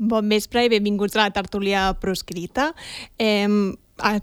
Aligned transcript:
Bon 0.00 0.24
vespre 0.32 0.62
i 0.64 0.70
benvinguts 0.72 1.12
a 1.18 1.26
la 1.26 1.32
tertúlia 1.36 1.82
proscrita. 2.00 2.70
Eh, 3.20 3.44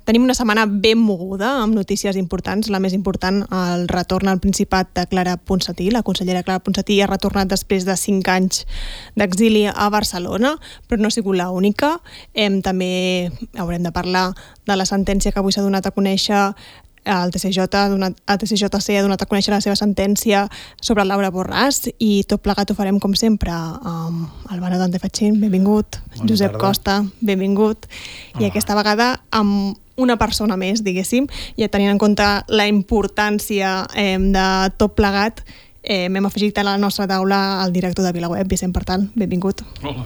tenim 0.09 0.23
una 0.25 0.33
setmana 0.33 0.63
ben 0.65 0.97
moguda 0.97 1.51
amb 1.61 1.75
notícies 1.77 2.17
importants. 2.17 2.71
La 2.73 2.79
més 2.81 2.95
important, 2.97 3.43
el 3.53 3.85
retorn 3.91 4.31
al 4.31 4.41
Principat 4.41 4.89
de 4.97 5.05
Clara 5.11 5.35
Ponsatí. 5.37 5.91
La 5.93 6.01
consellera 6.01 6.41
Clara 6.41 6.63
Ponsatí 6.65 6.97
ha 7.01 7.09
retornat 7.11 7.51
després 7.53 7.85
de 7.85 7.93
cinc 7.93 8.25
anys 8.33 8.65
d'exili 9.13 9.67
a 9.69 9.89
Barcelona, 9.93 10.55
però 10.89 10.97
no 11.01 11.11
ha 11.11 11.13
sigut 11.13 11.37
l'única. 11.37 11.99
Eh, 12.33 12.49
també 12.65 13.29
haurem 13.53 13.85
de 13.85 13.93
parlar 13.93 14.31
de 14.65 14.75
la 14.81 14.89
sentència 14.89 15.31
que 15.31 15.45
avui 15.45 15.53
s'ha 15.53 15.61
donat 15.61 15.85
a 15.85 15.93
conèixer 15.93 16.41
el 17.07 17.31
TCJ 17.31 17.65
ha 17.73 17.87
donat, 17.89 18.17
el 18.27 18.39
TCJC 18.41 18.97
ha 18.97 19.03
donat 19.05 19.23
a 19.23 19.27
conèixer 19.29 19.53
la 19.53 19.61
seva 19.63 19.77
sentència 19.79 20.45
sobre 20.83 21.05
Laura 21.07 21.31
Borràs 21.33 21.87
i 22.03 22.23
tot 22.27 22.43
plegat 22.43 22.71
ho 22.71 22.77
farem 22.77 22.99
com 22.99 23.15
sempre 23.15 23.53
amb 23.53 24.51
Albano 24.53 24.79
Dante 24.81 24.99
Fatxin, 24.99 25.39
benvingut, 25.41 25.99
Bona 26.15 26.29
Josep 26.29 26.53
tarda. 26.53 26.63
Costa, 26.63 26.97
benvingut 27.21 27.87
Hola. 27.87 28.43
i 28.43 28.49
aquesta 28.51 28.75
vegada 28.77 29.13
amb 29.31 29.77
una 29.97 30.17
persona 30.21 30.57
més, 30.59 30.83
diguéssim, 30.85 31.25
i 31.57 31.67
tenint 31.73 31.95
en 31.95 32.01
compte 32.01 32.25
la 32.53 32.67
importància 32.69 33.87
eh, 33.97 34.17
de 34.19 34.49
tot 34.77 34.93
plegat, 34.99 35.41
eh, 35.81 36.05
hem 36.05 36.25
afegit 36.29 36.59
a 36.59 36.67
la 36.67 36.77
nostra 36.77 37.07
taula 37.09 37.63
el 37.65 37.73
director 37.73 38.05
de 38.05 38.13
VilaWeb, 38.13 38.47
Vicent 38.47 38.75
Partal, 38.75 39.09
benvingut. 39.15 39.63
Hola. 39.81 40.05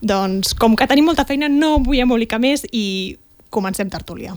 Doncs, 0.00 0.52
com 0.54 0.76
que 0.78 0.86
tenim 0.86 1.08
molta 1.08 1.24
feina, 1.26 1.48
no 1.48 1.78
vull 1.82 2.02
embolicar 2.02 2.38
més 2.38 2.66
i 2.70 3.16
comencem 3.50 3.88
tertúlia. 3.90 4.36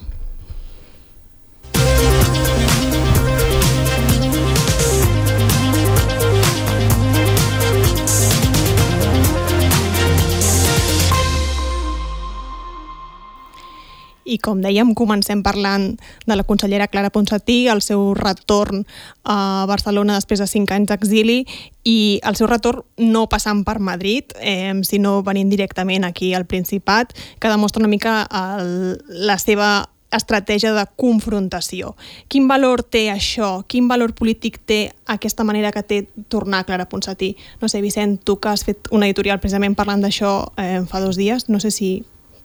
I 14.32 14.38
com 14.40 14.62
dèiem, 14.64 14.94
comencem 14.96 15.42
parlant 15.44 15.90
de 16.28 16.36
la 16.38 16.46
consellera 16.48 16.88
Clara 16.88 17.12
Ponsatí, 17.12 17.66
el 17.68 17.82
seu 17.84 18.14
retorn 18.16 18.86
a 19.28 19.66
Barcelona 19.68 20.16
després 20.16 20.40
de 20.40 20.48
cinc 20.48 20.72
anys 20.72 20.88
d'exili 20.88 21.42
i 21.84 22.22
el 22.24 22.38
seu 22.40 22.48
retorn 22.48 22.86
no 23.12 23.26
passant 23.28 23.66
per 23.68 23.80
Madrid, 23.84 24.32
eh, 24.40 24.72
sinó 24.88 25.20
venint 25.28 25.52
directament 25.52 26.08
aquí 26.08 26.34
al 26.34 26.48
Principat, 26.48 27.12
que 27.40 27.52
demostra 27.52 27.84
una 27.84 27.92
mica 27.92 28.22
el, 28.32 29.02
la 29.28 29.36
seva 29.42 29.90
estratègia 30.12 30.74
de 30.76 30.86
confrontació. 31.00 31.96
Quin 32.28 32.48
valor 32.48 32.84
té 32.84 33.08
això? 33.12 33.64
Quin 33.68 33.88
valor 33.88 34.14
polític 34.16 34.60
té 34.68 34.92
aquesta 35.12 35.44
manera 35.48 35.72
que 35.72 35.84
té 35.84 36.02
tornar 36.30 36.66
Clara 36.68 36.88
Ponsatí? 36.92 37.34
No 37.62 37.68
sé, 37.72 37.82
Vicent, 37.82 38.20
tu 38.24 38.38
que 38.40 38.52
has 38.52 38.66
fet 38.68 38.92
una 38.92 39.08
editorial 39.08 39.40
precisament 39.40 39.76
parlant 39.76 40.04
d'això 40.04 40.52
eh, 40.60 40.82
fa 40.88 41.04
dos 41.04 41.20
dies, 41.20 41.48
no 41.50 41.60
sé 41.64 41.72
si 41.72 41.92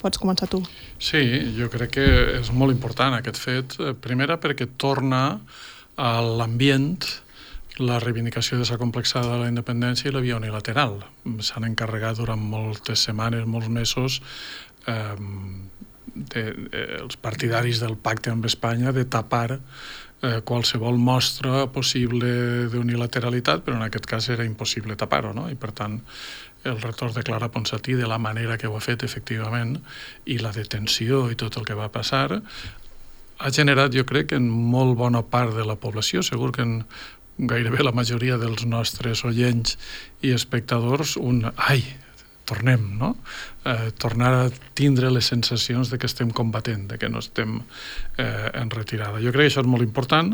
pots 0.00 0.20
començar 0.22 0.48
tu. 0.52 0.62
Sí, 0.98 1.22
jo 1.58 1.69
crec 1.72 1.97
que 1.98 2.08
és 2.41 2.50
molt 2.52 2.75
important 2.75 3.16
aquest 3.16 3.41
fet. 3.41 3.78
Eh, 3.80 3.94
primera 3.94 4.39
perquè 4.42 4.69
torna 4.77 5.41
a 5.97 6.11
l'ambient 6.20 7.00
la 7.78 7.98
reivindicació 8.00 8.58
de 8.58 8.64
la 8.69 8.78
complexada 8.80 9.34
de 9.34 9.42
la 9.44 9.48
independència 9.52 10.08
i 10.08 10.14
la 10.14 10.24
via 10.24 10.39
unilateral. 10.41 10.98
S'han 11.44 11.69
encarregat 11.69 12.17
durant 12.17 12.41
moltes 12.41 13.05
setmanes, 13.05 13.44
molts 13.44 13.69
mesos, 13.69 14.22
eh, 14.86 15.17
de, 16.17 16.42
eh, 16.72 16.86
els 17.02 17.17
partidaris 17.20 17.80
del 17.80 17.97
pacte 17.97 18.33
amb 18.33 18.47
Espanya 18.48 18.92
de 18.92 19.05
tapar 19.05 19.58
eh, 20.22 20.41
qualsevol 20.44 20.97
mostra 20.97 21.67
possible 21.72 22.30
d'unilateralitat, 22.72 23.62
però 23.64 23.77
en 23.77 23.86
aquest 23.86 24.08
cas 24.08 24.28
era 24.33 24.47
impossible 24.48 24.97
tapar-ho, 24.97 25.34
no? 25.36 25.50
I 25.52 25.58
per 25.61 25.72
tant, 25.77 26.00
el 26.67 26.81
retorn 26.83 27.14
de 27.14 27.22
Clara 27.22 27.50
Ponsatí 27.55 27.95
de 27.95 28.09
la 28.11 28.19
manera 28.19 28.59
que 28.59 28.67
ho 28.67 28.77
ha 28.77 28.84
fet 28.84 29.06
efectivament 29.06 29.78
i 30.27 30.41
la 30.42 30.53
detenció 30.53 31.27
i 31.31 31.39
tot 31.39 31.56
el 31.56 31.64
que 31.69 31.78
va 31.78 31.92
passar 31.95 32.42
ha 33.39 33.53
generat, 33.53 33.92
jo 33.92 34.06
crec, 34.08 34.33
en 34.33 34.48
molt 34.48 34.97
bona 34.97 35.23
part 35.23 35.55
de 35.57 35.67
la 35.67 35.77
població, 35.77 36.23
segur 36.24 36.52
que 36.57 36.64
en 36.64 36.79
gairebé 37.36 37.85
la 37.85 37.92
majoria 37.92 38.39
dels 38.40 38.64
nostres 38.64 39.24
oients 39.29 39.77
i 40.24 40.33
espectadors, 40.33 41.17
un 41.20 41.45
ai, 41.57 41.83
tornem, 42.48 42.86
no? 42.96 43.13
Eh, 43.67 43.90
tornar 43.98 44.33
a 44.39 44.48
tindre 44.79 45.11
les 45.11 45.29
sensacions 45.29 45.90
de 45.90 45.98
que 45.98 46.08
estem 46.08 46.30
combatent, 46.30 46.86
de 46.89 46.98
que 46.98 47.11
no 47.11 47.20
estem 47.20 47.58
eh, 48.17 48.51
en 48.55 48.70
retirada. 48.70 49.20
Jo 49.20 49.35
crec 49.35 49.51
que 49.51 49.52
això 49.52 49.64
és 49.67 49.69
molt 49.69 49.85
important. 49.85 50.33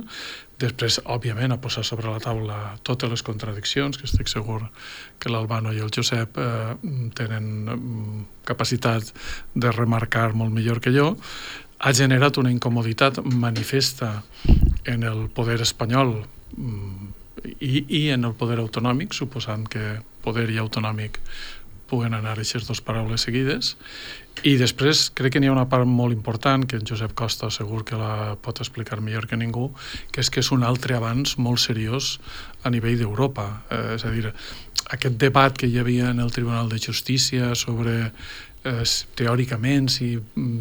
Després, 0.63 1.01
òbviament, 1.11 1.51
a 1.51 1.59
posar 1.59 1.83
sobre 1.87 2.11
la 2.11 2.21
taula 2.23 2.59
totes 2.87 3.11
les 3.11 3.25
contradiccions, 3.27 3.99
que 3.99 4.07
estic 4.07 4.31
segur 4.31 4.61
que 5.19 5.33
l'Albano 5.33 5.73
i 5.75 5.81
el 5.83 5.91
Josep 5.95 6.39
eh, 6.39 6.75
tenen 7.19 7.49
mm, 7.75 8.21
capacitat 8.47 9.11
de 9.55 9.73
remarcar 9.75 10.31
molt 10.39 10.55
millor 10.55 10.79
que 10.85 10.95
jo, 10.95 11.17
ha 11.83 11.93
generat 11.99 12.39
una 12.39 12.53
incomoditat 12.55 13.19
manifesta 13.25 14.23
en 14.87 15.03
el 15.03 15.27
poder 15.35 15.59
espanyol 15.65 16.15
mm, 16.55 17.11
i, 17.59 17.83
i 17.83 18.03
en 18.15 18.29
el 18.29 18.37
poder 18.39 18.61
autonòmic, 18.63 19.17
suposant 19.19 19.67
que 19.67 19.99
poder 20.23 20.47
i 20.55 20.63
autonòmic 20.63 21.19
puguen 21.91 22.15
anar 22.17 22.37
aquestes 22.37 22.65
dues 22.69 22.81
paraules 22.81 23.27
seguides. 23.27 23.75
I 24.43 24.57
després 24.59 25.05
crec 25.15 25.37
que 25.37 25.41
n'hi 25.43 25.51
ha 25.51 25.55
una 25.55 25.69
part 25.71 25.87
molt 25.87 26.15
important, 26.17 26.65
que 26.67 26.81
en 26.81 26.87
Josep 26.89 27.13
Costa 27.19 27.51
segur 27.55 27.85
que 27.87 27.99
la 28.01 28.35
pot 28.43 28.59
explicar 28.65 28.99
millor 29.01 29.29
que 29.31 29.39
ningú, 29.39 29.69
que 30.11 30.25
és 30.25 30.31
que 30.33 30.43
és 30.43 30.51
un 30.55 30.65
altre 30.67 30.97
abans 30.99 31.37
molt 31.39 31.63
seriós 31.63 32.17
a 32.65 32.73
nivell 32.75 32.99
d'Europa. 32.99 33.47
Eh, 33.71 33.95
és 33.99 34.07
a 34.09 34.11
dir, 34.11 34.33
aquest 34.91 35.21
debat 35.21 35.55
que 35.55 35.69
hi 35.71 35.79
havia 35.79 36.11
en 36.11 36.25
el 36.25 36.33
Tribunal 36.35 36.73
de 36.73 36.81
Justícia 36.83 37.53
sobre 37.55 38.11
eh, 38.65 38.83
teòricament 39.19 39.89
si 39.93 40.17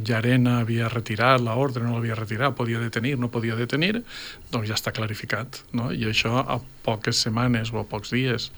Llarena 0.07 0.59
havia 0.61 0.91
retirat 0.91 1.41
l'ordre, 1.41 1.83
no 1.85 1.95
l'havia 1.95 2.19
retirat, 2.19 2.53
podia 2.57 2.81
detenir, 2.83 3.17
no 3.17 3.31
podia 3.33 3.57
detenir, 3.57 4.03
doncs 4.51 4.69
ja 4.69 4.77
està 4.77 4.93
clarificat. 4.93 5.63
No? 5.73 5.89
I 5.89 6.05
això 6.11 6.37
a 6.43 6.61
poques 6.85 7.25
setmanes 7.25 7.73
o 7.73 7.81
a 7.81 7.87
pocs 7.87 8.13
dies 8.13 8.51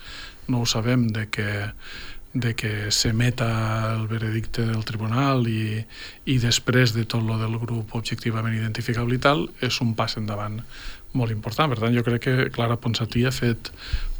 no 0.47 0.63
ho 0.63 0.65
sabem 0.67 1.07
de 1.15 1.29
que 1.31 1.47
de 2.33 2.55
que 2.57 2.91
s'emeta 2.91 3.93
el 3.93 4.07
veredicte 4.09 4.65
del 4.65 4.83
tribunal 4.85 5.45
i, 5.47 5.83
i 6.25 6.37
després 6.41 6.95
de 6.95 7.05
tot 7.05 7.21
lo 7.21 7.37
del 7.37 7.59
grup 7.61 7.93
objectivament 7.93 8.55
identificable 8.57 9.19
i 9.19 9.21
tal, 9.21 9.45
és 9.61 9.77
un 9.85 9.93
pas 9.97 10.17
endavant 10.17 10.57
molt 11.13 11.31
important. 11.31 11.69
Per 11.69 11.79
tant, 11.79 11.93
jo 11.93 12.03
crec 12.05 12.25
que 12.25 12.49
Clara 12.53 12.79
Ponsatí 12.81 13.25
ha 13.25 13.33
fet 13.33 13.69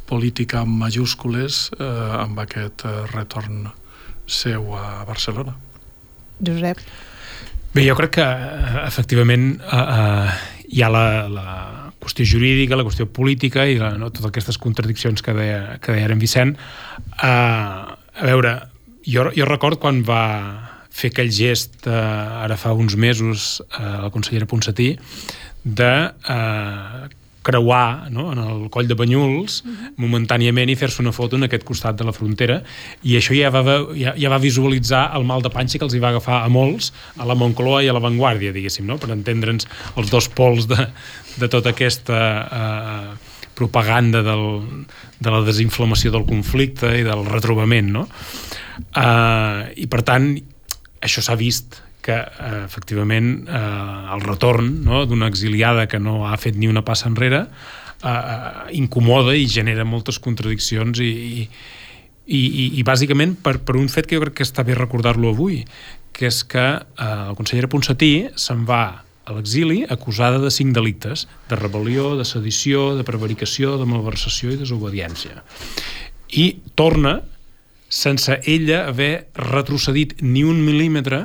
política 0.06 0.62
amb 0.62 0.78
majúscules 0.78 1.66
eh, 1.78 1.86
amb 2.20 2.38
aquest 2.44 2.84
eh, 2.86 2.94
retorn 3.10 3.66
seu 4.26 4.74
a 4.76 5.02
Barcelona. 5.08 5.56
Josep. 6.44 6.80
Bé, 7.74 7.82
jo 7.88 7.96
crec 7.98 8.18
que 8.20 8.26
eh, 8.26 8.84
efectivament 8.84 9.56
eh, 9.58 9.80
eh, 9.80 10.36
hi 10.76 10.84
ha 10.84 10.92
la, 10.92 11.06
la 11.26 11.48
qüestió 11.98 12.26
jurídica, 12.28 12.76
la 12.78 12.86
qüestió 12.86 13.08
política 13.10 13.66
i 13.66 13.80
la, 13.80 13.94
no, 13.98 14.12
totes 14.12 14.30
aquestes 14.30 14.60
contradiccions 14.60 15.24
que 15.24 15.34
deia, 15.34 15.78
que 15.82 15.96
deia 15.96 16.12
en 16.12 16.22
Vicent. 16.22 16.56
Eh, 17.18 18.03
a 18.14 18.28
veure, 18.28 18.54
jo, 19.06 19.28
jo 19.34 19.48
record 19.48 19.80
quan 19.82 20.02
va 20.06 20.22
fer 20.94 21.10
aquell 21.10 21.32
gest 21.34 21.88
eh, 21.90 21.94
ara 22.44 22.56
fa 22.60 22.72
uns 22.72 22.94
mesos 22.96 23.58
eh, 23.66 23.82
la 24.06 24.12
consellera 24.14 24.46
Ponsatí 24.46 24.94
de 25.64 25.92
eh, 26.30 27.04
creuar 27.44 28.10
no, 28.14 28.30
en 28.32 28.40
el 28.40 28.62
coll 28.72 28.88
de 28.88 28.96
Banyuls 28.96 29.60
uh 29.60 29.68
mhm. 29.68 29.74
-huh. 29.74 29.92
momentàniament 29.96 30.70
i 30.70 30.76
fer-se 30.76 31.02
una 31.02 31.12
foto 31.12 31.36
en 31.36 31.42
aquest 31.44 31.64
costat 31.64 31.98
de 31.98 32.04
la 32.04 32.12
frontera 32.12 32.62
i 33.02 33.18
això 33.18 33.34
ja 33.34 33.50
va, 33.50 33.62
ja, 33.94 34.14
ja 34.16 34.28
va 34.30 34.38
visualitzar 34.38 35.10
el 35.16 35.24
mal 35.24 35.42
de 35.42 35.50
panxa 35.50 35.78
que 35.78 35.84
els 35.84 35.94
hi 35.94 35.98
va 35.98 36.08
agafar 36.08 36.44
a 36.44 36.48
molts 36.48 36.92
a 37.18 37.24
la 37.26 37.34
Moncloa 37.34 37.82
i 37.82 37.88
a 37.88 37.92
la 37.92 38.00
Vanguardia, 38.00 38.52
diguéssim, 38.52 38.86
no? 38.86 38.96
per 38.96 39.10
entendre'ns 39.10 39.66
els 39.96 40.10
dos 40.10 40.28
pols 40.28 40.66
de, 40.66 40.88
de 41.36 41.48
tota 41.48 41.70
aquesta 41.70 42.18
eh, 42.52 43.33
propaganda 43.54 44.22
del, 44.26 44.44
de 45.18 45.32
la 45.32 45.42
desinflamació 45.46 46.12
del 46.14 46.26
conflicte 46.28 46.90
i 46.98 47.06
del 47.06 47.24
retrobament, 47.28 47.92
no? 47.94 48.04
Uh, 48.98 49.70
I, 49.78 49.86
per 49.90 50.02
tant, 50.06 50.32
això 51.04 51.22
s'ha 51.22 51.36
vist 51.38 51.78
que 52.04 52.16
uh, 52.16 52.64
efectivament 52.64 53.46
uh, 53.46 54.12
el 54.14 54.24
retorn 54.24 54.82
no, 54.84 55.04
d'una 55.08 55.30
exiliada 55.30 55.86
que 55.88 56.00
no 56.02 56.24
ha 56.28 56.36
fet 56.40 56.58
ni 56.58 56.68
una 56.68 56.84
passa 56.84 57.08
enrere 57.08 57.44
uh, 57.46 58.66
incomoda 58.76 59.34
i 59.36 59.46
genera 59.48 59.86
moltes 59.88 60.18
contradiccions 60.20 61.00
i, 61.00 61.12
i, 61.44 61.48
i, 62.42 62.66
i 62.80 62.84
bàsicament 62.84 63.38
per, 63.40 63.58
per 63.64 63.78
un 63.80 63.88
fet 63.92 64.10
que 64.10 64.18
jo 64.18 64.26
crec 64.26 64.40
que 64.40 64.46
està 64.46 64.66
bé 64.66 64.76
recordar-lo 64.76 65.32
avui, 65.32 65.62
que 66.14 66.28
és 66.28 66.42
que 66.44 66.66
uh, 66.82 67.08
la 67.30 67.38
consellera 67.38 67.70
Ponsatí 67.72 68.14
se'n 68.36 68.66
va 68.68 68.84
a 69.24 69.32
l'exili 69.32 69.84
acusada 69.88 70.38
de 70.42 70.50
cinc 70.52 70.74
delictes, 70.76 71.26
de 71.48 71.56
rebel·lió, 71.56 72.14
de 72.18 72.26
sedició, 72.28 72.92
de 72.98 73.06
prevaricació, 73.08 73.78
de 73.80 73.88
malversació 73.88 74.52
i 74.52 74.60
desobediència. 74.60 75.42
I 76.34 76.46
torna 76.76 77.20
sense 77.88 78.40
ella 78.50 78.88
haver 78.88 79.28
retrocedit 79.38 80.18
ni 80.20 80.42
un 80.44 80.58
mil·límetre 80.66 81.24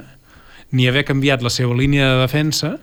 ni 0.71 0.85
haver 0.87 1.03
canviat 1.07 1.41
la 1.41 1.49
seva 1.49 1.73
línia 1.73 2.11
de 2.13 2.21
defensa 2.21 2.75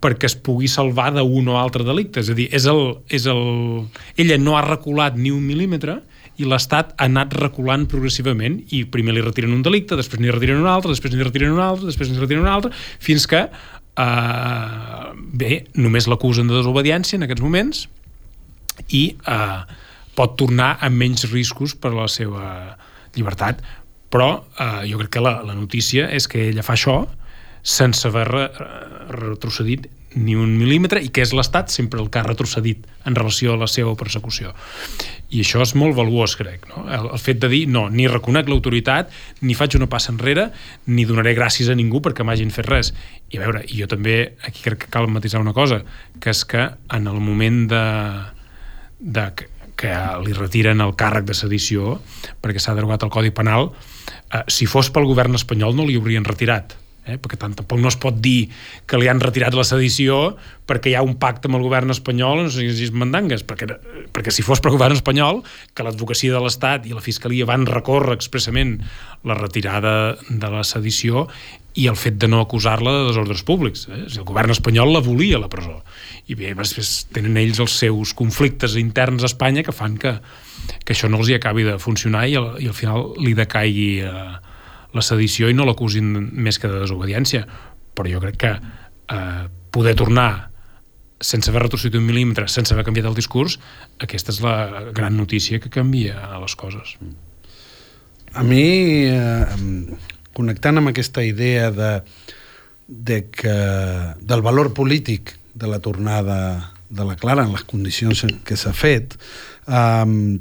perquè 0.00 0.30
es 0.30 0.36
pugui 0.36 0.68
salvar 0.68 1.10
d'un 1.12 1.48
o 1.52 1.58
altre 1.60 1.84
delicte. 1.84 2.22
És 2.22 2.30
a 2.32 2.36
dir, 2.36 2.48
és 2.56 2.66
el, 2.70 3.00
és 3.12 3.26
el... 3.28 3.42
ella 4.16 4.38
no 4.40 4.56
ha 4.56 4.64
reculat 4.64 5.16
ni 5.16 5.32
un 5.32 5.44
mil·límetre 5.44 5.98
i 6.40 6.46
l'Estat 6.48 6.94
ha 6.96 7.08
anat 7.08 7.34
reculant 7.36 7.84
progressivament 7.90 8.62
i 8.72 8.86
primer 8.88 9.12
li 9.16 9.24
retiren 9.24 9.52
un 9.52 9.64
delicte, 9.64 9.98
després 9.98 10.22
n'hi 10.22 10.32
retiren 10.32 10.62
un 10.62 10.70
altre, 10.72 10.94
després 10.94 11.12
n'hi 11.12 11.26
retiren 11.26 11.52
un 11.52 11.60
altre, 11.60 11.90
després 11.90 12.08
n'hi 12.08 12.20
retiren 12.20 12.46
un 12.46 12.52
altre, 12.52 12.72
fins 13.02 13.26
que 13.28 13.42
eh, 14.00 15.12
bé, 15.42 15.64
només 15.76 16.08
l'acusen 16.10 16.50
de 16.50 16.56
desobediència 16.58 17.18
en 17.18 17.26
aquests 17.26 17.44
moments 17.44 17.84
i 18.96 19.04
eh, 19.14 19.60
pot 20.16 20.36
tornar 20.40 20.74
amb 20.84 21.00
menys 21.00 21.28
riscos 21.30 21.76
per 21.76 21.92
a 21.92 22.00
la 22.02 22.08
seva 22.10 22.44
llibertat. 23.14 23.62
Però 24.10 24.30
eh, 24.40 24.82
jo 24.90 24.98
crec 25.02 25.16
que 25.16 25.24
la, 25.24 25.38
la 25.46 25.56
notícia 25.56 26.08
és 26.10 26.26
que 26.30 26.48
ella 26.50 26.66
fa 26.66 26.76
això 26.78 26.98
sense 27.62 28.08
haver 28.08 28.26
re, 28.28 28.46
retrocedit 29.12 29.86
ni 30.14 30.34
un 30.34 30.56
mil·límetre 30.58 31.00
i 31.04 31.10
que 31.14 31.22
és 31.22 31.32
l'Estat 31.36 31.70
sempre 31.70 32.00
el 32.02 32.08
que 32.10 32.18
ha 32.18 32.26
retrocedit 32.26 32.86
en 33.06 33.14
relació 33.14 33.54
a 33.54 33.60
la 33.60 33.68
seva 33.70 33.92
persecució. 33.98 34.50
I 35.30 35.44
això 35.44 35.62
és 35.62 35.76
molt 35.78 35.94
valuós, 35.94 36.34
crec. 36.38 36.66
No? 36.72 36.82
El, 36.90 37.06
el 37.14 37.22
fet 37.22 37.38
de 37.42 37.50
dir, 37.52 37.62
no, 37.70 37.84
ni 37.92 38.08
reconec 38.10 38.50
l'autoritat, 38.50 39.12
ni 39.46 39.54
faig 39.54 39.76
una 39.78 39.86
passa 39.90 40.10
enrere, 40.10 40.48
ni 40.90 41.06
donaré 41.06 41.36
gràcies 41.38 41.70
a 41.70 41.78
ningú 41.78 42.02
perquè 42.02 42.26
m'hagin 42.26 42.50
fet 42.54 42.66
res. 42.66 42.90
I 43.30 43.38
a 43.38 43.44
veure, 43.44 43.62
jo 43.70 43.86
també 43.90 44.18
aquí 44.46 44.66
crec 44.66 44.84
que 44.84 44.90
cal 44.90 45.06
matisar 45.12 45.44
una 45.44 45.54
cosa, 45.54 45.84
que 46.18 46.34
és 46.34 46.42
que 46.44 46.66
en 46.90 47.06
el 47.06 47.22
moment 47.22 47.62
de, 47.70 47.86
de 48.98 49.30
que, 49.38 49.48
que 49.78 49.94
li 50.26 50.34
retiren 50.34 50.82
el 50.82 50.96
càrrec 50.98 51.30
de 51.30 51.38
sedició 51.38 52.00
perquè 52.42 52.58
s'ha 52.58 52.74
derogat 52.74 53.06
el 53.06 53.14
Codi 53.14 53.30
Penal, 53.30 53.70
eh, 54.34 54.42
si 54.50 54.66
fos 54.66 54.90
pel 54.90 55.06
govern 55.06 55.38
espanyol 55.38 55.78
no 55.78 55.86
li 55.86 55.96
haurien 56.00 56.26
retirat 56.26 56.74
eh? 57.10 57.18
perquè 57.20 57.38
tant, 57.40 57.54
tampoc 57.58 57.80
no 57.82 57.90
es 57.90 57.98
pot 58.00 58.16
dir 58.22 58.50
que 58.86 59.00
li 59.00 59.10
han 59.10 59.22
retirat 59.22 59.56
la 59.56 59.66
sedició 59.66 60.36
perquè 60.70 60.92
hi 60.92 60.96
ha 60.98 61.04
un 61.06 61.16
pacte 61.20 61.50
amb 61.50 61.58
el 61.58 61.64
govern 61.66 61.90
espanyol 61.90 62.44
no 62.44 62.50
sé 62.54 62.68
si 62.78 62.90
mandangues, 62.94 63.42
perquè, 63.46 63.66
perquè 64.14 64.34
si 64.34 64.44
fos 64.46 64.62
per 64.62 64.72
govern 64.74 64.94
espanyol, 64.98 65.42
que 65.74 65.86
l'advocacia 65.86 66.34
de 66.34 66.42
l'Estat 66.44 66.86
i 66.86 66.94
la 66.94 67.02
Fiscalia 67.04 67.48
van 67.48 67.66
recórrer 67.68 68.14
expressament 68.14 68.78
la 69.26 69.36
retirada 69.38 69.94
de 70.28 70.52
la 70.52 70.62
sedició 70.64 71.26
i 71.78 71.86
el 71.90 71.96
fet 71.98 72.16
de 72.18 72.28
no 72.30 72.40
acusar-la 72.42 72.92
de 72.96 73.08
desordres 73.10 73.42
públics. 73.46 73.86
Eh? 73.90 74.04
El 74.08 74.26
govern 74.26 74.50
espanyol 74.54 74.92
la 74.94 75.02
volia 75.04 75.38
a 75.38 75.42
la 75.42 75.50
presó. 75.52 75.80
I 76.30 76.36
bé, 76.38 76.52
després 76.58 76.92
tenen 77.14 77.38
ells 77.38 77.60
els 77.62 77.76
seus 77.82 78.14
conflictes 78.16 78.76
interns 78.80 79.22
a 79.22 79.30
Espanya 79.30 79.64
que 79.66 79.74
fan 79.74 79.96
que, 80.00 80.16
que 80.84 80.96
això 80.96 81.10
no 81.10 81.20
els 81.20 81.30
hi 81.30 81.38
acabi 81.38 81.66
de 81.66 81.78
funcionar 81.82 82.26
i 82.28 82.36
al, 82.40 82.52
i 82.62 82.70
al 82.70 82.76
final 82.76 83.12
li 83.22 83.36
decaigui 83.38 83.90
eh, 84.06 84.49
la 84.96 85.02
sedició 85.04 85.50
i 85.50 85.56
no 85.56 85.66
l'acusin 85.68 86.12
més 86.32 86.58
que 86.58 86.70
de 86.70 86.82
desobediència. 86.82 87.46
Però 87.94 88.10
jo 88.10 88.22
crec 88.22 88.38
que 88.40 88.54
eh, 88.56 89.42
poder 89.70 89.94
tornar 89.98 90.50
sense 91.20 91.50
haver 91.52 91.66
retrocedit 91.66 91.98
un 92.00 92.06
mil·límetre, 92.08 92.48
sense 92.48 92.72
haver 92.72 92.86
canviat 92.86 93.10
el 93.10 93.16
discurs, 93.18 93.58
aquesta 94.00 94.32
és 94.32 94.40
la 94.40 94.88
gran 94.96 95.18
notícia 95.20 95.60
que 95.60 95.72
canvia 95.72 96.16
les 96.40 96.56
coses. 96.56 96.96
A 98.32 98.44
mi, 98.46 98.64
eh, 99.10 99.98
connectant 100.32 100.80
amb 100.80 100.92
aquesta 100.92 101.24
idea 101.26 101.68
de, 101.74 101.92
de 102.88 103.22
que, 103.28 103.56
del 104.20 104.42
valor 104.46 104.72
polític 104.72 105.36
de 105.52 105.68
la 105.68 105.80
tornada 105.84 106.72
de 106.88 107.04
la 107.04 107.16
Clara 107.20 107.44
en 107.44 107.52
les 107.52 107.66
condicions 107.68 108.24
en 108.24 108.40
s'ha 108.56 108.72
fet, 108.72 109.18
eh, 109.68 110.38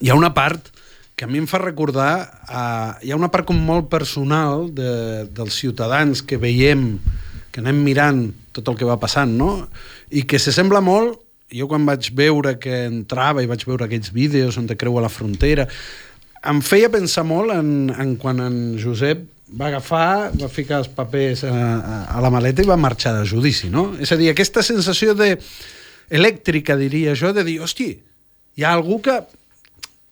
hi 0.00 0.10
ha 0.10 0.16
una 0.16 0.32
part 0.32 0.72
que 1.20 1.26
a 1.26 1.28
mi 1.28 1.36
em 1.36 1.44
fa 1.44 1.58
recordar, 1.60 2.14
uh, 2.48 2.96
hi 3.04 3.10
ha 3.12 3.16
una 3.18 3.28
part 3.28 3.44
com 3.44 3.58
molt 3.60 3.90
personal 3.92 4.70
de, 4.72 5.26
dels 5.36 5.52
ciutadans 5.52 6.22
que 6.24 6.38
veiem, 6.40 6.94
que 7.52 7.60
anem 7.60 7.82
mirant 7.84 8.22
tot 8.56 8.70
el 8.72 8.78
que 8.80 8.86
va 8.88 8.96
passant, 9.02 9.34
no? 9.36 9.66
I 10.16 10.22
que 10.24 10.38
se 10.40 10.48
sembla 10.56 10.80
molt, 10.80 11.18
jo 11.52 11.66
quan 11.68 11.84
vaig 11.84 12.08
veure 12.16 12.54
que 12.62 12.86
entrava 12.86 13.44
i 13.44 13.50
vaig 13.50 13.66
veure 13.68 13.84
aquells 13.84 14.08
vídeos 14.16 14.56
on 14.56 14.70
te 14.70 14.78
creua 14.80 15.02
la 15.04 15.10
frontera, 15.12 15.66
em 16.48 16.62
feia 16.64 16.88
pensar 16.88 17.26
molt 17.28 17.52
en, 17.52 17.90
en 18.00 18.14
quan 18.22 18.40
en 18.40 18.56
Josep 18.80 19.26
va 19.60 19.68
agafar, 19.68 20.30
va 20.40 20.48
ficar 20.48 20.78
els 20.80 20.88
papers 20.88 21.42
a, 21.44 21.52
a, 21.52 21.98
a 22.16 22.22
la 22.24 22.30
maleta 22.32 22.64
i 22.64 22.70
va 22.70 22.78
marxar 22.80 23.12
de 23.18 23.26
judici, 23.28 23.68
no? 23.68 23.90
És 24.00 24.08
a 24.08 24.16
dir, 24.16 24.30
aquesta 24.32 24.64
sensació 24.64 25.12
de 25.20 25.34
elèctrica, 26.08 26.78
diria 26.80 27.12
jo, 27.12 27.34
de 27.36 27.44
dir, 27.44 27.58
hosti, 27.60 27.90
hi 28.56 28.64
ha 28.64 28.72
algú 28.72 29.02
que 29.04 29.18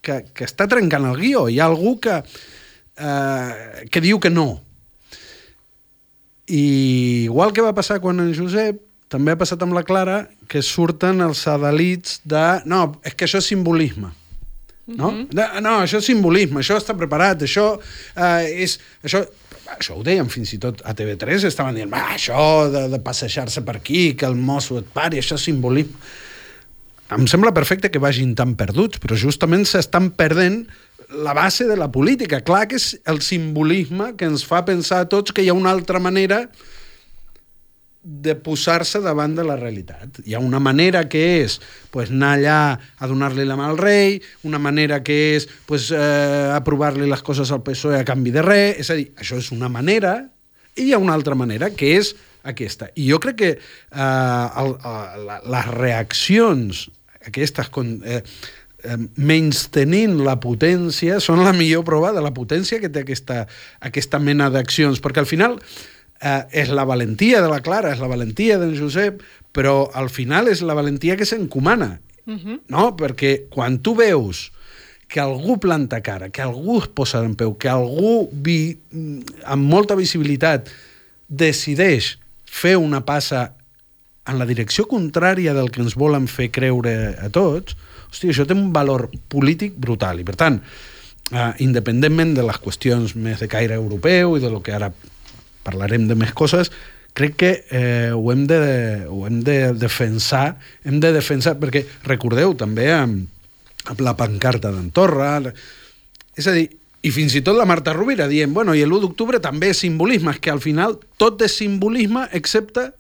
que, 0.03 0.23
que 0.35 0.47
està 0.47 0.69
trencant 0.71 1.07
el 1.09 1.19
guió. 1.21 1.47
Hi 1.49 1.61
ha 1.61 1.69
algú 1.69 1.97
que, 2.03 2.21
eh, 2.99 3.87
que 3.91 4.03
diu 4.05 4.21
que 4.21 4.31
no. 4.31 4.49
I 6.49 7.25
igual 7.29 7.53
que 7.53 7.65
va 7.65 7.77
passar 7.77 8.01
quan 8.01 8.23
en 8.25 8.33
Josep, 8.37 8.81
també 9.13 9.33
ha 9.33 9.41
passat 9.41 9.63
amb 9.65 9.77
la 9.77 9.85
Clara, 9.89 10.23
que 10.49 10.63
surten 10.65 11.25
els 11.25 11.47
adalits 11.49 12.21
de... 12.29 12.45
No, 12.69 13.01
és 13.05 13.17
que 13.17 13.29
això 13.29 13.41
és 13.41 13.49
simbolisme. 13.49 14.13
No? 14.89 15.11
Mm 15.11 15.29
-hmm. 15.29 15.61
no, 15.61 15.75
això 15.85 15.99
és 15.99 16.05
simbolisme, 16.05 16.61
això 16.61 16.77
està 16.77 16.97
preparat, 16.97 17.43
això 17.43 17.79
eh, 18.17 18.65
és... 18.65 18.79
Això, 19.05 19.25
això 19.69 19.99
ho 19.99 20.03
deien 20.03 20.29
fins 20.29 20.53
i 20.53 20.59
tot 20.59 20.81
a 20.85 20.95
TV3, 20.95 21.45
estaven 21.45 21.75
dient, 21.75 21.93
va, 21.93 22.15
això 22.15 22.71
de, 22.73 22.89
de 22.89 22.99
passejar-se 22.99 23.61
per 23.61 23.77
aquí, 23.77 24.15
que 24.15 24.27
el 24.27 24.35
mosso 24.35 24.79
et 24.79 24.87
pari, 24.87 25.19
això 25.19 25.35
és 25.35 25.45
simbolisme 25.45 25.93
em 27.17 27.27
sembla 27.31 27.55
perfecte 27.57 27.91
que 27.91 28.03
vagin 28.03 28.35
tan 28.37 28.53
perduts, 28.59 29.01
però 29.01 29.17
justament 29.17 29.65
s'estan 29.69 30.11
perdent 30.17 30.67
la 31.09 31.33
base 31.33 31.65
de 31.65 31.77
la 31.77 31.91
política. 31.91 32.43
Clar 32.45 32.67
que 32.69 32.77
és 32.77 32.99
el 33.09 33.23
simbolisme 33.25 34.13
que 34.19 34.29
ens 34.29 34.45
fa 34.45 34.65
pensar 34.69 35.05
a 35.05 35.09
tots 35.09 35.33
que 35.33 35.45
hi 35.45 35.49
ha 35.49 35.57
una 35.57 35.73
altra 35.73 36.01
manera 36.01 36.45
de 38.09 38.35
posar-se 38.37 39.01
davant 39.05 39.35
de 39.37 39.45
la 39.45 39.57
realitat. 39.59 40.21
Hi 40.25 40.37
ha 40.37 40.41
una 40.41 40.61
manera 40.61 41.03
que 41.09 41.23
és 41.43 41.59
pues, 41.93 42.13
anar 42.13 42.35
allà 42.37 42.61
a 42.77 43.09
donar-li 43.11 43.45
la 43.45 43.57
mà 43.59 43.67
al 43.69 43.81
rei, 43.81 44.21
una 44.49 44.61
manera 44.61 45.03
que 45.05 45.19
és 45.37 45.49
pues, 45.67 45.91
eh, 45.93 46.53
aprovar-li 46.55 47.09
les 47.09 47.25
coses 47.25 47.53
al 47.53 47.65
PSOE 47.67 47.99
a 47.99 48.07
canvi 48.09 48.33
de 48.33 48.45
res, 48.45 48.79
és 48.85 48.93
a 48.93 48.97
dir, 48.97 49.11
això 49.19 49.41
és 49.41 49.51
una 49.53 49.69
manera, 49.73 50.23
i 50.77 50.89
hi 50.89 50.95
ha 50.95 51.03
una 51.03 51.17
altra 51.19 51.37
manera, 51.37 51.73
que 51.75 51.97
és 51.99 52.15
aquesta. 52.49 52.89
I 52.97 53.11
jo 53.11 53.19
crec 53.21 53.41
que 53.43 53.51
eh, 53.59 54.01
el, 54.63 54.77
el, 54.93 55.35
les 55.53 55.69
reaccions 55.75 56.87
aquestes 57.29 57.71
eh, 58.05 58.23
eh, 58.85 58.99
menys 59.17 59.67
tenint 59.75 60.19
la 60.25 60.39
potència 60.41 61.21
són 61.21 61.45
la 61.45 61.55
millor 61.57 61.85
prova 61.87 62.13
de 62.17 62.25
la 62.25 62.35
potència 62.35 62.81
que 62.83 62.91
té 62.91 63.05
aquesta, 63.05 63.45
aquesta 63.81 64.19
mena 64.19 64.51
d'accions, 64.51 65.01
perquè 65.05 65.25
al 65.25 65.31
final 65.31 65.59
eh, 66.21 66.43
és 66.65 66.71
la 66.75 66.87
valentia 66.89 67.43
de 67.45 67.51
la 67.51 67.63
Clara, 67.65 67.93
és 67.95 68.03
la 68.03 68.11
valentia 68.11 68.59
d'en 68.59 68.77
Josep, 68.79 69.23
però 69.53 69.89
al 69.95 70.11
final 70.13 70.51
és 70.51 70.63
la 70.63 70.77
valentia 70.79 71.17
que 71.17 71.27
s'encomana, 71.27 71.99
uh 72.27 72.33
mhm. 72.33 72.39
-huh. 72.39 72.61
no? 72.69 72.97
Perquè 72.97 73.49
quan 73.49 73.79
tu 73.79 73.95
veus 73.95 74.53
que 75.09 75.21
algú 75.21 75.59
planta 75.59 76.03
cara, 76.03 76.29
que 76.29 76.43
algú 76.43 76.83
es 76.83 76.89
posa 76.89 77.25
en 77.25 77.35
peu, 77.35 77.57
que 77.57 77.69
algú 77.69 78.29
vi, 78.33 78.79
amb 79.45 79.65
molta 79.65 79.97
visibilitat 79.97 80.69
decideix 81.29 82.19
fer 82.45 82.77
una 82.77 83.05
passa 83.05 83.55
en 84.29 84.39
la 84.39 84.47
direcció 84.49 84.87
contrària 84.89 85.55
del 85.57 85.71
que 85.73 85.83
ens 85.83 85.97
volen 85.99 86.29
fer 86.29 86.51
creure 86.55 86.95
a 87.17 87.31
tots, 87.33 87.77
hòstia, 88.09 88.33
això 88.33 88.47
té 88.49 88.57
un 88.57 88.71
valor 88.75 89.09
polític 89.33 89.77
brutal. 89.81 90.21
I, 90.21 90.27
per 90.29 90.37
tant, 90.41 90.61
eh, 91.33 91.51
independentment 91.65 92.35
de 92.37 92.45
les 92.47 92.61
qüestions 92.63 93.17
més 93.17 93.41
de 93.41 93.49
caire 93.51 93.79
europeu 93.81 94.37
i 94.37 94.45
de 94.45 94.53
lo 94.53 94.63
que 94.65 94.77
ara 94.77 94.93
parlarem 95.65 96.07
de 96.09 96.17
més 96.17 96.33
coses, 96.37 96.71
crec 97.19 97.37
que 97.41 97.53
eh, 97.75 98.11
ho, 98.15 98.25
hem 98.33 98.47
de, 98.49 98.61
ho 99.11 99.25
hem 99.27 99.41
de 99.45 99.59
defensar, 99.75 100.59
hem 100.85 101.01
de 101.03 101.13
defensar, 101.17 101.57
perquè 101.61 101.85
recordeu 102.07 102.55
també 102.57 102.91
amb, 102.95 103.27
amb 103.89 104.05
la 104.05 104.15
pancarta 104.17 104.71
d'Antorra, 104.73 105.33
és 106.39 106.47
a 106.47 106.55
dir, 106.55 106.69
i 107.03 107.11
fins 107.15 107.35
i 107.39 107.43
tot 107.47 107.57
la 107.57 107.67
Marta 107.69 107.95
Rovira 107.95 108.29
dient, 108.31 108.53
bueno, 108.55 108.75
i 108.75 108.85
l'1 108.85 109.03
d'octubre 109.03 109.41
també 109.43 109.73
és 109.73 109.83
simbolisme, 109.83 110.35
és 110.35 110.41
que 110.43 110.53
al 110.53 110.63
final 110.63 110.99
tot 111.21 111.43
és 111.47 111.55
simbolisme 111.61 112.27
excepte 112.35 112.91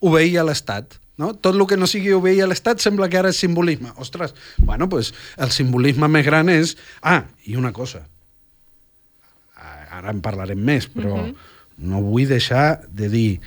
obeir 0.00 0.40
a 0.40 0.46
l'Estat. 0.48 0.96
No? 1.20 1.34
Tot 1.36 1.52
el 1.52 1.66
que 1.68 1.76
no 1.76 1.88
sigui 1.90 2.14
obeir 2.16 2.42
a 2.44 2.48
l'Estat 2.48 2.80
sembla 2.80 3.10
que 3.12 3.18
ara 3.20 3.32
és 3.32 3.40
simbolisme. 3.40 3.92
Ostres, 4.00 4.34
bueno, 4.58 4.88
pues, 4.88 5.12
el 5.36 5.52
simbolisme 5.52 6.08
més 6.08 6.24
gran 6.24 6.48
és... 6.48 6.76
Ah, 7.02 7.26
i 7.44 7.56
una 7.60 7.74
cosa. 7.76 8.06
Ara 9.90 10.14
en 10.14 10.22
parlarem 10.24 10.60
més, 10.64 10.88
però 10.88 11.12
uh 11.12 11.22
mhm. 11.22 11.30
-huh. 11.30 11.56
no 11.90 12.02
vull 12.02 12.28
deixar 12.28 12.80
de 12.88 13.08
dir 13.08 13.40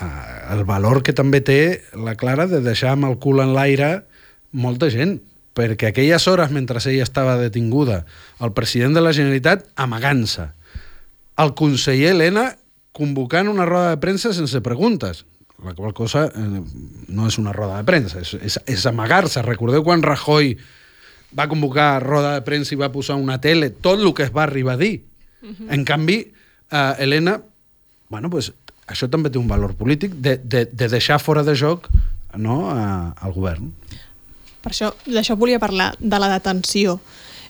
uh, 0.00 0.54
el 0.54 0.64
valor 0.64 1.02
que 1.02 1.12
també 1.12 1.40
té 1.40 1.82
la 1.94 2.14
Clara 2.14 2.46
de 2.46 2.60
deixar 2.60 2.92
amb 2.92 3.04
el 3.04 3.18
cul 3.18 3.40
en 3.40 3.54
l'aire 3.54 4.04
molta 4.52 4.88
gent, 4.90 5.20
perquè 5.54 5.88
aquelles 5.88 6.26
hores, 6.28 6.50
mentre 6.50 6.78
ella 6.78 7.02
estava 7.02 7.36
detinguda, 7.36 8.06
el 8.40 8.52
president 8.52 8.94
de 8.94 9.00
la 9.00 9.12
Generalitat 9.12 9.66
amagant-se, 9.76 10.48
el 11.36 11.54
conseller 11.54 12.14
Helena 12.14 12.56
convocant 12.92 13.48
una 13.48 13.66
roda 13.66 13.90
de 13.90 14.00
premsa 14.02 14.32
sense 14.32 14.60
preguntes, 14.60 15.24
la 15.64 15.74
qual 15.74 15.92
cosa 15.94 16.26
eh, 16.28 16.62
no 17.08 17.26
és 17.26 17.38
una 17.38 17.52
roda 17.52 17.80
de 17.80 17.86
premsa, 17.86 18.22
és, 18.22 18.34
és, 18.38 18.58
és 18.66 18.86
amagar-se. 18.86 19.42
Recordeu 19.42 19.82
quan 19.86 20.04
Rajoy 20.04 20.54
va 21.36 21.48
convocar 21.50 21.98
roda 22.04 22.36
de 22.36 22.44
premsa 22.46 22.74
i 22.74 22.80
va 22.80 22.92
posar 22.94 23.18
una 23.18 23.40
tele, 23.42 23.70
tot 23.70 24.00
el 24.00 24.14
que 24.14 24.28
es 24.28 24.34
va 24.34 24.44
arribar 24.46 24.78
a 24.78 24.82
dir. 24.82 25.02
Uh. 25.42 25.48
-huh. 25.48 25.74
En 25.74 25.84
canvi, 25.84 26.32
eh, 26.70 26.94
Helena, 26.98 27.40
bueno, 28.08 28.30
pues, 28.30 28.52
això 28.86 29.08
també 29.10 29.30
té 29.30 29.38
un 29.38 29.48
valor 29.48 29.74
polític 29.74 30.14
de, 30.14 30.38
de, 30.42 30.64
de 30.66 30.88
deixar 30.88 31.18
fora 31.20 31.42
de 31.42 31.54
joc 31.54 31.88
no, 32.36 32.70
a, 32.70 33.14
al 33.20 33.32
govern. 33.32 33.72
Per 34.62 34.72
això, 34.72 34.92
d'això 35.06 35.36
volia 35.36 35.58
parlar, 35.58 35.94
de 35.98 36.18
la 36.18 36.28
detenció. 36.28 36.98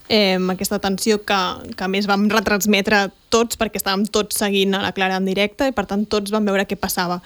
Eh, 0.09 0.39
aquesta 0.51 0.79
detenció 0.79 1.19
que, 1.25 1.39
que 1.77 1.85
a 1.85 1.89
més 1.89 2.07
vam 2.09 2.29
retransmetre 2.33 3.11
tots 3.29 3.59
perquè 3.61 3.77
estàvem 3.77 4.07
tots 4.09 4.39
seguint 4.41 4.75
a 4.75 4.81
la 4.81 4.93
Clara 4.97 5.19
en 5.21 5.27
directe 5.29 5.69
i 5.69 5.75
per 5.77 5.85
tant 5.87 6.07
tots 6.09 6.33
vam 6.33 6.49
veure 6.49 6.65
què 6.65 6.79
passava. 6.81 7.21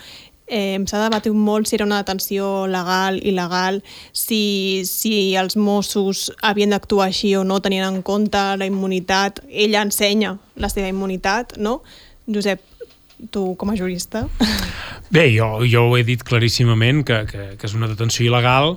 Eh, 0.53 0.77
S'ha 0.85 1.01
debatut 1.07 1.33
molt 1.33 1.69
si 1.69 1.79
era 1.79 1.87
una 1.89 2.03
detenció 2.03 2.67
legal, 2.69 3.17
il·legal, 3.25 3.81
si, 4.13 4.83
si 4.85 5.33
els 5.41 5.57
Mossos 5.57 6.27
havien 6.45 6.75
d'actuar 6.75 7.09
així 7.09 7.33
o 7.39 7.45
no, 7.49 7.63
tenien 7.65 7.89
en 7.89 8.03
compte 8.05 8.43
la 8.61 8.69
immunitat. 8.69 9.41
Ella 9.49 9.81
ensenya 9.87 10.37
la 10.61 10.69
seva 10.69 10.93
immunitat, 10.93 11.57
no? 11.57 11.81
Josep, 12.29 12.61
tu 13.33 13.55
com 13.57 13.73
a 13.73 13.79
jurista? 13.79 14.27
Bé, 15.13 15.31
jo, 15.33 15.63
jo 15.69 15.87
ho 15.89 15.97
he 15.97 16.05
dit 16.05 16.21
claríssimament 16.25 17.03
que, 17.09 17.23
que, 17.31 17.49
que 17.57 17.69
és 17.69 17.77
una 17.79 17.89
detenció 17.89 18.29
il·legal 18.29 18.77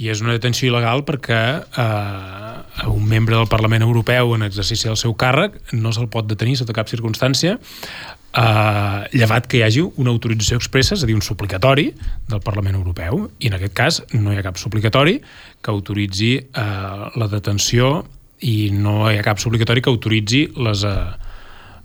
i 0.00 0.08
és 0.08 0.22
una 0.24 0.32
detenció 0.32 0.70
il·legal 0.70 1.04
perquè 1.04 1.42
eh, 1.60 2.88
un 2.88 3.04
membre 3.08 3.36
del 3.36 3.48
Parlament 3.52 3.84
Europeu 3.84 4.32
en 4.36 4.46
exercici 4.48 4.88
del 4.88 5.00
seu 5.00 5.12
càrrec 5.18 5.58
no 5.76 5.92
se'l 5.92 6.08
pot 6.12 6.28
detenir 6.28 6.56
sota 6.60 6.76
cap 6.76 6.88
circumstància 6.88 7.58
eh, 8.32 9.08
llevat 9.12 9.46
que 9.46 9.60
hi 9.60 9.64
hagi 9.66 9.84
una 10.00 10.12
autorització 10.12 10.58
expressa, 10.60 10.96
és 10.96 11.04
a 11.04 11.08
dir, 11.08 11.16
un 11.18 11.24
suplicatori 11.24 11.90
del 12.28 12.42
Parlament 12.44 12.78
Europeu, 12.78 13.26
i 13.38 13.50
en 13.50 13.58
aquest 13.58 13.76
cas 13.76 14.00
no 14.14 14.32
hi 14.32 14.40
ha 14.40 14.46
cap 14.46 14.60
suplicatori 14.60 15.18
que 15.62 15.72
autoritzi 15.72 16.34
eh, 16.38 16.64
la 17.16 17.28
detenció 17.32 18.02
i 18.42 18.72
no 18.74 19.10
hi 19.10 19.18
ha 19.18 19.26
cap 19.26 19.40
suplicatori 19.42 19.82
que 19.82 19.92
autoritzi 19.92 20.46
les, 20.56 20.84
eh, 20.84 21.12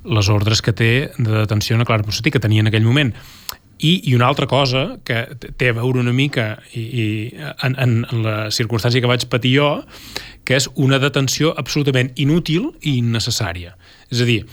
les 0.08 0.30
ordres 0.30 0.64
que 0.64 0.74
té 0.74 0.92
de 1.18 1.34
detenció 1.34 1.78
a 1.78 1.86
Clara 1.86 2.04
Ponsatí, 2.04 2.32
que 2.32 2.44
tenia 2.44 2.64
en 2.64 2.72
aquell 2.72 2.86
moment. 2.86 3.14
I, 3.78 4.10
I 4.10 4.16
una 4.16 4.26
altra 4.26 4.48
cosa 4.50 4.98
que 5.06 5.20
té 5.38 5.70
a 5.70 5.76
veure 5.78 6.00
una 6.02 6.14
mica 6.14 6.56
i, 6.74 6.82
i 6.82 7.04
en, 7.62 7.76
en, 7.78 8.00
en 8.10 8.24
la 8.24 8.38
circumstància 8.50 9.04
que 9.04 9.10
vaig 9.10 9.28
patir 9.30 9.54
jo, 9.60 9.68
que 10.48 10.58
és 10.58 10.66
una 10.82 10.98
detenció 10.98 11.52
absolutament 11.54 12.10
inútil 12.18 12.72
i 12.82 12.98
innecessària. 13.04 13.76
És 14.12 14.22
a 14.24 14.28
dir, 14.28 14.44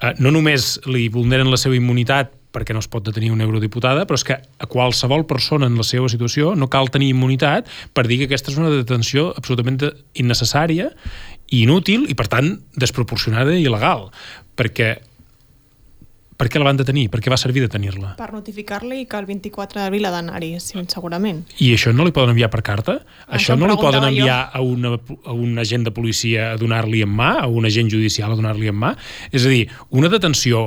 eh, 0.00 0.14
no 0.18 0.32
només 0.34 0.78
li 0.86 1.08
vulneren 1.12 1.50
la 1.50 1.60
seva 1.60 1.76
immunitat 1.78 2.32
perquè 2.54 2.74
no 2.74 2.82
es 2.82 2.88
pot 2.90 3.02
detenir 3.02 3.32
una 3.34 3.44
eurodiputada, 3.46 4.04
però 4.06 4.14
és 4.14 4.26
que 4.26 4.36
a 4.38 4.68
qualsevol 4.70 5.24
persona 5.26 5.66
en 5.66 5.74
la 5.78 5.86
seva 5.86 6.08
situació 6.12 6.54
no 6.54 6.70
cal 6.70 6.90
tenir 6.94 7.10
immunitat 7.10 7.66
per 7.94 8.06
dir 8.06 8.20
que 8.20 8.28
aquesta 8.30 8.52
és 8.52 8.60
una 8.60 8.70
detenció 8.70 9.32
absolutament 9.34 9.80
innecessària 10.14 10.92
i 11.50 11.64
inútil 11.64 12.06
i, 12.06 12.14
per 12.14 12.28
tant, 12.30 12.54
desproporcionada 12.78 13.56
i 13.56 13.66
il·legal. 13.66 14.06
Perquè 14.54 14.94
per 16.44 16.50
què 16.52 16.60
la 16.60 16.66
van 16.68 16.76
detenir? 16.76 17.06
Per 17.08 17.22
què 17.24 17.30
va 17.32 17.38
servir 17.40 17.62
detenir-la? 17.64 18.10
Per 18.18 18.28
notificar-li 18.34 19.06
que 19.08 19.16
el 19.16 19.24
24 19.30 19.80
d'abril 19.80 20.04
ha 20.04 20.12
d'anar-hi, 20.12 20.50
sí, 20.60 20.76
segurament. 20.92 21.40
I 21.64 21.70
això 21.72 21.94
no 21.96 22.04
li 22.04 22.12
poden 22.12 22.34
enviar 22.34 22.50
per 22.52 22.60
carta? 22.66 22.98
Això, 23.24 23.54
això 23.54 23.56
no 23.56 23.70
li 23.70 23.76
poden 23.80 24.04
enviar 24.10 24.50
a, 24.52 24.60
una, 24.60 24.92
a 25.24 25.32
un 25.32 25.56
agent 25.62 25.86
de 25.88 25.92
policia 25.96 26.50
a 26.52 26.58
donar-li 26.60 27.00
en 27.06 27.14
mà, 27.16 27.30
a 27.40 27.48
un 27.48 27.64
agent 27.64 27.88
judicial 27.94 28.34
a 28.34 28.36
donar-li 28.36 28.68
en 28.68 28.76
mà? 28.76 28.90
És 29.32 29.46
a 29.48 29.52
dir, 29.54 29.62
una 29.96 30.10
detenció 30.12 30.66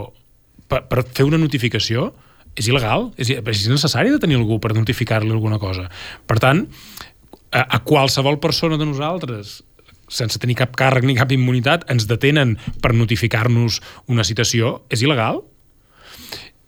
per, 0.65 0.81
per 0.89 1.03
fer 1.05 1.27
una 1.27 1.38
notificació 1.38 2.10
és 2.57 2.72
il·legal, 2.72 3.12
és, 3.22 3.36
és 3.38 3.67
necessari 3.69 4.10
detenir 4.10 4.39
algú 4.39 4.57
per 4.63 4.74
notificar-li 4.74 5.29
alguna 5.29 5.60
cosa. 5.62 5.86
Per 6.25 6.39
tant, 6.41 6.63
a, 7.51 7.62
a 7.62 7.79
qualsevol 7.86 8.39
persona 8.41 8.81
de 8.81 8.89
nosaltres 8.89 9.60
sense 10.10 10.39
tenir 10.39 10.55
cap 10.57 10.74
càrrec 10.79 11.05
ni 11.05 11.17
cap 11.19 11.29
immunitat, 11.36 11.86
ens 11.91 12.07
detenen 12.10 12.55
per 12.81 12.96
notificar-nos 12.96 13.81
una 14.10 14.25
citació, 14.25 14.79
és 14.89 15.03
il·legal? 15.05 15.43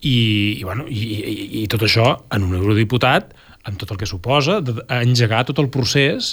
I, 0.00 0.16
i, 0.60 0.64
bueno, 0.64 0.86
i, 0.88 1.04
i, 1.20 1.36
i 1.62 1.68
tot 1.70 1.84
això 1.84 2.14
en 2.32 2.46
un 2.46 2.56
eurodiputat 2.56 3.34
amb 3.68 3.76
tot 3.80 3.92
el 3.92 4.00
que 4.00 4.08
suposa 4.08 4.60
d'engegar 4.64 5.44
tot 5.48 5.60
el 5.60 5.68
procés 5.72 6.32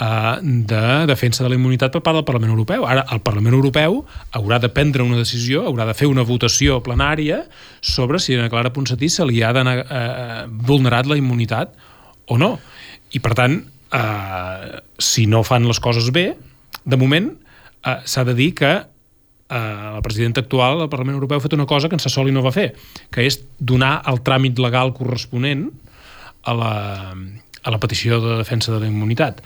eh, 0.00 0.36
de 0.42 0.82
defensa 1.08 1.44
de 1.44 1.52
la 1.52 1.56
immunitat 1.56 1.94
per 1.94 2.02
part 2.04 2.18
del 2.18 2.26
Parlament 2.28 2.52
Europeu. 2.52 2.84
Ara, 2.88 3.06
el 3.14 3.22
Parlament 3.24 3.56
Europeu 3.56 4.02
haurà 4.36 4.60
de 4.60 4.68
prendre 4.72 5.04
una 5.06 5.20
decisió, 5.20 5.64
haurà 5.68 5.88
de 5.88 5.96
fer 5.96 6.10
una 6.10 6.26
votació 6.28 6.80
plenària 6.84 7.44
sobre 7.80 8.20
si 8.20 8.36
a 8.36 8.50
Clara 8.52 8.72
Ponsatí 8.76 9.08
se 9.08 9.24
li 9.28 9.42
ha 9.42 9.52
eh, 9.56 9.76
eh, 9.80 10.44
vulnerat 10.48 11.08
la 11.08 11.18
immunitat 11.20 11.72
o 12.28 12.38
no. 12.38 12.58
I, 13.10 13.18
per 13.24 13.34
tant, 13.34 13.60
eh, 13.96 14.80
si 14.98 15.26
no 15.26 15.42
fan 15.42 15.66
les 15.68 15.80
coses 15.80 16.12
bé, 16.12 16.34
de 16.84 16.96
moment 17.00 17.32
eh, 17.32 17.98
s'ha 18.04 18.24
de 18.28 18.36
dir 18.36 18.52
que 18.54 18.76
eh, 19.50 19.90
la 19.96 20.00
presidenta 20.02 20.40
actual 20.40 20.78
del 20.78 20.88
Parlament 20.88 21.18
Europeu 21.18 21.38
ha 21.38 21.44
fet 21.44 21.58
una 21.58 21.66
cosa 21.66 21.88
que 21.88 21.98
en 21.98 22.02
Sassoli 22.02 22.32
no 22.32 22.44
va 22.46 22.54
fer, 22.54 22.70
que 23.10 23.26
és 23.26 23.40
donar 23.58 23.98
el 24.10 24.22
tràmit 24.24 24.62
legal 24.62 24.94
corresponent 24.96 25.68
a 26.46 26.54
la, 26.56 26.74
a 27.62 27.70
la 27.74 27.80
petició 27.82 28.20
de 28.22 28.38
defensa 28.38 28.72
de 28.72 28.80
la 28.80 28.88
immunitat. 28.88 29.42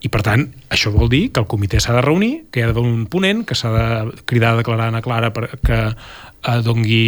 I, 0.00 0.08
per 0.08 0.22
tant, 0.24 0.46
això 0.72 0.92
vol 0.94 1.10
dir 1.12 1.26
que 1.34 1.42
el 1.42 1.48
comitè 1.50 1.80
s'ha 1.82 1.98
de 1.98 2.04
reunir, 2.06 2.32
que 2.50 2.60
hi 2.60 2.64
ha 2.64 2.70
d'haver 2.70 2.86
un 2.86 3.04
ponent, 3.10 3.44
que 3.44 3.58
s'ha 3.58 3.72
de 3.74 4.22
cridar 4.24 4.54
a 4.54 4.60
declarar 4.62 4.88
Anna 4.88 5.02
Clara 5.04 5.32
perquè 5.34 5.82
eh, 5.90 6.60
dongui 6.64 7.02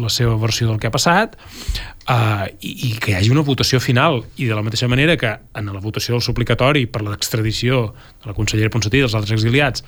la 0.00 0.12
seva 0.12 0.38
versió 0.40 0.70
del 0.70 0.80
que 0.80 0.88
ha 0.88 0.94
passat 0.94 1.36
eh, 1.36 2.46
i, 2.62 2.72
i 2.88 2.92
que 2.96 3.12
hi 3.12 3.18
hagi 3.18 3.34
una 3.34 3.44
votació 3.44 3.82
final. 3.84 4.22
I 4.40 4.48
de 4.48 4.56
la 4.56 4.64
mateixa 4.64 4.88
manera 4.88 5.18
que 5.20 5.34
en 5.36 5.72
la 5.74 5.84
votació 5.84 6.16
del 6.16 6.24
suplicatori 6.24 6.86
per 6.86 7.04
l'extradició 7.04 7.88
de 8.22 8.32
la 8.32 8.36
consellera 8.38 8.72
Ponsatí 8.72 9.02
i 9.02 9.04
dels 9.04 9.18
altres 9.18 9.36
exiliats 9.36 9.84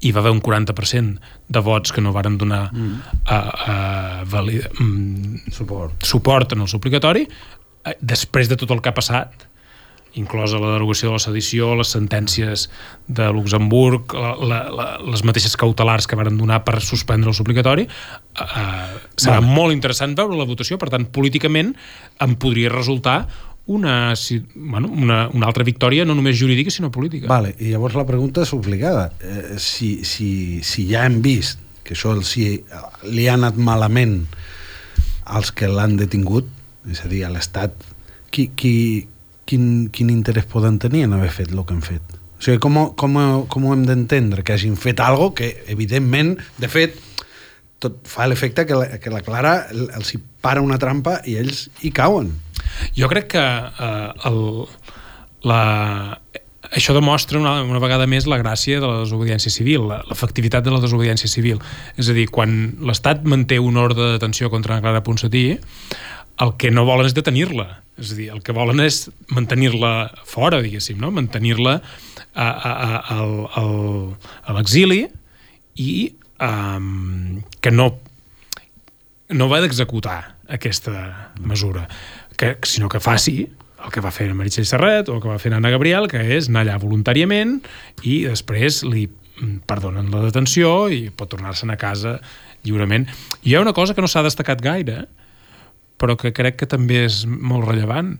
hi 0.00 0.12
va 0.14 0.22
haver 0.22 0.32
un 0.34 0.42
40% 0.42 1.34
de 1.48 1.62
vots 1.64 1.92
que 1.92 2.02
no 2.04 2.14
varen 2.14 2.38
donar 2.38 2.68
mm. 2.72 3.20
a, 3.26 3.38
a 3.38 4.24
valida, 4.30 4.70
mm, 4.78 5.52
suport. 5.54 6.04
suport 6.06 6.54
en 6.54 6.64
el 6.66 6.70
suplicatori 6.70 7.26
eh, 7.26 7.96
després 8.00 8.50
de 8.50 8.58
tot 8.60 8.70
el 8.74 8.82
que 8.82 8.92
ha 8.92 8.96
passat 8.96 9.48
inclosa 10.18 10.58
la 10.58 10.72
derogació 10.74 11.10
de 11.10 11.18
la 11.18 11.22
sedició, 11.22 11.72
les 11.78 11.90
sentències 11.92 12.66
de 13.06 13.28
Luxemburg, 13.34 14.14
la, 14.16 14.32
la, 14.40 14.60
la, 14.72 14.86
les 15.04 15.22
mateixes 15.26 15.56
cautelars 15.60 16.08
que 16.08 16.18
varen 16.18 16.38
donar 16.40 16.62
per 16.66 16.80
suspendre 16.84 17.30
el 17.30 17.36
suplicatori, 17.36 17.84
eh, 17.84 18.46
eh 18.46 18.96
serà 19.18 19.38
vale. 19.40 19.52
molt 19.54 19.74
interessant 19.74 20.16
veure 20.18 20.38
la 20.38 20.48
votació, 20.48 20.78
per 20.78 20.90
tant, 20.94 21.06
políticament 21.12 21.74
em 22.24 22.34
podria 22.40 22.72
resultar 22.72 23.20
una, 23.68 24.14
bueno, 24.54 24.88
una, 24.88 25.28
una 25.28 25.46
altra 25.46 25.64
victòria 25.64 26.06
no 26.08 26.14
només 26.16 26.38
jurídica 26.40 26.72
sinó 26.72 26.88
política. 26.90 27.28
Vale, 27.28 27.52
i 27.60 27.68
llavors 27.74 27.98
la 27.98 28.06
pregunta 28.08 28.42
és 28.46 28.52
obligada. 28.56 29.10
Eh, 29.20 29.58
si, 29.60 30.06
si, 30.08 30.30
si 30.64 30.86
ja 30.88 31.04
hem 31.04 31.20
vist 31.24 31.60
que 31.84 31.92
això 31.96 32.14
si 32.24 32.46
li 33.08 33.26
ha 33.28 33.36
anat 33.36 33.56
malament 33.60 34.22
als 35.28 35.52
que 35.52 35.68
l'han 35.68 35.98
detingut, 36.00 36.48
és 36.88 37.04
a 37.04 37.10
dir, 37.12 37.22
a 37.26 37.32
l'Estat, 37.32 37.76
qui, 38.32 38.48
qui, 38.56 38.72
quin, 39.48 39.88
quin 39.92 40.12
interès 40.12 40.48
poden 40.48 40.80
tenir 40.80 41.04
en 41.04 41.16
haver 41.16 41.30
fet 41.32 41.52
el 41.52 41.60
que 41.64 41.76
han 41.76 41.84
fet? 41.84 42.16
O 42.38 42.44
sigui, 42.44 42.60
com, 42.62 42.80
com, 42.96 43.20
com 43.52 43.68
ho 43.68 43.76
hem 43.76 43.84
d'entendre? 43.88 44.44
Que 44.46 44.56
hagin 44.56 44.76
fet 44.80 45.00
algo 45.04 45.32
que, 45.36 45.50
evidentment, 45.68 46.36
de 46.56 46.72
fet, 46.72 46.96
tot 47.82 48.00
fa 48.10 48.26
l'efecte 48.28 48.64
que, 48.66 48.76
la, 48.78 48.98
que 49.02 49.12
la 49.12 49.22
Clara 49.26 49.54
els 49.70 50.14
hi 50.14 50.20
para 50.42 50.62
una 50.64 50.78
trampa 50.80 51.18
i 51.28 51.36
ells 51.40 51.66
hi 51.82 51.92
cauen. 51.94 52.32
Jo 52.98 53.08
crec 53.10 53.30
que 53.34 53.44
eh, 53.44 54.28
el, 54.28 54.40
la, 55.48 55.62
això 56.70 56.94
demostra 56.96 57.40
una, 57.40 57.58
una 57.64 57.80
vegada 57.82 58.06
més 58.10 58.28
la 58.28 58.40
gràcia 58.40 58.80
de 58.82 58.88
la 58.88 59.02
desobediència 59.02 59.52
civil, 59.52 59.88
l'efectivitat 60.10 60.66
de 60.66 60.74
la 60.74 60.82
desobediència 60.82 61.30
civil. 61.30 61.62
És 61.96 62.10
a 62.10 62.16
dir, 62.16 62.28
quan 62.34 62.56
l'Estat 62.84 63.24
manté 63.28 63.60
un 63.62 63.78
ordre 63.80 64.02
de 64.04 64.16
detenció 64.18 64.50
contra 64.52 64.76
la 64.76 64.84
Clara 64.84 65.04
Ponsatí, 65.06 65.46
el 66.38 66.54
que 66.60 66.70
no 66.70 66.86
volen 66.86 67.08
és 67.08 67.16
detenir-la. 67.16 67.68
És 67.98 68.12
a 68.14 68.18
dir, 68.18 68.28
el 68.34 68.42
que 68.46 68.54
volen 68.54 68.82
és 68.84 69.08
mantenir-la 69.34 70.10
fora, 70.28 70.60
diguéssim, 70.62 71.00
no? 71.02 71.10
mantenir-la 71.14 71.80
a, 72.34 72.48
a, 72.48 72.74
a, 72.98 73.18
a, 73.58 73.64
a 74.46 74.58
l'exili 74.58 75.06
i 75.78 75.94
um, 76.38 77.40
que 77.62 77.74
no 77.74 77.90
no 79.28 79.48
va 79.50 79.58
d'executar 79.60 80.38
aquesta 80.48 80.94
mesura 81.44 81.84
que, 82.38 82.56
sinó 82.62 82.88
que 82.88 83.02
faci 83.02 83.42
el 83.84 83.92
que 83.94 84.02
va 84.02 84.12
fer 84.14 84.30
Meritxell 84.34 84.66
Serret 84.66 85.10
o 85.10 85.16
el 85.18 85.22
que 85.22 85.30
va 85.30 85.38
fer 85.42 85.52
Anna 85.54 85.70
Gabriel, 85.74 86.08
que 86.10 86.20
és 86.38 86.48
anar 86.48 86.64
allà 86.64 86.78
voluntàriament 86.82 87.58
i 88.06 88.22
després 88.26 88.82
li 88.86 89.06
perdonen 89.68 90.10
la 90.10 90.24
detenció 90.24 90.88
i 90.90 91.08
pot 91.14 91.30
tornar-se'n 91.34 91.70
a 91.74 91.78
casa 91.78 92.16
lliurement. 92.66 93.06
I 93.42 93.52
hi 93.52 93.56
ha 93.56 93.62
una 93.62 93.74
cosa 93.76 93.94
que 93.94 94.02
no 94.02 94.10
s'ha 94.10 94.24
destacat 94.26 94.62
gaire, 94.64 95.04
però 95.98 96.16
que 96.18 96.34
crec 96.34 96.58
que 96.62 96.70
també 96.70 97.04
és 97.06 97.22
molt 97.26 97.68
rellevant, 97.68 98.16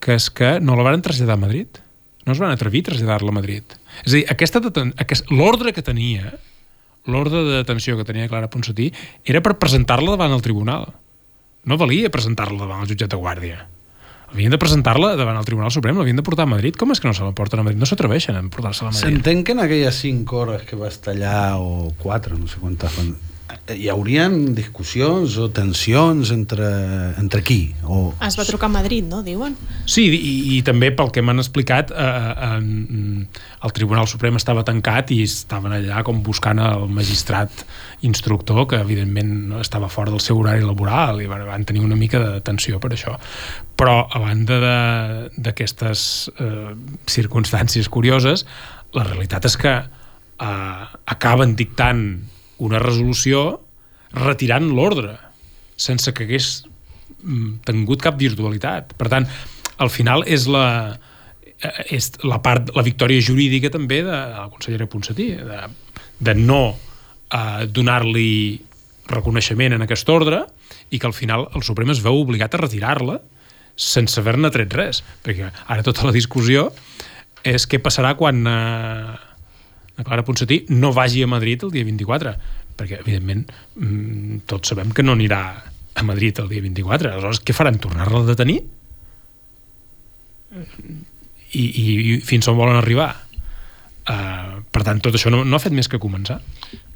que 0.00 0.16
és 0.16 0.30
que 0.32 0.58
no 0.60 0.76
la 0.76 0.86
van 0.88 1.04
traslladar 1.04 1.36
a 1.36 1.44
Madrid. 1.44 1.80
No 2.24 2.32
es 2.32 2.40
van 2.40 2.52
atrevir 2.52 2.84
a 2.84 2.90
traslladar-la 2.90 3.32
a 3.32 3.36
Madrid. 3.36 3.76
És 4.04 4.12
a 4.12 4.16
dir, 4.16 4.24
aquesta 4.32 4.60
aquest, 5.04 5.30
l'ordre 5.32 5.72
que 5.76 5.84
tenia, 5.84 6.34
l'ordre 7.04 7.44
de 7.44 7.56
detenció 7.60 7.98
que 7.98 8.08
tenia 8.08 8.28
Clara 8.28 8.48
Ponsatí, 8.52 8.90
era 9.24 9.44
per 9.44 9.58
presentar-la 9.60 10.16
davant 10.16 10.32
el 10.32 10.44
tribunal 10.44 10.92
no 11.64 11.78
valia 11.80 12.10
presentar-la 12.12 12.58
davant 12.60 12.84
el 12.84 12.90
jutjat 12.92 13.12
de 13.12 13.20
guàrdia. 13.20 13.64
Havien 14.34 14.50
de 14.50 14.58
presentar-la 14.58 15.12
davant 15.14 15.36
el 15.38 15.44
Tribunal 15.46 15.70
Suprem, 15.70 15.94
l'havien 16.00 16.18
de 16.18 16.24
portar 16.26 16.48
a 16.48 16.50
Madrid. 16.50 16.74
Com 16.74 16.90
és 16.90 16.98
que 16.98 17.06
no 17.06 17.14
se 17.14 17.22
la 17.22 17.34
porten 17.38 17.60
a 17.60 17.66
Madrid? 17.66 17.78
No 17.78 17.86
s'atreveixen 17.86 18.34
a 18.34 18.42
portar-se-la 18.50 18.90
a 18.90 18.94
Madrid. 18.94 19.04
S'entén 19.04 19.44
que 19.46 19.54
en 19.54 19.62
aquelles 19.62 20.00
5 20.02 20.40
hores 20.40 20.64
que 20.66 20.78
va 20.80 20.88
estar 20.90 21.14
allà, 21.14 21.54
o 21.62 21.92
4, 22.02 22.38
no 22.40 22.50
sé 22.50 22.58
quantes, 22.58 22.98
hi 23.72 23.86
haurien 23.88 24.52
discussions 24.52 25.38
o 25.40 25.46
tensions 25.48 26.28
entre, 26.34 26.66
entre 27.20 27.40
qui? 27.40 27.72
O... 27.88 28.12
Es 28.24 28.36
va 28.36 28.44
trucar 28.44 28.68
a 28.68 28.74
Madrid, 28.74 29.06
no, 29.08 29.22
diuen? 29.24 29.54
Sí, 29.88 30.04
i, 30.12 30.32
i 30.56 30.58
també 30.66 30.90
pel 30.92 31.08
que 31.14 31.22
m'han 31.24 31.40
explicat 31.40 31.94
eh, 31.94 32.08
eh, 32.48 33.46
el 33.64 33.74
Tribunal 33.76 34.08
Suprem 34.10 34.36
estava 34.36 34.66
tancat 34.68 35.14
i 35.16 35.22
estaven 35.24 35.72
allà 35.72 36.02
com 36.04 36.20
buscant 36.26 36.60
el 36.60 36.84
magistrat 36.92 37.64
instructor 38.04 38.68
que 38.68 38.82
evidentment 38.84 39.56
estava 39.62 39.88
fora 39.88 40.12
del 40.12 40.20
seu 40.20 40.42
horari 40.42 40.64
laboral 40.64 41.22
i 41.24 41.30
van, 41.30 41.46
van 41.48 41.64
tenir 41.64 41.86
una 41.86 41.96
mica 41.96 42.20
de 42.20 42.44
tensió 42.44 42.82
per 42.82 42.92
això 42.92 43.16
però 43.80 44.02
a 44.04 44.20
banda 44.20 44.60
d'aquestes 45.40 46.04
eh, 46.36 46.76
circumstàncies 47.08 47.88
curioses 47.88 48.44
la 48.94 49.08
realitat 49.08 49.48
és 49.48 49.56
que 49.56 49.74
eh, 49.80 50.84
acaben 51.16 51.56
dictant 51.56 52.04
una 52.64 52.80
resolució 52.82 53.44
retirant 54.14 54.70
l'ordre 54.74 55.16
sense 55.76 56.12
que 56.14 56.26
hagués 56.26 56.64
mm, 57.22 57.64
tingut 57.66 58.02
cap 58.02 58.18
virtualitat. 58.18 58.94
Per 58.98 59.10
tant, 59.10 59.26
al 59.82 59.90
final 59.90 60.22
és 60.30 60.46
la, 60.50 60.66
eh, 61.58 61.96
és 61.98 62.12
la 62.22 62.40
part, 62.42 62.70
la 62.76 62.84
victòria 62.86 63.22
jurídica 63.22 63.72
també 63.74 64.02
de 64.06 64.14
la 64.14 64.48
consellera 64.52 64.88
Ponsatí, 64.90 65.32
de, 65.34 65.60
de 66.20 66.36
no 66.38 66.62
eh, 66.74 67.66
donar-li 67.66 68.62
reconeixement 69.10 69.74
en 69.76 69.84
aquest 69.84 70.08
ordre 70.08 70.44
i 70.90 71.00
que 71.00 71.08
al 71.08 71.16
final 71.16 71.48
el 71.54 71.64
Suprem 71.66 71.90
es 71.92 72.00
veu 72.04 72.22
obligat 72.22 72.54
a 72.54 72.62
retirar-la 72.62 73.18
sense 73.74 74.20
haver-ne 74.20 74.50
tret 74.54 74.72
res. 74.74 75.02
Perquè 75.24 75.50
ara 75.50 75.84
tota 75.86 76.06
la 76.06 76.14
discussió 76.14 76.70
és 77.44 77.66
què 77.68 77.80
passarà 77.82 78.14
quan 78.16 78.46
eh, 78.48 79.14
la 79.98 80.04
Clara 80.04 80.24
Ponsatí 80.26 80.64
no 80.74 80.92
vagi 80.92 81.22
a 81.22 81.30
Madrid 81.30 81.64
el 81.64 81.72
dia 81.74 81.86
24 81.86 82.34
perquè 82.74 83.00
evidentment 83.00 83.44
mm, 83.78 84.44
tots 84.50 84.72
sabem 84.72 84.90
que 84.94 85.04
no 85.06 85.14
anirà 85.14 85.42
a 85.94 86.06
Madrid 86.06 86.40
el 86.42 86.48
dia 86.50 86.64
24 86.64 87.12
aleshores 87.12 87.42
què 87.46 87.54
faran? 87.54 87.78
Tornar-la 87.78 88.24
a 88.24 88.30
detenir? 88.32 88.60
I, 91.54 91.62
i, 91.62 91.84
i 92.14 92.16
fins 92.22 92.48
on 92.50 92.58
volen 92.58 92.78
arribar? 92.78 93.12
Uh, 94.04 94.60
per 94.74 94.82
tant, 94.84 95.00
tot 95.00 95.14
això 95.16 95.30
no, 95.32 95.44
no 95.48 95.56
ha 95.56 95.62
fet 95.62 95.72
més 95.72 95.88
que 95.88 96.02
començar 96.02 96.36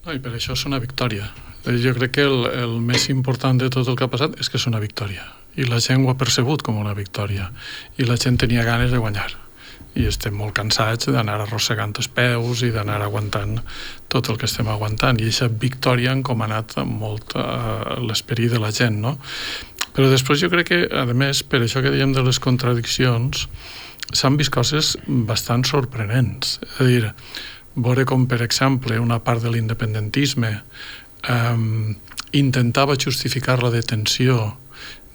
no, 0.04 0.12
i 0.12 0.18
per 0.20 0.34
això 0.36 0.52
és 0.52 0.64
una 0.68 0.80
victòria 0.82 1.30
jo 1.80 1.94
crec 1.96 2.18
que 2.18 2.26
el, 2.28 2.44
el 2.52 2.74
més 2.84 3.08
important 3.08 3.56
de 3.60 3.70
tot 3.72 3.88
el 3.88 3.96
que 3.96 4.04
ha 4.04 4.12
passat 4.12 4.36
és 4.42 4.50
que 4.52 4.60
és 4.60 4.66
una 4.68 4.80
victòria 4.82 5.24
i 5.56 5.64
la 5.64 5.80
gent 5.80 6.04
ho 6.04 6.12
ha 6.12 6.18
percebut 6.20 6.60
com 6.66 6.76
una 6.76 6.92
victòria 6.98 7.48
i 7.96 8.04
la 8.04 8.18
gent 8.20 8.36
tenia 8.42 8.66
ganes 8.66 8.92
de 8.92 9.00
guanyar 9.00 9.30
i 9.98 10.06
estem 10.06 10.36
molt 10.38 10.54
cansats 10.56 11.10
d'anar 11.10 11.40
arrossegant 11.42 11.96
els 11.98 12.08
peus 12.14 12.62
i 12.62 12.70
d'anar 12.74 13.00
aguantant 13.02 13.58
tot 14.12 14.30
el 14.30 14.38
que 14.38 14.46
estem 14.46 14.68
aguantant. 14.70 15.18
I 15.18 15.26
aquesta 15.26 15.50
victòria 15.50 16.12
ha 16.12 16.18
encomanat 16.18 16.78
molt 16.86 17.34
uh, 17.34 17.98
l'esperit 18.04 18.54
de 18.54 18.62
la 18.62 18.70
gent 18.74 19.00
no? 19.02 19.18
però 19.98 20.06
després 20.12 20.38
jo 20.38 20.50
crec 20.52 20.68
que 20.70 20.80
a 20.94 21.02
més 21.10 21.42
per 21.42 21.58
això 21.64 21.82
que 21.82 21.90
dèiem 21.90 22.12
de 22.14 22.22
les 22.22 22.38
contradiccions 22.38 23.48
s'han 24.14 24.36
vist 24.38 24.52
coses 24.54 24.94
bastant 25.06 25.64
sorprenents. 25.66 26.60
És 26.62 26.78
a 26.78 26.86
dir, 26.86 27.10
veure 27.74 28.04
com 28.06 28.28
per 28.30 28.38
exemple 28.44 29.00
una 29.02 29.18
part 29.18 29.42
de 29.42 29.50
l'independentisme 29.50 30.52
um, 31.34 31.96
intentava 32.30 32.94
justificar 32.94 33.58
la 33.62 33.72
detenció 33.74 34.54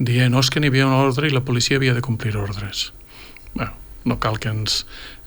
dient 0.04 0.34
no, 0.34 0.44
és 0.44 0.52
que 0.52 0.60
n'hi 0.60 0.72
havia 0.72 0.90
un 0.90 0.98
ordre 0.98 1.30
i 1.30 1.34
la 1.34 1.46
policia 1.46 1.80
havia 1.80 1.96
de 1.96 2.04
complir 2.04 2.36
ordres. 2.36 2.90
Bueno, 3.54 3.72
no 4.06 4.20
cal 4.20 4.40
que 4.40 4.52
ens 4.52 4.84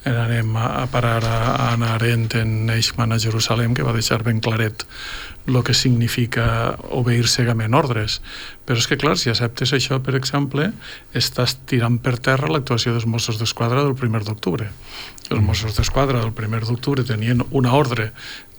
anem 0.07 0.55
a, 0.57 0.87
parar 0.87 1.25
a 1.27 1.73
Anna 1.73 1.95
Arendt 1.97 2.37
en 2.39 2.71
Eichmann 2.71 3.13
a 3.13 3.19
Jerusalem, 3.19 3.75
que 3.75 3.83
va 3.83 3.95
deixar 3.97 4.23
ben 4.23 4.39
claret 4.41 4.85
el 5.47 5.63
que 5.67 5.75
significa 5.75 6.77
obeir 6.91 7.27
cegament 7.31 7.75
ordres. 7.75 8.21
Però 8.67 8.79
és 8.79 8.87
que, 8.91 8.99
clar, 8.99 9.17
si 9.19 9.31
acceptes 9.31 9.73
això, 9.75 9.99
per 10.03 10.17
exemple, 10.19 10.73
estàs 11.15 11.57
tirant 11.71 11.99
per 12.03 12.17
terra 12.19 12.51
l'actuació 12.51 12.95
dels 12.95 13.07
Mossos 13.07 13.39
d'Esquadra 13.39 13.83
del 13.83 13.95
1 13.95 14.25
d'octubre. 14.27 14.71
Els 15.31 15.43
Mossos 15.43 15.75
d'Esquadra 15.79 16.23
del 16.23 16.35
1 16.35 16.67
d'octubre 16.67 17.07
tenien 17.07 17.43
una 17.51 17.75
ordre 17.75 18.13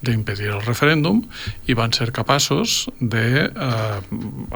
d'impedir 0.06 0.52
el 0.54 0.62
referèndum 0.62 1.24
i 1.66 1.74
van 1.78 1.94
ser 1.96 2.12
capaços 2.14 2.86
de, 3.00 3.48
eh, 3.48 4.00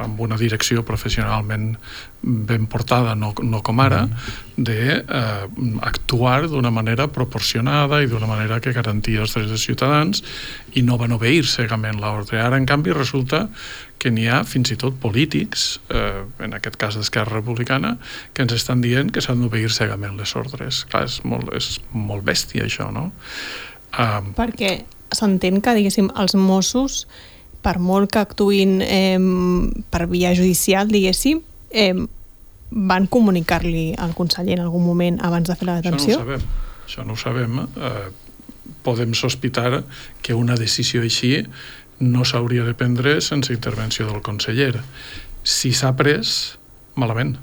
amb 0.03 0.21
una 0.21 0.37
direcció 0.37 0.85
professionalment 0.85 1.75
ben 2.21 2.67
portada, 2.69 3.15
no, 3.17 3.31
no 3.41 3.61
com 3.65 3.81
ara, 3.81 4.03
de 4.55 4.99
eh, 5.01 5.47
actuar 5.81 6.45
d'una 6.51 6.69
manera 6.69 7.07
proporcionada 7.09 8.03
i 8.03 8.09
d'una 8.11 8.29
manera 8.29 8.59
que 8.61 8.75
garantia 8.75 9.23
els 9.25 9.33
drets 9.33 9.49
dels 9.49 9.65
ciutadans 9.65 10.21
i 10.77 10.85
no 10.85 10.99
van 11.01 11.17
obeir 11.17 11.47
cegament 11.49 11.97
l'ordre. 12.01 12.37
Ara, 12.41 12.61
en 12.61 12.69
canvi, 12.69 12.93
resulta 12.93 13.47
que 14.01 14.13
n'hi 14.13 14.27
ha 14.29 14.43
fins 14.45 14.71
i 14.73 14.77
tot 14.81 14.95
polítics, 15.01 15.79
eh, 15.89 16.21
en 16.45 16.53
aquest 16.57 16.77
cas 16.81 16.97
d'Esquerra 16.97 17.39
Republicana, 17.39 17.97
que 18.33 18.45
ens 18.45 18.53
estan 18.53 18.81
dient 18.85 19.09
que 19.13 19.21
s'han 19.21 19.41
d'obeir 19.41 19.73
cegament 19.73 20.17
les 20.21 20.37
ordres. 20.37 20.85
Clar, 20.89 21.05
és 21.09 21.19
molt, 21.25 21.49
és 21.57 21.75
molt 21.93 22.25
bèstia, 22.25 22.65
això, 22.69 22.89
no? 22.93 23.09
Um, 23.91 24.31
Perquè 24.37 24.83
s'entén 25.11 25.61
que, 25.61 25.75
diguéssim, 25.77 26.09
els 26.19 26.35
Mossos, 26.39 27.05
per 27.61 27.77
molt 27.79 28.11
que 28.11 28.21
actuïn 28.23 28.79
eh, 28.81 29.19
per 29.93 30.07
via 30.09 30.33
judicial, 30.37 30.89
diguéssim, 30.89 31.41
eh, 31.71 31.93
van 32.71 33.07
comunicar-li 33.11 33.91
al 33.99 34.15
conseller 34.15 34.57
en 34.57 34.65
algun 34.65 34.85
moment 34.85 35.19
abans 35.21 35.49
de 35.49 35.57
fer 35.59 35.67
la 35.67 35.77
detenció? 35.81 36.17
Això 36.17 36.23
no 36.23 36.31
ho 36.31 36.39
sabem. 36.39 36.49
Això 36.87 37.05
no 37.05 37.13
ho 37.13 37.19
sabem. 37.19 37.59
Eh, 37.59 38.09
podem 38.81 39.13
sospitar 39.13 39.83
que 40.23 40.33
una 40.33 40.55
decisió 40.57 41.03
així 41.03 41.45
no 42.01 42.25
s'hauria 42.25 42.65
de 42.65 42.73
prendre 42.73 43.19
sense 43.21 43.53
intervenció 43.53 44.07
del 44.09 44.23
conseller. 44.25 44.79
Si 45.43 45.73
s'ha 45.75 45.93
pres, 45.97 46.57
malament 46.95 47.37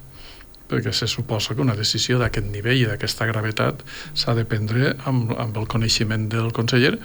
perquè 0.68 0.92
se 0.92 1.06
suposa 1.08 1.54
que 1.56 1.64
una 1.64 1.76
decisió 1.76 2.18
d'aquest 2.20 2.50
nivell 2.52 2.82
i 2.82 2.88
d'aquesta 2.90 3.26
gravetat 3.30 3.80
s'ha 4.12 4.34
de 4.36 4.44
prendre 4.44 4.92
amb, 5.08 5.32
amb 5.40 5.56
el 5.56 5.64
coneixement 5.70 6.28
del 6.28 6.52
conseller 6.52 6.98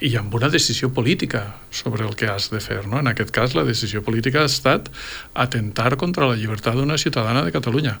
i 0.00 0.12
amb 0.20 0.34
una 0.36 0.50
decisió 0.52 0.90
política 0.92 1.56
sobre 1.70 2.04
el 2.04 2.16
que 2.16 2.28
has 2.28 2.50
de 2.52 2.60
fer. 2.60 2.82
No? 2.86 3.00
En 3.00 3.08
aquest 3.08 3.32
cas, 3.32 3.54
la 3.56 3.64
decisió 3.64 4.02
política 4.04 4.42
ha 4.42 4.50
estat 4.50 4.90
atentar 5.34 5.96
contra 5.96 6.28
la 6.28 6.36
llibertat 6.36 6.76
d'una 6.76 6.98
ciutadana 7.00 7.44
de 7.46 7.54
Catalunya 7.54 7.96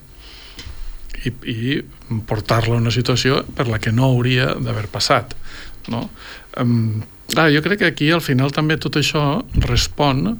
i, 1.24 1.32
i 1.48 1.80
portar-la 2.28 2.76
a 2.76 2.82
una 2.82 2.92
situació 2.94 3.42
per 3.56 3.68
la 3.70 3.80
que 3.80 3.94
no 3.94 4.10
hauria 4.10 4.52
d'haver 4.60 4.86
passat. 4.92 5.34
No? 5.88 6.06
Um, 6.60 7.02
ah, 7.36 7.48
jo 7.52 7.62
crec 7.64 7.80
que 7.80 7.92
aquí 7.92 8.10
al 8.12 8.24
final 8.24 8.52
també 8.52 8.76
tot 8.80 8.98
això 9.00 9.40
respon 9.64 10.36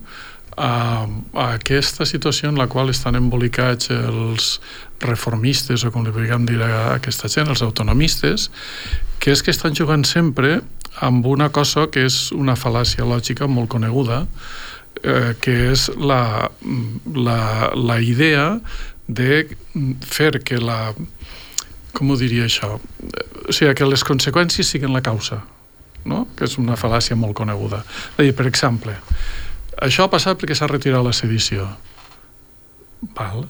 a, 0.56 1.06
a 1.36 1.46
aquesta 1.54 2.06
situació 2.08 2.50
en 2.50 2.58
la 2.60 2.68
qual 2.72 2.90
estan 2.90 3.18
embolicats 3.18 3.90
els 3.92 4.56
reformistes 5.04 5.84
o 5.84 5.92
com 5.92 6.06
li 6.06 6.14
vulguem 6.14 6.46
dir 6.48 6.60
a 6.64 6.96
aquesta 6.96 7.28
gent, 7.32 7.50
els 7.52 7.64
autonomistes, 7.64 8.48
que 9.20 9.34
és 9.34 9.42
que 9.44 9.52
estan 9.52 9.76
jugant 9.76 10.04
sempre 10.08 10.60
amb 11.00 11.26
una 11.26 11.50
cosa 11.52 11.86
que 11.92 12.06
és 12.06 12.30
una 12.32 12.56
fal·làcia 12.56 13.04
lògica 13.04 13.48
molt 13.50 13.68
coneguda, 13.72 14.24
eh, 15.02 15.34
que 15.40 15.54
és 15.72 15.88
la, 15.96 16.48
la, 17.14 17.40
la 17.76 17.98
idea 18.00 18.56
de 19.06 19.44
fer 20.02 20.38
que 20.44 20.60
la... 20.60 20.94
Com 21.96 22.12
ho 22.12 22.16
diria 22.20 22.44
això? 22.44 22.74
O 22.76 23.52
sigui, 23.54 23.72
que 23.76 23.88
les 23.88 24.04
conseqüències 24.04 24.68
siguin 24.68 24.92
la 24.92 25.00
causa, 25.04 25.40
no? 26.04 26.26
que 26.36 26.44
és 26.44 26.58
una 26.60 26.76
fal·làcia 26.76 27.16
molt 27.16 27.36
coneguda. 27.38 27.82
dir, 28.18 28.34
per 28.36 28.48
exemple, 28.50 28.96
això 29.80 30.04
ha 30.04 30.12
passat 30.12 30.36
perquè 30.40 30.56
s'ha 30.56 30.68
retirat 30.68 31.04
la 31.04 31.14
sedició. 31.16 31.68
Val. 33.16 33.46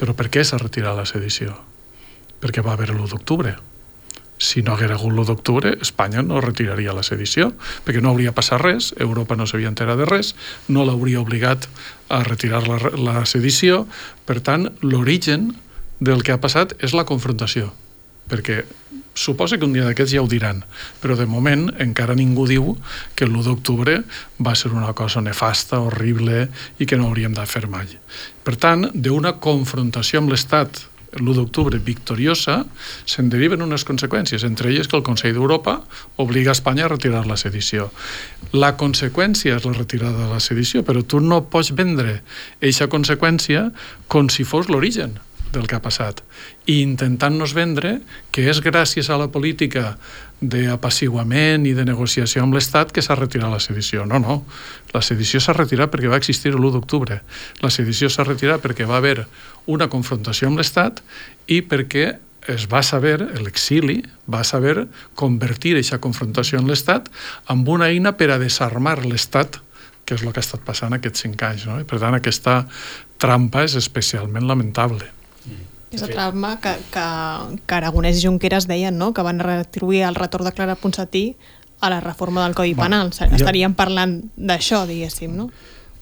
Però 0.00 0.12
per 0.16 0.26
què 0.32 0.42
s'ha 0.44 0.58
retirat 0.58 0.96
la 0.96 1.04
sedició? 1.06 1.52
Perquè 2.40 2.64
va 2.64 2.72
haver 2.72 2.90
l'1 2.92 3.12
d'octubre 3.12 3.54
si 4.38 4.62
no 4.62 4.74
haguera 4.74 4.96
hagut 4.98 5.12
l'1 5.12 5.26
d'octubre, 5.28 5.74
Espanya 5.80 6.22
no 6.22 6.40
retiraria 6.42 6.94
la 6.94 7.04
sedició, 7.06 7.52
perquè 7.86 8.02
no 8.02 8.10
hauria 8.12 8.34
passat 8.34 8.60
res, 8.62 8.92
Europa 8.98 9.36
no 9.38 9.46
s'havia 9.46 9.70
enterat 9.70 10.00
de 10.00 10.08
res, 10.08 10.34
no 10.68 10.84
l'hauria 10.84 11.22
obligat 11.22 11.68
a 12.08 12.22
retirar 12.26 12.64
la, 12.68 12.78
la 12.98 13.24
sedició, 13.30 13.84
per 14.26 14.40
tant, 14.44 14.68
l'origen 14.82 15.52
del 16.00 16.24
que 16.26 16.34
ha 16.34 16.42
passat 16.42 16.74
és 16.82 16.94
la 16.96 17.06
confrontació, 17.08 17.70
perquè 18.28 18.64
suposa 19.14 19.56
que 19.58 19.64
un 19.64 19.72
dia 19.72 19.86
d'aquests 19.86 20.16
ja 20.16 20.22
ho 20.24 20.28
diran, 20.28 20.64
però 21.00 21.14
de 21.16 21.26
moment 21.30 21.68
encara 21.80 22.16
ningú 22.18 22.48
diu 22.50 22.74
que 23.14 23.28
l'1 23.28 23.46
d'octubre 23.46 24.00
va 24.42 24.54
ser 24.58 24.72
una 24.74 24.92
cosa 24.92 25.22
nefasta, 25.22 25.78
horrible 25.78 26.48
i 26.82 26.86
que 26.86 26.98
no 26.98 27.06
hauríem 27.08 27.36
de 27.36 27.46
fer 27.46 27.68
mai. 27.70 27.86
Per 28.42 28.56
tant, 28.58 28.90
d'una 28.92 29.36
confrontació 29.38 30.20
amb 30.20 30.34
l'Estat 30.34 30.82
l'1 31.20 31.36
d'octubre 31.38 31.78
victoriosa, 31.78 32.60
se'n 33.06 33.28
deriven 33.32 33.62
unes 33.64 33.86
conseqüències, 33.88 34.44
entre 34.46 34.70
elles 34.70 34.88
que 34.88 34.98
el 34.98 35.04
Consell 35.06 35.34
d'Europa 35.36 35.80
obliga 36.22 36.52
a 36.52 36.58
Espanya 36.58 36.86
a 36.86 36.92
retirar 36.92 37.24
la 37.26 37.38
sedició. 37.40 37.90
La 38.52 38.74
conseqüència 38.80 39.58
és 39.58 39.68
la 39.68 39.76
retirada 39.76 40.26
de 40.26 40.32
la 40.32 40.42
sedició, 40.42 40.84
però 40.86 41.04
tu 41.06 41.20
no 41.20 41.44
pots 41.50 41.74
vendre 41.76 42.20
aquesta 42.60 42.90
conseqüència 42.92 43.70
com 44.08 44.30
si 44.32 44.46
fos 44.48 44.70
l'origen 44.72 45.18
del 45.54 45.66
que 45.70 45.78
ha 45.78 45.82
passat 45.82 46.20
i 46.66 46.80
intentant-nos 46.82 47.54
vendre 47.56 47.98
que 48.34 48.46
és 48.50 48.60
gràcies 48.64 49.10
a 49.10 49.18
la 49.20 49.30
política 49.32 49.94
d'apassiguament 50.44 51.64
i 51.68 51.72
de 51.76 51.86
negociació 51.86 52.42
amb 52.44 52.56
l'Estat 52.56 52.92
que 52.92 53.02
s'ha 53.04 53.16
retirat 53.16 53.52
la 53.52 53.62
sedició. 53.62 54.04
No, 54.08 54.18
no. 54.20 54.42
La 54.92 55.02
sedició 55.02 55.40
s'ha 55.40 55.54
retirat 55.56 55.92
perquè 55.92 56.10
va 56.10 56.20
existir 56.20 56.52
l'1 56.52 56.74
d'octubre. 56.74 57.22
La 57.62 57.72
sedició 57.72 58.10
s'ha 58.10 58.26
retirat 58.26 58.62
perquè 58.64 58.88
va 58.88 58.98
haver 59.00 59.24
una 59.66 59.88
confrontació 59.88 60.50
amb 60.50 60.60
l'Estat 60.60 61.00
i 61.48 61.62
perquè 61.62 62.18
es 62.52 62.66
va 62.68 62.82
saber, 62.84 63.22
l'exili, 63.40 64.02
va 64.28 64.42
saber 64.44 64.84
convertir 65.16 65.78
aquesta 65.78 66.02
confrontació 66.04 66.60
amb 66.60 66.68
l'Estat 66.68 67.08
amb 67.48 67.68
una 67.72 67.88
eina 67.88 68.12
per 68.18 68.34
a 68.34 68.40
desarmar 68.42 68.98
l'Estat 69.06 69.62
que 70.04 70.18
és 70.18 70.22
el 70.22 70.34
que 70.34 70.42
ha 70.42 70.44
estat 70.44 70.60
passant 70.64 70.92
aquests 70.92 71.24
cinc 71.24 71.42
anys. 71.46 71.64
No? 71.68 71.78
I 71.80 71.88
per 71.88 71.96
tant, 72.02 72.16
aquesta 72.16 72.62
trampa 73.20 73.64
és 73.64 73.76
especialment 73.80 74.44
lamentable. 74.48 75.08
És 75.94 76.02
el 76.02 76.14
trauma 76.14 76.56
que, 76.60 76.72
que, 76.92 77.04
que 77.64 77.76
Aragonès 77.76 78.18
i 78.18 78.26
Junqueras 78.26 78.66
deien, 78.70 78.98
no? 78.98 79.12
que 79.14 79.22
van 79.22 79.38
retribuir 79.38 80.02
el 80.08 80.18
retorn 80.18 80.48
de 80.48 80.52
Clara 80.52 80.74
Ponsatí 80.74 81.36
a 81.80 81.90
la 81.90 82.00
reforma 82.00 82.44
del 82.44 82.54
Codi 82.54 82.74
Penal. 82.74 83.12
Jo... 83.14 83.28
Estaríem 83.36 83.74
parlant 83.78 84.18
d'això, 84.36 84.84
diguéssim, 84.88 85.36
no? 85.36 85.50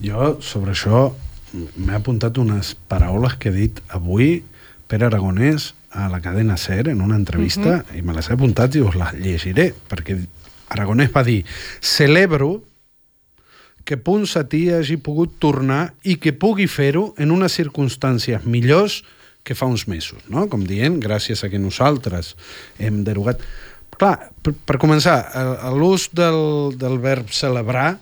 Jo, 0.03 0.37
sobre 0.43 0.73
això, 0.77 1.11
m'he 1.53 1.95
apuntat 1.97 2.39
unes 2.41 2.75
paraules 2.89 3.37
que 3.39 3.51
he 3.51 3.57
dit 3.57 3.81
avui 3.93 4.41
per 4.89 5.03
Aragonès 5.05 5.73
a 5.93 6.09
la 6.09 6.21
cadena 6.25 6.57
SER 6.57 6.89
en 6.89 7.01
una 7.01 7.17
entrevista 7.17 7.69
uh 7.69 7.83
-huh. 7.83 7.99
i 7.99 8.03
me 8.03 8.15
les 8.15 8.29
he 8.29 8.33
apuntat 8.33 8.75
i 8.75 8.81
us 8.81 8.95
les 8.95 9.13
llegiré 9.15 9.75
perquè 9.89 10.19
Aragonès 10.69 11.13
va 11.13 11.23
dir 11.25 11.45
celebro 11.81 12.63
que 13.85 13.97
Ponsatí 13.97 14.71
hagi 14.71 14.97
pogut 14.97 15.39
tornar 15.39 15.95
i 16.03 16.17
que 16.17 16.33
pugui 16.33 16.67
fer-ho 16.67 17.15
en 17.19 17.31
unes 17.31 17.53
circumstàncies 17.53 18.45
millors 18.45 19.05
que 19.43 19.57
fa 19.59 19.67
uns 19.67 19.87
mesos, 19.91 20.23
no? 20.31 20.47
com 20.51 20.63
dient, 20.67 21.01
gràcies 21.03 21.43
a 21.43 21.51
que 21.53 21.61
nosaltres 21.61 22.35
hem 22.79 23.03
derogat... 23.07 23.43
Clar, 23.93 24.17
per, 24.43 24.55
per 24.67 24.79
començar, 24.81 25.17
l'ús 25.77 26.09
del, 26.17 26.73
del 26.81 26.97
verb 27.03 27.29
celebrar 27.35 27.99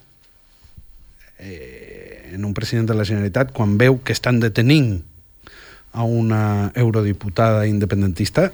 eh, 1.40 2.30
en 2.32 2.44
un 2.46 2.54
president 2.54 2.86
de 2.88 2.96
la 2.96 3.04
Generalitat, 3.08 3.50
quan 3.56 3.74
veu 3.80 3.98
que 4.04 4.14
estan 4.14 4.38
detenint 4.40 5.00
a 5.92 6.06
una 6.06 6.70
eurodiputada 6.78 7.66
independentista, 7.66 8.52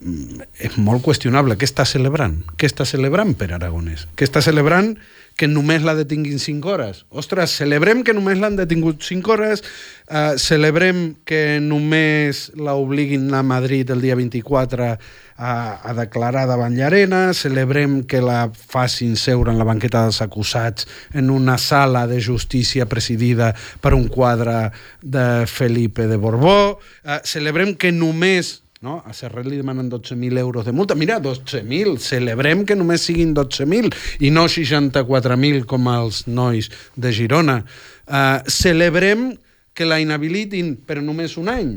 és 0.00 0.76
molt 0.78 1.02
qüestionable. 1.02 1.56
Què 1.58 1.66
està 1.66 1.86
celebrant? 1.88 2.40
Què 2.56 2.68
està 2.70 2.86
celebrant 2.86 3.34
per 3.38 3.50
Aragonès? 3.54 4.06
Què 4.14 4.28
està 4.28 4.42
celebrant 4.44 4.94
que 5.38 5.46
només 5.46 5.84
la 5.86 5.94
detinguin 5.94 6.40
5 6.42 6.66
hores. 6.66 7.04
Ostres, 7.14 7.54
celebrem 7.54 8.02
que 8.02 8.14
només 8.14 8.40
l'han 8.42 8.56
detingut 8.58 9.04
5 9.06 9.30
hores, 9.30 9.62
eh, 10.10 10.34
celebrem 10.34 11.14
que 11.24 11.60
només 11.62 12.48
la 12.58 12.74
obliguin 12.74 13.30
a 13.34 13.44
Madrid 13.46 13.90
el 13.94 14.02
dia 14.02 14.18
24 14.18 14.90
a, 14.90 14.98
a 15.38 15.94
declarar 15.94 16.48
davant 16.50 16.74
Llarena, 16.74 17.32
celebrem 17.38 18.02
que 18.02 18.18
la 18.18 18.50
facin 18.50 19.14
seure 19.14 19.54
en 19.54 19.62
la 19.62 19.68
banqueta 19.68 20.02
dels 20.02 20.18
acusats 20.26 20.90
en 21.14 21.30
una 21.30 21.54
sala 21.62 22.08
de 22.10 22.18
justícia 22.18 22.90
presidida 22.90 23.54
per 23.80 23.94
un 23.94 24.08
quadre 24.10 24.72
de 25.02 25.46
Felipe 25.46 26.10
de 26.10 26.18
Borbó, 26.18 26.80
eh, 27.06 27.22
celebrem 27.22 27.76
que 27.78 27.94
només 27.94 28.56
no? 28.80 29.00
A 29.06 29.12
Serret 29.16 29.46
li 29.48 29.58
demanen 29.58 29.90
12.000 29.90 30.38
euros 30.38 30.66
de 30.66 30.72
multa. 30.72 30.94
Mira, 30.94 31.18
12.000, 31.20 31.98
celebrem 32.02 32.64
que 32.66 32.76
només 32.78 33.04
siguin 33.08 33.34
12.000 33.34 33.90
i 34.22 34.30
no 34.34 34.46
64.000 34.46 35.66
com 35.68 35.90
els 35.92 36.24
nois 36.30 36.70
de 36.94 37.12
Girona. 37.14 37.60
Uh, 38.06 38.38
celebrem 38.46 39.32
que 39.74 39.86
la 39.86 40.00
inhabilitin 40.02 40.74
per 40.86 41.00
només 41.02 41.36
un 41.38 41.50
any. 41.52 41.76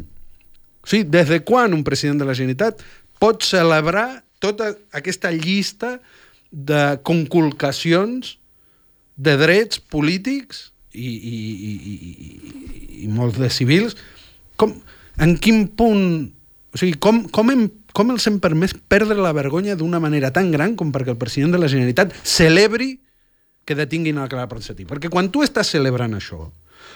Sigui, 0.86 1.06
des 1.10 1.30
de 1.30 1.42
quan 1.46 1.74
un 1.78 1.86
president 1.86 2.22
de 2.22 2.28
la 2.30 2.38
Generalitat 2.38 2.82
pot 3.22 3.46
celebrar 3.46 4.24
tota 4.42 4.72
aquesta 4.98 5.30
llista 5.34 6.00
de 6.52 6.98
conculcacions 7.06 8.38
de 9.22 9.36
drets 9.38 9.78
polítics 9.80 10.72
i, 10.92 11.08
i, 11.08 11.38
i, 11.70 11.74
i, 11.78 12.32
i 13.06 13.12
molts 13.14 13.38
de 13.38 13.50
civils? 13.54 13.94
Com, 14.58 14.74
en 15.22 15.38
quin 15.38 15.68
punt 15.78 16.32
o 16.72 16.80
sigui, 16.80 16.96
com, 17.04 17.24
com, 17.30 17.52
hem, 17.52 17.68
com 17.92 18.14
els 18.14 18.26
hem 18.30 18.40
permès 18.44 18.74
perdre 18.92 19.20
la 19.20 19.34
vergonya 19.36 19.76
d'una 19.80 20.00
manera 20.00 20.32
tan 20.36 20.52
gran 20.54 20.78
com 20.80 20.94
perquè 20.96 21.14
el 21.14 21.20
president 21.22 21.56
de 21.56 21.62
la 21.62 21.70
Generalitat 21.72 22.16
celebri 22.24 22.96
que 23.68 23.78
detinguin 23.78 24.18
a 24.18 24.26
la 24.26 24.32
Clara 24.32 24.50
Ponsatí. 24.50 24.88
Perquè 24.90 25.12
quan 25.12 25.30
tu 25.32 25.44
estàs 25.46 25.70
celebrant 25.76 26.16
això, 26.18 26.48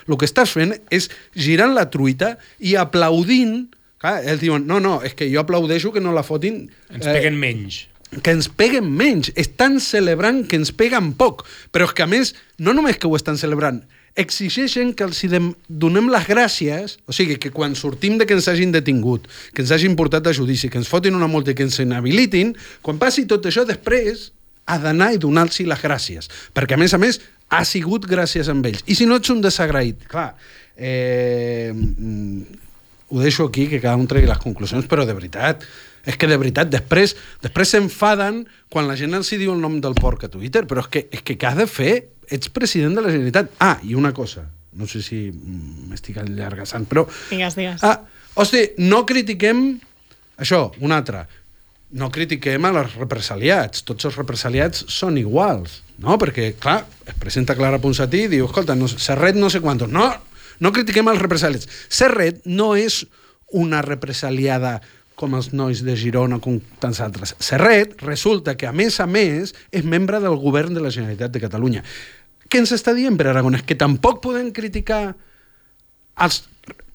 el 0.06 0.18
que 0.20 0.28
estàs 0.28 0.54
fent 0.56 0.74
és 0.94 1.10
girant 1.36 1.76
la 1.76 1.90
truita 1.92 2.36
i 2.60 2.78
aplaudint 2.80 3.66
Clar, 4.06 4.20
ells 4.28 4.42
diuen, 4.44 4.66
no, 4.68 4.82
no, 4.84 5.00
és 5.08 5.16
que 5.18 5.28
jo 5.32 5.40
aplaudeixo 5.42 5.94
que 5.96 6.02
no 6.04 6.12
la 6.14 6.22
fotin... 6.26 6.66
Ens 6.92 7.08
peguen 7.08 7.38
eh, 7.38 7.42
menys. 7.42 7.78
Que 8.22 8.34
ens 8.36 8.50
peguen 8.52 8.90
menys. 8.92 9.32
Estan 9.40 9.80
celebrant 9.82 10.44
que 10.50 10.60
ens 10.60 10.74
peguen 10.76 11.14
poc. 11.18 11.46
Però 11.74 11.88
és 11.88 11.96
que, 11.96 12.04
a 12.04 12.10
més, 12.12 12.34
no 12.62 12.76
només 12.76 13.00
que 13.00 13.08
ho 13.08 13.16
estan 13.18 13.40
celebrant, 13.40 13.80
exigeixen 14.15 14.93
que 14.95 15.04
els 15.04 15.19
donem 15.67 16.08
les 16.12 16.28
gràcies, 16.28 16.97
o 17.06 17.13
sigui, 17.15 17.36
que 17.41 17.51
quan 17.51 17.75
sortim 17.75 18.17
de 18.17 18.25
que 18.25 18.36
ens 18.38 18.47
hagin 18.47 18.71
detingut, 18.71 19.28
que 19.54 19.62
ens 19.62 19.73
hagin 19.75 19.95
portat 19.99 20.28
a 20.28 20.34
judici, 20.34 20.69
que 20.71 20.80
ens 20.80 20.89
fotin 20.91 21.17
una 21.17 21.28
multa 21.28 21.51
i 21.51 21.56
que 21.56 21.67
ens 21.67 21.82
inhabilitin, 21.84 22.56
quan 22.82 22.99
passi 23.01 23.25
tot 23.28 23.45
això 23.45 23.65
després, 23.67 24.30
ha 24.65 24.80
d'anar 24.82 25.12
i 25.13 25.21
donar-los 25.21 25.60
les 25.60 25.82
gràcies. 25.82 26.30
Perquè, 26.56 26.73
a 26.73 26.82
més 26.82 26.95
a 26.95 26.99
més, 27.01 27.19
ha 27.51 27.63
sigut 27.67 28.08
gràcies 28.10 28.49
amb 28.49 28.65
ells. 28.65 28.86
I 28.88 28.95
si 28.97 29.06
no 29.06 29.19
ets 29.19 29.30
un 29.30 29.43
desagraït, 29.43 30.08
clar, 30.10 30.32
eh, 30.75 31.71
mm, 31.75 32.63
ho 33.10 33.21
deixo 33.21 33.45
aquí, 33.45 33.67
que 33.67 33.82
cada 33.82 33.99
un 33.99 34.08
tregui 34.08 34.32
les 34.32 34.41
conclusions, 34.41 34.88
però 34.89 35.06
de 35.06 35.13
veritat, 35.13 35.67
és 36.06 36.18
que 36.18 36.30
de 36.30 36.38
veritat, 36.38 36.70
després 36.72 37.15
després 37.44 37.74
s'enfaden 37.74 38.44
quan 38.72 38.89
la 38.89 38.98
gent 39.00 39.18
els 39.18 39.32
diu 39.34 39.54
el 39.54 39.62
nom 39.62 39.80
del 39.82 39.98
porc 39.98 40.28
a 40.28 40.32
Twitter, 40.32 40.65
però 40.70 40.86
és 40.86 40.91
que, 40.91 41.06
és 41.12 41.24
que 41.26 41.38
què 41.38 41.50
has 41.52 41.58
de 41.60 41.68
fer? 41.70 41.94
Ets 42.32 42.50
president 42.50 42.96
de 42.98 43.04
la 43.06 43.12
Generalitat. 43.13 43.52
Ah, 43.62 43.78
i 43.86 43.94
una 43.98 44.13
cosa, 44.13 44.48
no 44.76 44.88
sé 44.89 45.02
si 45.06 45.28
m'estic 45.32 46.18
allargassant, 46.22 46.88
però... 46.89 47.06
Digues, 47.30 47.58
digues. 47.58 47.84
Ah, 47.86 48.00
hosti, 48.36 48.68
no 48.82 49.04
critiquem 49.06 49.68
això, 50.41 50.70
una 50.84 51.00
altra. 51.00 51.26
No 51.96 52.10
critiquem 52.12 52.65
a 52.65 52.74
les 52.76 52.96
represaliats. 52.98 53.86
Tots 53.88 54.10
els 54.10 54.18
represaliats 54.20 54.84
són 54.91 55.20
iguals, 55.22 55.80
no? 56.04 56.18
Perquè, 56.20 56.54
clar, 56.60 56.82
es 57.08 57.18
presenta 57.22 57.56
Clara 57.56 57.80
Ponsatí 57.80 58.26
i 58.26 58.32
diu, 58.32 58.50
escolta, 58.50 58.76
no, 58.76 58.89
Serret 58.89 59.38
no 59.39 59.52
sé 59.54 59.62
quantos. 59.63 59.91
No, 59.94 60.10
no 60.60 60.74
critiquem 60.76 61.08
els 61.12 61.22
represaliats. 61.22 61.70
Serret 61.88 62.41
no 62.46 62.74
és 62.76 63.04
una 63.56 63.82
represaliada 63.86 64.80
com 65.15 65.36
els 65.38 65.51
nois 65.56 65.82
de 65.86 65.95
Girona, 65.97 66.39
com 66.43 66.60
tants 66.82 66.99
altres. 67.04 67.36
Serret 67.39 67.95
resulta 68.04 68.56
que, 68.60 68.67
a 68.67 68.75
més 68.75 68.99
a 68.99 69.08
més, 69.08 69.56
és 69.71 69.86
membre 69.88 70.19
del 70.23 70.36
govern 70.41 70.75
de 70.75 70.84
la 70.84 70.91
Generalitat 70.91 71.32
de 71.32 71.43
Catalunya. 71.43 71.86
Què 72.49 72.62
ens 72.62 72.75
està 72.75 72.93
dient 72.93 73.17
per 73.17 73.30
Aragonès? 73.32 73.63
Que 73.65 73.78
tampoc 73.80 74.21
podem 74.23 74.51
criticar 74.54 75.15
els 76.21 76.43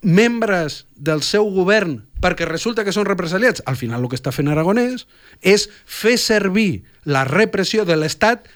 membres 0.01 0.85
del 0.97 1.21
seu 1.27 1.49
govern 1.53 1.99
perquè 2.21 2.47
resulta 2.49 2.85
que 2.85 2.93
són 2.93 3.09
represaliats. 3.09 3.65
Al 3.69 3.77
final 3.81 4.05
el 4.05 4.09
que 4.13 4.19
està 4.19 4.33
fent 4.33 4.49
Aragonès 4.53 5.07
és 5.41 5.69
fer 5.85 6.17
servir 6.21 6.85
la 7.05 7.25
repressió 7.29 7.85
de 7.89 7.97
l'Estat 7.97 8.49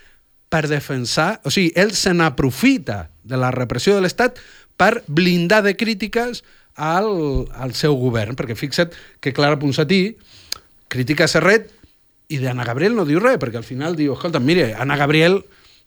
per 0.53 0.67
defensar... 0.69 1.41
O 1.45 1.53
sigui, 1.53 1.73
ell 1.77 1.95
se 1.97 2.13
n'aprofita 2.15 3.09
de 3.25 3.41
la 3.41 3.51
repressió 3.55 3.97
de 3.97 4.05
l'Estat 4.05 4.41
per 4.77 5.03
blindar 5.07 5.63
de 5.65 5.75
crítiques 5.77 6.43
al, 6.75 7.47
al 7.55 7.75
seu 7.79 7.97
govern, 7.99 8.37
perquè 8.39 8.57
fixa't 8.59 8.95
que 9.23 9.33
Clara 9.35 9.59
Ponsatí 9.61 10.17
critica 10.91 11.29
Serret 11.31 11.71
i 12.33 12.41
d'Anna 12.41 12.65
Gabriel 12.67 12.97
no 12.97 13.05
diu 13.07 13.21
res, 13.23 13.39
perquè 13.41 13.61
al 13.61 13.67
final 13.67 13.97
diu, 13.99 14.15
escolta, 14.15 14.41
mire, 14.41 14.73
Anna 14.79 14.97
Gabriel 14.97 15.43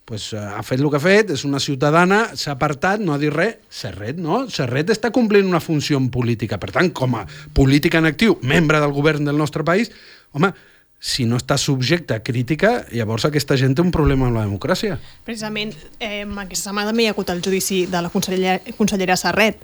pues, 0.08 0.32
ha 0.34 0.62
fet 0.64 0.80
el 0.80 0.88
que 0.88 1.00
ha 1.00 1.04
fet, 1.04 1.34
és 1.36 1.44
una 1.44 1.60
ciutadana, 1.60 2.22
s'ha 2.40 2.54
apartat, 2.56 3.02
no 3.04 3.12
ha 3.12 3.20
dit 3.20 3.34
res. 3.34 3.58
Serret, 3.68 4.22
no? 4.24 4.46
Serret 4.54 4.94
està 4.94 5.12
complint 5.12 5.50
una 5.50 5.60
funció 5.60 6.00
política. 6.14 6.60
Per 6.62 6.72
tant, 6.72 6.94
com 6.96 7.18
a 7.20 7.26
política 7.54 8.00
en 8.00 8.08
actiu, 8.08 8.38
membre 8.42 8.80
del 8.80 8.96
govern 8.96 9.28
del 9.28 9.38
nostre 9.38 9.66
país, 9.68 9.92
home, 10.32 10.54
si 11.00 11.28
no 11.30 11.38
està 11.38 11.58
subjecte 11.62 12.16
a 12.16 12.24
crítica, 12.26 12.86
llavors 12.96 13.28
aquesta 13.28 13.58
gent 13.60 13.76
té 13.78 13.84
un 13.84 13.92
problema 13.94 14.30
amb 14.30 14.40
la 14.40 14.46
democràcia. 14.48 14.98
Precisament, 15.28 15.76
eh, 16.00 16.24
aquesta 16.24 16.70
setmana 16.70 16.90
també 16.90 17.04
hi 17.04 17.12
ha 17.12 17.14
hagut 17.14 17.30
el 17.30 17.44
judici 17.44 17.84
de 17.92 18.02
la 18.02 18.10
consellera, 18.10 18.58
consellera 18.80 19.18
Serret 19.20 19.62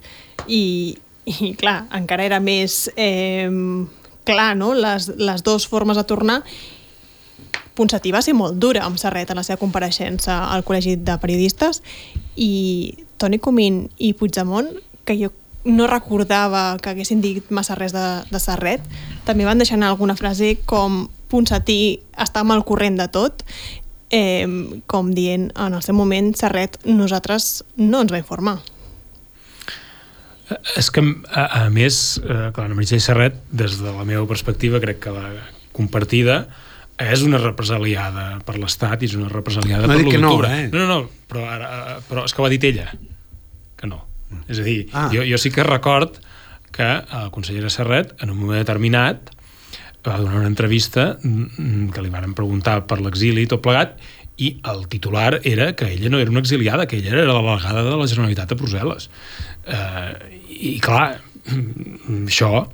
i, 0.48 0.98
i 1.26 1.54
clar, 1.60 1.84
encara 1.96 2.26
era 2.28 2.40
més 2.44 2.90
eh, 2.96 3.50
clar, 4.28 4.54
no?, 4.60 4.74
les, 4.74 5.10
les 5.18 5.44
dues 5.44 5.68
formes 5.68 6.00
de 6.00 6.08
tornar 6.08 6.42
Ponsatí 7.74 8.12
va 8.14 8.22
ser 8.22 8.36
molt 8.38 8.60
dura 8.62 8.84
amb 8.86 9.00
Serret 9.02 9.32
en 9.34 9.40
la 9.40 9.44
seva 9.46 9.58
compareixença 9.62 10.44
al 10.54 10.62
Col·legi 10.66 10.98
de 11.02 11.16
Periodistes 11.18 11.82
i 12.38 12.94
Toni 13.18 13.40
Comín 13.42 13.88
i 13.98 14.14
Puigdemont, 14.14 14.70
que 15.06 15.18
jo 15.18 15.32
no 15.66 15.88
recordava 15.88 16.78
que 16.84 16.92
haguessin 16.92 17.22
dit 17.24 17.50
massa 17.50 17.76
res 17.80 17.96
de, 17.96 18.04
de 18.30 18.42
Serret, 18.42 18.84
també 19.26 19.48
van 19.48 19.62
deixar 19.62 19.80
alguna 19.82 20.18
frase 20.20 20.58
com 20.70 21.08
Ponsatí 21.32 22.04
estava 22.20 22.54
al 22.54 22.66
corrent 22.68 23.00
de 23.00 23.08
tot, 23.10 23.42
eh, 24.14 24.46
com 24.86 25.10
dient 25.18 25.50
en 25.58 25.74
el 25.74 25.82
seu 25.82 25.98
moment 25.98 26.34
Serret 26.38 26.78
nosaltres 26.86 27.64
no 27.78 28.04
ens 28.04 28.14
va 28.14 28.22
informar. 28.22 28.60
És 30.78 30.90
que, 30.94 31.04
a, 31.30 31.46
a 31.64 31.70
més, 31.74 32.20
eh, 32.24 32.50
clar, 32.56 32.68
la 32.70 32.76
Meritxell 32.78 33.02
Serret, 33.04 33.40
des 33.52 33.80
de 33.82 33.92
la 33.94 34.06
meva 34.08 34.26
perspectiva, 34.30 34.82
crec 34.84 35.02
que 35.06 35.14
la 35.16 35.28
compartida 35.74 36.44
és 37.02 37.24
una 37.26 37.40
represaliada 37.42 38.40
per 38.46 38.58
l'Estat 38.62 39.02
i 39.02 39.10
és 39.10 39.16
una 39.18 39.30
represaliada 39.32 39.88
no 39.90 39.96
per 39.96 40.04
l'u 40.04 40.12
d'octubre. 40.14 40.50
No, 40.50 40.58
eh? 40.60 40.68
no, 40.72 40.84
no, 40.84 41.00
no, 41.02 41.28
però, 41.30 41.46
ara, 41.50 41.70
però 42.10 42.26
és 42.28 42.34
que 42.36 42.44
ho 42.44 42.48
ha 42.48 42.52
dit 42.54 42.68
ella, 42.70 42.92
que 43.80 43.90
no. 43.90 44.04
És 44.50 44.60
a 44.62 44.66
dir, 44.66 44.88
Ah. 44.94 45.10
jo, 45.14 45.26
jo 45.26 45.38
sí 45.38 45.52
que 45.54 45.66
record 45.66 46.20
que 46.74 46.84
la 46.84 47.30
consellera 47.32 47.70
Serret, 47.70 48.16
en 48.22 48.32
un 48.34 48.38
moment 48.38 48.62
determinat, 48.62 49.30
va 50.04 50.18
donar 50.20 50.42
una 50.42 50.50
entrevista 50.50 51.18
mm, 51.22 51.94
que 51.94 52.02
li 52.04 52.12
van 52.12 52.34
preguntar 52.36 52.82
per 52.90 53.00
l'exili 53.02 53.46
i 53.46 53.50
tot 53.50 53.62
plegat, 53.64 53.98
i 54.42 54.56
el 54.66 54.88
titular 54.90 55.40
era 55.46 55.76
que 55.78 55.92
ella 55.94 56.10
no 56.10 56.20
era 56.20 56.32
una 56.32 56.42
exiliada, 56.42 56.88
que 56.88 56.98
ella 56.98 57.12
era 57.14 57.26
la 57.30 57.42
delegada 57.42 57.84
de 57.86 57.98
la 57.98 58.08
Generalitat 58.10 58.52
a 58.52 58.58
Brussel·les. 58.58 59.10
Eh, 59.68 60.42
I, 60.64 60.78
clar, 60.84 61.18
això 62.24 62.66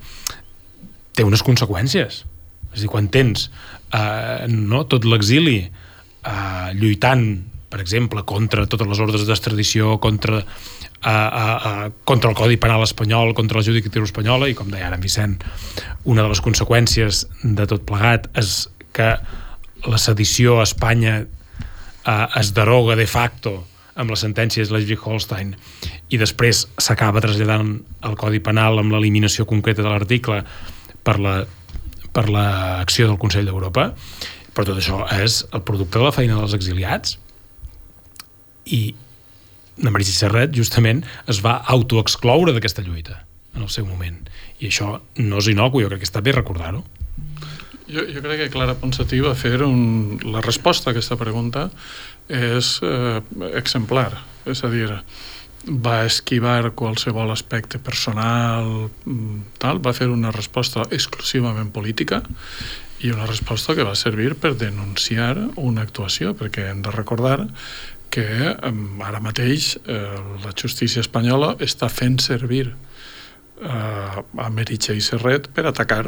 té 1.18 1.26
unes 1.26 1.44
conseqüències. 1.46 2.24
És 2.70 2.78
a 2.78 2.84
dir, 2.84 2.90
quan 2.92 3.10
tens 3.12 3.48
eh, 3.96 4.46
no, 4.52 4.84
tot 4.90 5.08
l'exili 5.10 5.64
eh, 5.66 6.68
lluitant, 6.78 7.26
per 7.70 7.82
exemple, 7.82 8.24
contra 8.30 8.68
totes 8.70 8.90
les 8.90 9.02
ordres 9.02 9.26
d'extradició, 9.28 9.98
contra, 10.02 10.44
eh, 10.44 11.10
eh, 11.10 11.58
eh, 11.72 11.90
contra 12.06 12.32
el 12.32 12.38
Codi 12.38 12.60
Penal 12.62 12.86
espanyol, 12.86 13.34
contra 13.38 13.60
la 13.60 13.66
judicatura 13.66 14.06
espanyola, 14.06 14.50
i 14.50 14.58
com 14.58 14.70
deia 14.74 14.90
ara 14.90 15.00
en 15.00 15.06
Vicent, 15.06 15.40
una 16.06 16.26
de 16.26 16.34
les 16.34 16.44
conseqüències 16.46 17.26
de 17.44 17.68
tot 17.70 17.86
plegat 17.90 18.30
és 18.38 18.68
que 18.94 19.16
la 19.90 20.00
sedició 20.02 20.60
a 20.60 20.68
Espanya 20.68 21.24
eh, 21.24 22.28
es 22.40 22.54
deroga 22.54 22.98
de 23.00 23.08
facto 23.08 23.64
amb 24.00 24.14
les 24.14 24.24
sentències 24.24 24.70
Schleswig-Holstein 24.70 25.54
i 26.10 26.20
després 26.22 26.66
s'acaba 26.80 27.22
traslladant 27.24 27.76
el 28.08 28.20
Codi 28.20 28.40
Penal 28.44 28.80
amb 28.80 28.96
l'eliminació 28.96 29.46
concreta 29.50 29.84
de 29.84 29.92
l'article 29.92 30.44
per 31.04 31.18
la 31.20 31.40
per 32.14 32.26
del 32.26 33.18
Consell 33.22 33.46
d'Europa. 33.46 33.94
Però 34.54 34.66
tot 34.66 34.80
això 34.80 35.04
és 35.22 35.44
el 35.54 35.62
producte 35.62 36.00
de 36.00 36.06
la 36.06 36.12
feina 36.12 36.40
dels 36.40 36.56
exiliats. 36.58 37.18
I 38.66 38.96
la 39.80 39.92
Maritza 39.94 40.16
Serret 40.16 40.56
justament 40.56 41.04
es 41.28 41.40
va 41.46 41.60
autoexcloure 41.76 42.54
d'aquesta 42.56 42.84
lluita 42.84 43.24
en 43.56 43.64
el 43.64 43.70
seu 43.70 43.86
moment. 43.86 44.18
I 44.60 44.68
això 44.68 44.98
no 45.18 45.38
és 45.40 45.52
inocu, 45.52 45.82
jo 45.84 45.92
crec 45.92 46.04
que 46.04 46.10
està 46.10 46.22
bé 46.26 46.34
recordar-ho. 46.36 46.84
Jo, 47.90 48.04
jo 48.06 48.22
crec 48.22 48.44
que 48.44 48.50
Clara 48.54 48.76
Ponsatí 48.78 49.22
va 49.26 49.34
fer 49.34 49.64
un... 49.66 50.20
la 50.22 50.44
resposta 50.46 50.90
a 50.90 50.94
aquesta 50.94 51.18
pregunta 51.18 51.70
és 52.30 52.78
eh, 52.86 53.20
exemplar. 53.58 54.14
És 54.50 54.64
a 54.64 54.70
dir, 54.72 54.90
va 55.66 56.04
esquivar 56.08 56.72
qualsevol 56.78 57.34
aspecte 57.34 57.80
personal 57.84 58.90
mm, 59.06 59.58
tal, 59.60 59.82
va 59.84 59.94
fer 59.94 60.08
una 60.10 60.32
resposta 60.32 60.86
exclusivament 60.90 61.74
política 61.76 62.22
i 63.04 63.12
una 63.12 63.28
resposta 63.28 63.76
que 63.76 63.86
va 63.88 63.96
servir 63.96 64.36
per 64.40 64.56
denunciar 64.60 65.36
una 65.56 65.84
actuació, 65.84 66.34
perquè 66.36 66.70
hem 66.70 66.82
de 66.84 66.94
recordar 66.96 67.48
que 68.10 68.26
eh, 68.54 68.74
ara 69.06 69.22
mateix 69.24 69.76
eh, 69.86 70.00
la 70.46 70.54
justícia 70.56 71.04
espanyola 71.04 71.56
està 71.60 71.90
fent 71.90 72.20
servir 72.24 72.70
eh, 72.70 73.68
a 73.68 74.50
Meritxell 74.50 75.02
Serret 75.04 75.52
per 75.54 75.68
atacar 75.70 76.06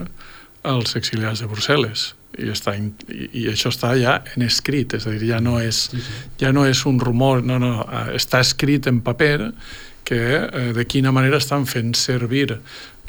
els 0.62 0.96
exiliats 0.96 1.42
de 1.42 1.50
Brussel·les 1.50 2.12
i, 2.38 2.50
està 2.52 2.76
in, 2.78 2.92
i, 3.12 3.28
i 3.44 3.46
això 3.52 3.72
està 3.74 3.94
ja 4.00 4.20
en 4.36 4.46
escrit, 4.48 4.96
és 4.98 5.08
a 5.08 5.14
dir, 5.14 5.28
ja 5.32 5.42
no 5.44 5.58
és, 5.62 5.84
ja 6.42 6.52
no 6.56 6.66
és 6.70 6.86
un 6.90 7.00
rumor, 7.02 7.44
no, 7.44 7.60
no, 7.62 7.74
eh, 7.86 8.08
està 8.20 8.42
escrit 8.44 8.88
en 8.92 9.02
paper 9.06 9.52
que 10.08 10.22
eh, 10.40 10.72
de 10.76 10.88
quina 10.90 11.14
manera 11.16 11.42
estan 11.42 11.68
fent 11.70 11.94
servir 11.98 12.50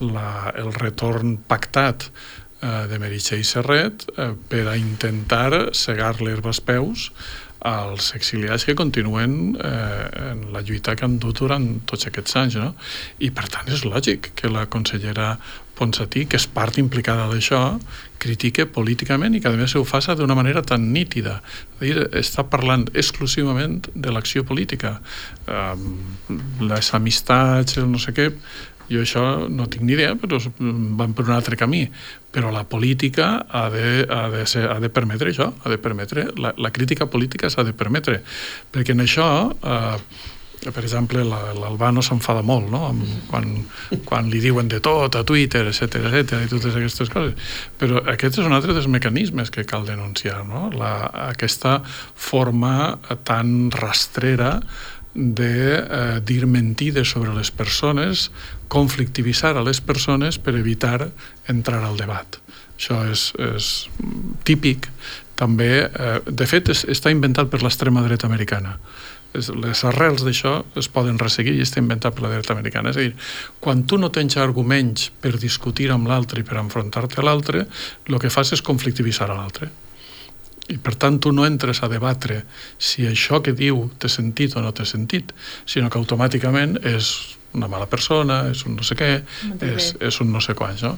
la, 0.02 0.52
el 0.58 0.72
retorn 0.74 1.36
pactat 1.48 2.08
eh, 2.08 2.84
de 2.90 2.98
Meritxell 3.02 3.44
Serret 3.46 4.06
eh, 4.16 4.32
per 4.48 4.66
a 4.70 4.76
intentar 4.78 5.70
cegar 5.76 6.16
l'herba 6.20 6.52
als 6.52 6.62
peus 6.62 7.10
als 7.62 8.10
exiliats 8.16 8.64
que 8.66 8.74
continuen 8.74 9.54
eh, 9.54 10.30
en 10.32 10.48
la 10.52 10.62
lluita 10.66 10.96
que 10.96 11.06
han 11.06 11.18
dut 11.22 11.38
durant 11.38 11.66
tots 11.86 12.08
aquests 12.08 12.36
anys. 12.40 12.58
No? 12.58 12.72
I 13.22 13.30
per 13.34 13.46
tant 13.54 13.70
és 13.70 13.84
lògic 13.86 14.32
que 14.38 14.50
la 14.50 14.66
consellera 14.66 15.36
Ponsatí, 15.78 16.26
que 16.28 16.36
és 16.36 16.46
part 16.46 16.76
implicada 16.78 17.24
d'això, 17.30 17.62
critique 18.22 18.66
políticament 18.70 19.34
i 19.34 19.40
que 19.42 19.50
a 19.50 19.56
més 19.58 19.74
ho 19.74 19.82
faça 19.88 20.14
d'una 20.18 20.36
manera 20.38 20.62
tan 20.62 20.90
nítida. 20.94 21.40
És 21.80 21.86
dir, 21.88 22.04
està 22.20 22.44
parlant 22.46 22.84
exclusivament 22.92 23.80
de 23.94 24.12
l'acció 24.14 24.44
política. 24.46 24.98
Um, 25.48 25.96
les 26.60 26.92
amistats, 26.94 27.80
el 27.80 27.88
no 27.90 28.02
sé 28.02 28.14
què, 28.14 28.28
jo 28.92 29.02
això 29.02 29.22
no 29.48 29.68
tinc 29.70 29.86
ni 29.86 29.94
idea, 29.96 30.14
però 30.20 30.38
van 30.98 31.14
per 31.16 31.26
un 31.26 31.34
altre 31.36 31.56
camí. 31.56 31.86
Però 32.32 32.52
la 32.52 32.64
política 32.68 33.32
ha 33.48 33.68
de, 33.72 34.04
ha 34.08 34.26
de, 34.32 34.44
ser, 34.46 34.68
ha 34.70 34.78
de 34.82 34.90
permetre 34.92 35.32
això, 35.32 35.50
ha 35.62 35.72
de 35.72 35.80
permetre, 35.80 36.28
la, 36.36 36.54
la 36.56 36.72
crítica 36.74 37.08
política 37.10 37.50
s'ha 37.50 37.64
de 37.68 37.74
permetre, 37.76 38.20
perquè 38.74 38.96
en 38.96 39.06
això... 39.06 39.26
Eh, 39.62 40.30
per 40.70 40.84
exemple, 40.84 41.24
l'Albano 41.26 42.02
s'enfada 42.04 42.44
molt, 42.46 42.68
no? 42.70 42.84
Amb, 42.92 43.02
quan, 43.30 43.48
quan 44.06 44.30
li 44.30 44.38
diuen 44.42 44.68
de 44.70 44.78
tot 44.84 45.16
a 45.18 45.24
Twitter, 45.26 45.64
etc 45.72 45.98
etc 46.06 46.44
i 46.44 46.50
totes 46.52 46.78
aquestes 46.78 47.10
coses. 47.10 47.34
Però 47.80 48.04
aquest 48.12 48.38
és 48.38 48.46
un 48.46 48.54
altre 48.54 48.76
dels 48.76 48.86
mecanismes 48.86 49.50
que 49.50 49.66
cal 49.66 49.86
denunciar, 49.88 50.44
no? 50.46 50.68
La, 50.76 50.94
aquesta 51.32 51.80
forma 52.14 52.98
tan 53.26 53.72
rastrera 53.74 54.60
de 55.14 55.54
eh, 55.76 56.20
dir 56.24 56.46
mentides 56.46 57.10
sobre 57.10 57.34
les 57.34 57.50
persones, 57.50 58.30
conflictivitzar 58.72 59.56
a 59.56 59.64
les 59.66 59.82
persones 59.84 60.38
per 60.38 60.54
evitar 60.56 61.10
entrar 61.50 61.82
al 61.84 61.98
debat. 61.98 62.38
Això 62.78 63.02
és, 63.10 63.30
és 63.38 63.72
típic. 64.46 64.88
També, 65.36 65.72
eh, 65.90 66.18
de 66.26 66.46
fet, 66.48 66.70
és, 66.72 66.86
està 66.88 67.12
inventat 67.12 67.50
per 67.50 67.62
l'extrema 67.62 68.04
dreta 68.06 68.30
americana. 68.30 68.78
Les 69.32 69.84
arrels 69.88 70.24
d'això 70.26 70.58
es 70.76 70.88
poden 70.92 71.20
resseguir 71.20 71.54
i 71.56 71.62
està 71.64 71.80
inventat 71.80 72.16
per 72.16 72.26
la 72.26 72.32
dreta 72.34 72.52
americana. 72.52 72.92
És 72.92 72.98
a 73.00 73.06
dir, 73.06 73.14
quan 73.64 73.86
tu 73.88 73.98
no 74.00 74.12
tens 74.12 74.36
arguments 74.36 75.10
per 75.22 75.38
discutir 75.38 75.88
amb 75.94 76.10
l'altre 76.10 76.42
i 76.42 76.48
per 76.48 76.60
enfrontar-te 76.60 77.20
a 77.20 77.24
l'altre, 77.24 77.64
el 78.08 78.20
que 78.20 78.32
fas 78.32 78.52
és 78.52 78.64
conflictivitzar 78.64 79.30
a 79.30 79.38
l'altre 79.38 79.72
i 80.70 80.78
per 80.78 80.94
tant 80.94 81.18
tu 81.20 81.32
no 81.34 81.44
entres 81.46 81.82
a 81.82 81.88
debatre 81.90 82.42
si 82.78 83.06
això 83.08 83.40
que 83.44 83.54
diu 83.56 83.88
té 83.98 84.08
sentit 84.12 84.54
o 84.56 84.62
no 84.62 84.72
té 84.72 84.86
sentit, 84.88 85.32
sinó 85.66 85.90
que 85.90 85.98
automàticament 85.98 86.78
és 86.86 87.12
una 87.52 87.68
mala 87.68 87.88
persona, 87.90 88.46
és 88.52 88.62
un 88.64 88.78
no 88.78 88.86
sé 88.86 88.96
què, 88.96 89.10
és, 89.66 89.90
és 90.00 90.20
un 90.24 90.30
no 90.32 90.40
sé 90.40 90.54
quants. 90.56 90.84
No? 90.86 90.94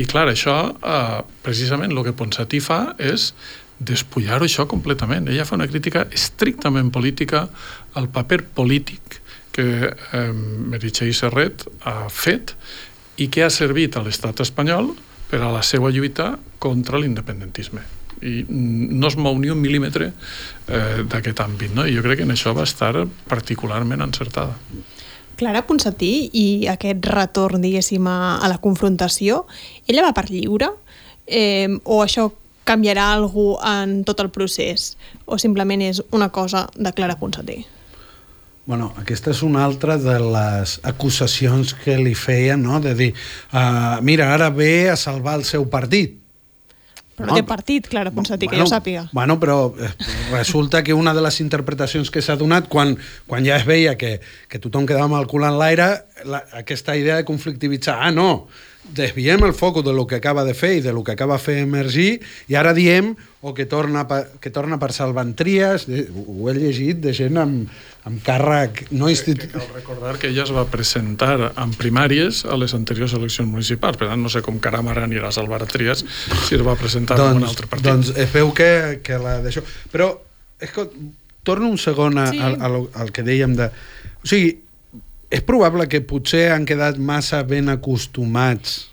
I 0.00 0.06
clar, 0.08 0.30
això, 0.32 0.56
eh, 0.80 1.18
precisament 1.44 1.92
el 1.92 2.04
que 2.06 2.16
Ponsatí 2.16 2.62
fa 2.64 2.94
és 2.96 3.32
despullar-ho 3.80 4.46
això 4.46 4.66
completament. 4.68 5.28
Ella 5.32 5.46
fa 5.48 5.56
una 5.56 5.68
crítica 5.68 6.06
estrictament 6.12 6.92
política 6.92 7.46
al 7.96 8.10
paper 8.12 8.42
polític 8.56 9.20
que 9.56 9.66
eh, 9.90 10.32
Meritxell 10.32 11.14
Serret 11.16 11.64
ha 11.88 12.10
fet 12.12 12.54
i 13.20 13.28
que 13.32 13.44
ha 13.44 13.50
servit 13.50 13.96
a 13.96 14.04
l'estat 14.04 14.44
espanyol 14.44 14.92
per 15.30 15.40
a 15.42 15.50
la 15.52 15.64
seva 15.66 15.90
lluita 15.90 16.34
contra 16.62 17.00
l'independentisme 17.00 17.82
i 18.20 18.44
no 18.48 19.08
es 19.08 19.16
mou 19.16 19.38
ni 19.40 19.50
un 19.52 19.60
mil·límetre 19.60 20.10
eh, 20.10 21.02
d'aquest 21.08 21.40
àmbit, 21.40 21.74
no? 21.76 21.86
I 21.88 21.96
jo 21.96 22.04
crec 22.04 22.20
que 22.20 22.26
en 22.28 22.34
això 22.34 22.52
va 22.56 22.66
estar 22.68 22.92
particularment 23.28 24.04
encertada. 24.04 24.58
Clara 25.40 25.62
Ponsatí 25.64 26.28
i 26.36 26.46
aquest 26.68 27.06
retorn, 27.08 27.62
diguéssim, 27.64 28.04
a, 28.10 28.36
a 28.36 28.50
la 28.52 28.60
confrontació, 28.60 29.46
ella 29.88 30.04
va 30.04 30.12
per 30.16 30.26
lliure? 30.28 30.68
Eh, 31.24 31.68
o 31.84 32.02
això 32.04 32.28
canviarà 32.70 33.10
algú 33.16 33.52
en 33.66 34.00
tot 34.06 34.22
el 34.22 34.30
procés? 34.30 34.94
O 35.26 35.38
simplement 35.42 35.82
és 35.82 36.02
una 36.14 36.30
cosa 36.30 36.68
de 36.76 36.94
Clara 36.94 37.18
Ponsatí? 37.18 37.64
Bueno, 38.70 38.92
aquesta 39.00 39.32
és 39.32 39.40
una 39.42 39.64
altra 39.66 39.96
de 39.98 40.14
les 40.22 40.76
acusacions 40.86 41.72
que 41.74 41.96
li 41.98 42.14
feien, 42.14 42.62
no? 42.62 42.78
de 42.78 42.94
dir, 42.94 43.10
uh, 43.50 43.98
mira, 44.06 44.28
ara 44.34 44.50
ve 44.54 44.90
a 44.92 44.96
salvar 45.00 45.40
el 45.40 45.46
seu 45.48 45.66
partit. 45.72 46.20
Però 47.20 47.34
no, 47.34 47.36
té 47.36 47.42
partit, 47.44 47.88
Clara 47.90 48.12
Ponsatí, 48.14 48.46
bueno, 48.46 48.62
que 48.62 48.62
jo 48.62 48.70
sàpiga. 48.70 49.02
Bueno, 49.12 49.36
però 49.42 49.74
resulta 50.30 50.84
que 50.86 50.94
una 50.94 51.12
de 51.16 51.24
les 51.24 51.40
interpretacions 51.42 52.12
que 52.14 52.22
s'ha 52.24 52.38
donat 52.40 52.70
quan, 52.72 52.94
quan 53.26 53.44
ja 53.44 53.58
es 53.58 53.66
veia 53.68 53.96
que, 54.00 54.20
que 54.48 54.62
tothom 54.62 54.86
quedava 54.88 55.10
amb 55.10 55.18
el 55.18 55.28
cul 55.28 55.44
en 55.44 55.58
l'aire, 55.60 55.90
aquesta 56.56 56.96
idea 56.96 57.18
de 57.18 57.26
conflictivitzar, 57.28 57.98
ah, 58.00 58.14
no, 58.14 58.46
desviem 58.84 59.44
el 59.44 59.52
foc 59.54 59.82
de 59.84 59.92
lo 59.92 60.06
que 60.06 60.16
acaba 60.16 60.44
de 60.44 60.54
fer 60.56 60.76
i 60.78 60.80
de 60.80 60.92
lo 60.92 61.04
que 61.04 61.12
acaba 61.12 61.36
de 61.36 61.44
fer 61.44 61.58
emergir 61.62 62.20
i 62.48 62.56
ara 62.56 62.72
diem 62.74 63.12
o 63.40 63.52
que 63.54 63.64
torna, 63.64 64.06
que 64.40 64.50
torna 64.50 64.78
per 64.80 64.90
salvantries, 64.92 65.86
ho 65.88 66.48
he 66.50 66.54
llegit 66.56 67.00
de 67.00 67.12
gent 67.16 67.38
amb, 67.40 67.70
amb 68.08 68.22
càrrec 68.24 68.86
no 68.92 69.08
institu... 69.12 69.48
Cal 69.52 69.68
recordar 69.76 70.16
que 70.20 70.28
ella 70.32 70.44
es 70.44 70.52
va 70.52 70.66
presentar 70.68 71.52
en 71.52 71.76
primàries 71.76 72.42
a 72.44 72.58
les 72.60 72.74
anteriors 72.76 73.14
eleccions 73.16 73.48
municipals, 73.48 74.00
per 74.00 74.10
tant 74.10 74.20
no 74.20 74.32
sé 74.32 74.44
com 74.44 74.58
caram 74.60 74.90
ara 74.92 75.06
anirà 75.08 75.30
a 75.30 75.36
salvar 75.36 75.62
Trias 75.70 76.04
si 76.46 76.56
es 76.56 76.64
va 76.66 76.76
presentar 76.80 77.20
doncs, 77.20 77.36
en 77.36 77.44
un 77.44 77.48
altre 77.48 77.70
partit. 77.70 77.88
Doncs 77.88 78.12
es 78.16 78.32
veu 78.34 78.52
que, 78.56 78.72
que 79.04 79.20
la 79.20 79.38
d'això... 79.44 79.64
Però 79.92 80.12
és 80.60 80.72
que 80.74 80.88
torno 81.46 81.70
un 81.70 81.78
segon 81.80 82.18
a, 82.20 82.26
sí. 82.32 82.40
al, 82.44 82.58
al, 82.60 82.82
al 82.94 83.14
que 83.14 83.24
dèiem 83.24 83.56
de... 83.56 83.70
O 84.20 84.28
sigui, 84.28 84.58
és 85.30 85.42
probable 85.46 85.86
que 85.88 86.02
potser 86.02 86.50
han 86.52 86.66
quedat 86.66 86.98
massa 86.98 87.42
ben 87.46 87.70
acostumats 87.70 88.90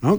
no? 0.00 0.18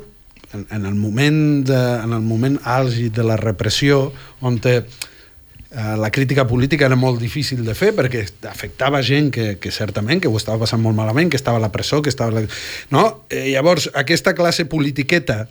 en, 0.54 0.66
en, 0.70 0.86
el 0.86 0.96
moment 0.96 1.66
de, 1.66 1.80
en 2.04 2.14
el 2.14 2.26
moment 2.26 2.60
àlgid 2.64 3.16
de 3.18 3.26
la 3.26 3.38
repressió 3.40 4.12
on 4.46 4.60
te, 4.62 4.78
eh, 4.80 5.96
la 5.98 6.12
crítica 6.12 6.46
política 6.48 6.86
era 6.86 6.98
molt 7.00 7.22
difícil 7.22 7.64
de 7.66 7.76
fer 7.78 7.92
perquè 7.98 8.26
afectava 8.50 9.02
gent 9.06 9.32
que, 9.34 9.56
que 9.62 9.74
certament 9.74 10.22
que 10.22 10.30
ho 10.30 10.38
estava 10.38 10.62
passant 10.66 10.82
molt 10.82 10.98
malament, 10.98 11.32
que 11.34 11.40
estava 11.40 11.58
a 11.58 11.66
la 11.66 11.74
presó, 11.74 12.04
que 12.06 12.14
estava... 12.14 12.40
La... 12.40 12.46
No? 12.94 13.26
Eh, 13.30 13.50
llavors, 13.54 13.90
aquesta 13.98 14.36
classe 14.38 14.68
politiqueta 14.70 15.48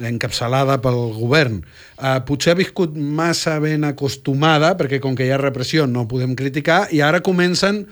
encapçalada 0.00 0.78
pel 0.80 0.98
govern, 1.12 1.58
eh, 1.98 2.18
potser 2.26 2.54
ha 2.54 2.60
viscut 2.60 2.94
massa 2.94 3.58
ben 3.62 3.84
acostumada, 3.84 4.72
perquè 4.78 5.02
com 5.02 5.18
que 5.18 5.26
hi 5.26 5.34
ha 5.34 5.42
repressió 5.42 5.86
no 5.90 6.06
podem 6.08 6.38
criticar, 6.38 6.86
i 6.94 7.02
ara 7.04 7.20
comencen 7.26 7.84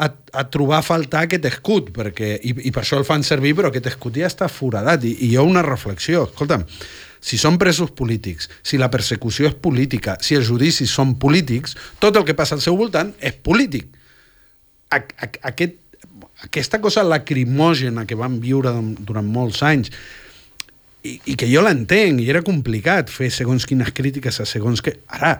a, 0.00 0.08
a 0.32 0.44
trobar 0.48 0.80
a 0.80 0.86
faltar 0.86 1.26
aquest 1.26 1.46
escut, 1.50 1.90
perquè, 1.96 2.32
i, 2.40 2.54
i 2.68 2.72
per 2.72 2.82
això 2.82 2.98
el 3.00 3.06
fan 3.08 3.24
servir, 3.26 3.52
però 3.58 3.68
aquest 3.70 3.90
escut 3.92 4.16
ja 4.16 4.30
està 4.30 4.48
foradat. 4.48 5.04
I, 5.04 5.12
i 5.26 5.32
hi 5.32 5.36
ha 5.36 5.44
una 5.46 5.64
reflexió. 5.66 6.24
Escolta'm, 6.30 6.64
si 7.20 7.36
són 7.40 7.58
presos 7.60 7.92
polítics, 7.96 8.48
si 8.64 8.80
la 8.80 8.88
persecució 8.92 9.50
és 9.50 9.58
política, 9.60 10.16
si 10.24 10.38
els 10.38 10.48
judicis 10.48 10.92
són 10.92 11.18
polítics, 11.20 11.76
tot 12.00 12.16
el 12.16 12.24
que 12.24 12.36
passa 12.38 12.56
al 12.56 12.64
seu 12.64 12.78
voltant 12.80 13.12
és 13.20 13.36
polític. 13.44 13.92
A, 14.90 15.02
a, 15.02 15.28
aquest, 15.52 15.76
aquesta 16.48 16.80
cosa 16.80 17.04
lacrimògena 17.04 18.06
que 18.08 18.18
van 18.18 18.40
viure 18.40 18.72
durant 19.04 19.28
molts 19.28 19.60
anys 19.66 19.92
i, 21.04 21.18
i 21.32 21.36
que 21.36 21.48
jo 21.50 21.62
l'entenc, 21.64 22.24
i 22.24 22.32
era 22.32 22.44
complicat 22.44 23.12
fer 23.12 23.28
segons 23.32 23.68
quines 23.68 23.92
crítiques 23.96 24.40
a 24.40 24.48
segons 24.48 24.80
que... 24.84 24.96
Ara, 25.12 25.36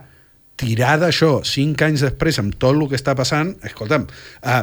tirar 0.60 0.98
d'això 1.00 1.40
cinc 1.46 1.82
anys 1.86 2.04
després 2.04 2.38
amb 2.42 2.56
tot 2.60 2.76
el 2.76 2.88
que 2.90 2.98
està 2.98 3.16
passant, 3.16 3.54
escolta'm, 3.64 4.06
eh, 4.44 4.62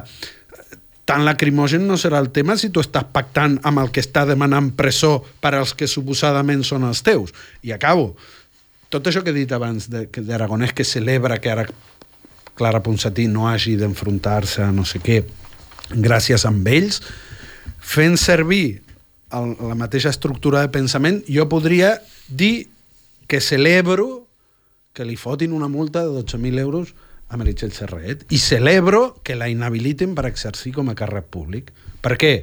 tan 1.08 1.24
lacrimogen 1.24 1.88
no 1.88 1.96
serà 1.96 2.20
el 2.20 2.34
tema 2.36 2.58
si 2.60 2.70
tu 2.70 2.84
estàs 2.84 3.08
pactant 3.16 3.56
amb 3.66 3.80
el 3.80 3.94
que 3.96 4.04
està 4.04 4.26
demanant 4.28 4.74
presó 4.76 5.22
per 5.42 5.54
als 5.56 5.72
que 5.74 5.88
suposadament 5.88 6.66
són 6.68 6.84
els 6.84 7.00
teus. 7.02 7.32
I 7.64 7.72
acabo. 7.72 8.12
Tot 8.92 9.08
això 9.08 9.24
que 9.24 9.32
he 9.32 9.38
dit 9.38 9.52
abans 9.56 9.88
d'Aragonès, 9.88 10.74
que 10.76 10.84
celebra 10.88 11.40
que 11.40 11.52
ara 11.52 11.66
Clara 12.58 12.82
Ponsatí 12.84 13.28
no 13.32 13.48
hagi 13.48 13.78
d'enfrontar-se 13.80 14.64
a 14.66 14.72
no 14.74 14.84
sé 14.88 15.00
què, 15.04 15.22
gràcies 15.96 16.44
a 16.44 16.52
ells, 16.52 17.02
fent 17.80 18.18
servir 18.20 18.82
el, 19.32 19.56
la 19.60 19.76
mateixa 19.80 20.12
estructura 20.12 20.64
de 20.64 20.72
pensament, 20.74 21.22
jo 21.28 21.48
podria 21.48 21.98
dir 22.28 22.68
que 23.28 23.40
celebro 23.40 24.27
que 24.98 25.06
li 25.06 25.18
fotin 25.20 25.54
una 25.54 25.70
multa 25.70 26.02
de 26.06 26.10
12.000 26.18 26.60
euros 26.64 26.96
a 27.30 27.38
Meritxell 27.38 27.74
Serret 27.76 28.24
i 28.34 28.40
celebro 28.42 29.20
que 29.24 29.36
la 29.38 29.50
inhabiliten 29.52 30.16
per 30.18 30.26
exercir 30.30 30.74
com 30.74 30.90
a 30.90 30.96
càrrec 30.98 31.28
públic. 31.34 31.70
Per 32.02 32.16
què? 32.18 32.34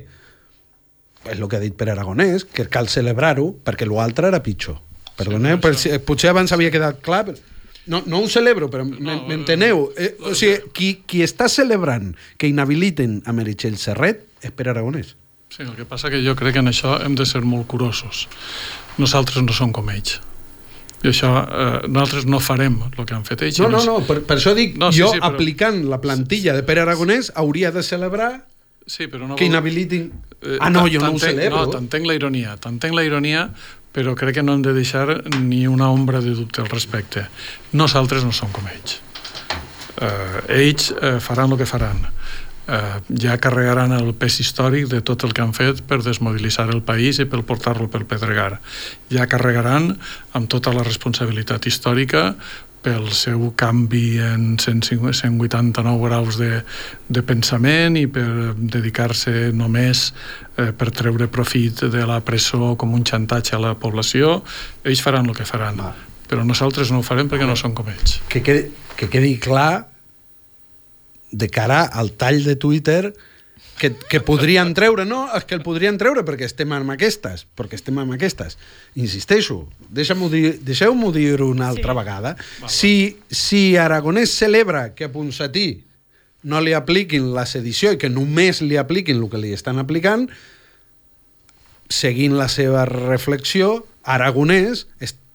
És 1.24 1.40
el 1.40 1.48
que 1.48 1.56
ha 1.56 1.62
dit 1.62 1.74
per 1.74 1.88
Aragonès, 1.88 2.44
que 2.44 2.68
cal 2.68 2.90
celebrar-ho 2.92 3.48
perquè 3.64 3.88
l'altre 3.88 4.28
era 4.28 4.42
pitjor. 4.44 4.78
Perdoneu, 5.16 5.58
sí, 5.72 5.90
això... 5.90 6.02
potser 6.04 6.30
abans 6.32 6.52
havia 6.52 6.72
quedat 6.74 7.00
clar, 7.04 7.24
però... 7.30 7.50
No, 7.86 8.00
no 8.08 8.22
ho 8.24 8.28
celebro, 8.32 8.70
però 8.72 8.84
m'enteneu? 8.88 9.90
Eh, 10.00 10.14
o 10.24 10.32
sigui, 10.32 10.70
qui, 10.72 10.86
qui 11.04 11.20
està 11.20 11.50
celebrant 11.52 12.14
que 12.40 12.48
inhabiliten 12.48 13.18
a 13.28 13.34
Meritxell 13.36 13.76
Serret 13.80 14.24
és 14.40 14.54
per 14.56 14.70
Aragonès. 14.72 15.12
Sí, 15.52 15.62
el 15.62 15.74
que 15.76 15.84
passa 15.88 16.08
que 16.10 16.22
jo 16.24 16.32
crec 16.38 16.56
que 16.56 16.64
en 16.64 16.72
això 16.72 16.96
hem 17.04 17.16
de 17.18 17.26
ser 17.28 17.44
molt 17.44 17.68
curosos. 17.70 18.24
Nosaltres 18.96 19.44
no 19.44 19.52
som 19.52 19.72
com 19.76 19.92
ells. 19.92 20.16
I 21.04 21.10
això, 21.10 21.30
eh, 21.44 21.84
nosaltres 21.92 22.24
no 22.24 22.40
farem 22.40 22.78
el 22.86 23.04
que 23.04 23.14
han 23.14 23.26
fet 23.28 23.44
ells. 23.44 23.60
No, 23.60 23.68
no, 23.68 23.82
no, 23.84 23.98
per, 24.08 24.22
per 24.24 24.38
això 24.38 24.54
dic, 24.56 24.78
no, 24.80 24.88
sí, 24.92 25.02
jo 25.02 25.10
sí, 25.12 25.20
però... 25.20 25.34
aplicant 25.34 25.82
la 25.90 26.00
plantilla 26.00 26.56
de 26.56 26.64
Pere 26.64 26.80
Aragonès 26.86 27.30
hauria 27.36 27.72
de 27.74 27.84
celebrar 27.84 28.32
sí, 28.86 29.06
però 29.08 29.28
no 29.28 29.36
que 29.36 29.44
inhabilitin... 29.48 30.10
Eh, 30.40 30.58
ah, 30.60 30.70
no, 30.72 30.86
jo 30.88 31.00
no 31.00 31.12
ho 31.12 31.20
celebro. 31.20 31.60
No, 31.60 31.72
t'entenc 31.72 32.08
la 32.08 32.16
ironia, 32.16 32.56
t'entenc 32.60 32.96
la 32.96 33.04
ironia, 33.04 33.46
però 33.94 34.16
crec 34.18 34.38
que 34.38 34.44
no 34.44 34.56
hem 34.56 34.64
de 34.64 34.74
deixar 34.76 35.20
ni 35.38 35.66
una 35.68 35.90
ombra 35.92 36.20
de 36.24 36.34
dubte 36.36 36.64
al 36.64 36.72
respecte. 36.72 37.28
Nosaltres 37.72 38.24
no 38.24 38.32
som 38.32 38.52
com 38.52 38.66
ells. 38.72 38.98
Eh, 40.00 40.40
ells 40.64 40.90
eh, 40.96 41.18
faran 41.22 41.52
el 41.52 41.60
que 41.60 41.68
faran 41.68 42.00
eh, 42.00 42.23
ja 42.66 43.36
carregaran 43.36 43.92
el 43.92 44.14
pes 44.16 44.38
històric 44.40 44.88
de 44.88 45.02
tot 45.04 45.24
el 45.26 45.34
que 45.36 45.42
han 45.44 45.52
fet 45.56 45.82
per 45.88 46.00
desmobilitzar 46.04 46.70
el 46.72 46.80
país 46.82 47.20
i 47.20 47.26
per 47.28 47.42
portar-lo 47.44 47.90
pel 47.92 48.06
pedregar. 48.08 48.60
Ja 49.12 49.26
carregaran 49.28 49.92
amb 50.32 50.48
tota 50.48 50.72
la 50.72 50.84
responsabilitat 50.86 51.68
històrica 51.68 52.30
pel 52.84 53.08
seu 53.16 53.48
canvi 53.56 54.18
en 54.20 54.58
189 54.60 56.04
graus 56.04 56.36
de, 56.36 56.60
de 57.08 57.22
pensament 57.24 57.96
i 57.96 58.04
per 58.12 58.52
dedicar-se 58.56 59.52
només 59.56 60.10
eh, 60.58 60.70
per 60.76 60.90
treure 60.92 61.30
profit 61.32 61.86
de 61.92 62.04
la 62.08 62.20
presó 62.24 62.74
com 62.80 62.92
un 62.92 63.06
xantatge 63.08 63.56
a 63.56 63.62
la 63.62 63.72
població, 63.80 64.42
ells 64.84 65.00
faran 65.04 65.32
el 65.32 65.36
que 65.36 65.48
faran. 65.48 65.80
Va. 65.80 65.94
Però 66.28 66.44
nosaltres 66.44 66.92
no 66.92 67.00
ho 67.00 67.06
farem 67.06 67.30
perquè 67.32 67.48
no 67.48 67.56
som 67.56 67.72
com 67.76 67.88
ells. 67.88 68.20
Que 68.28 68.44
quedi, 68.44 68.68
que 69.00 69.08
quedi 69.12 69.38
clar 69.40 69.93
de 71.34 71.48
cara 71.50 71.82
al 71.84 72.12
tall 72.14 72.44
de 72.46 72.54
Twitter 72.56 73.14
que, 73.78 73.90
que 74.08 74.20
podrien 74.22 74.70
treure, 74.74 75.04
no, 75.08 75.24
és 75.34 75.46
que 75.48 75.56
el 75.56 75.62
podrien 75.66 75.98
treure 75.98 76.22
perquè 76.26 76.46
estem 76.46 76.72
amb 76.76 76.94
aquestes, 76.94 77.42
perquè 77.58 77.78
estem 77.78 77.98
amb 77.98 78.14
aquestes. 78.14 78.56
Insisteixo, 79.00 79.64
deixeu-m'ho 79.90 80.30
dir, 80.30 80.60
deixeu 80.62 80.94
dir 81.12 81.42
una 81.42 81.68
altra 81.72 81.92
sí. 81.92 81.98
vegada. 81.98 82.34
Si, 82.70 82.94
si 83.30 83.76
Aragonès 83.76 84.36
celebra 84.38 84.92
que 84.94 85.08
a 85.08 85.12
Ponsatí 85.12 85.82
no 86.44 86.60
li 86.60 86.74
apliquin 86.76 87.32
la 87.34 87.46
sedició 87.50 87.94
i 87.94 87.98
que 87.98 88.12
només 88.12 88.62
li 88.62 88.78
apliquin 88.78 89.18
el 89.18 89.30
que 89.32 89.40
li 89.42 89.54
estan 89.56 89.80
aplicant, 89.82 90.28
seguint 91.90 92.36
la 92.38 92.48
seva 92.48 92.84
reflexió, 92.86 93.82
Aragonès 94.04 94.86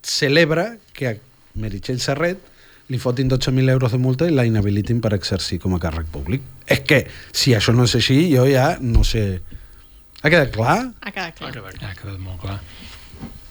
celebra 0.06 0.78
que 0.94 1.12
a 1.12 1.16
Meritxell 1.60 2.00
Serret 2.00 2.49
li 2.89 2.97
fotin 2.97 3.30
12.000 3.30 3.69
euros 3.69 3.93
de 3.93 3.99
multa 4.02 4.28
i 4.28 4.34
la 4.34 4.45
inhabilitin 4.49 4.99
per 5.02 5.13
exercir 5.13 5.60
com 5.62 5.75
a 5.78 5.80
càrrec 5.82 6.10
públic. 6.10 6.41
És 6.65 6.82
que, 6.89 7.04
si 7.32 7.54
això 7.54 7.73
no 7.75 7.86
és 7.86 7.95
així, 7.99 8.23
jo 8.34 8.47
ja 8.49 8.73
no 8.82 9.06
sé... 9.06 9.41
Ha 10.19 10.28
quedat 10.28 10.49
clar? 10.52 10.80
Ha 10.99 11.12
quedat 11.13 11.38
clar. 11.38 11.52
Ha 11.52 11.54
quedat. 11.54 11.84
Ha 11.86 11.93
quedat 12.02 12.17
molt 12.17 12.41
clar. 12.41 12.58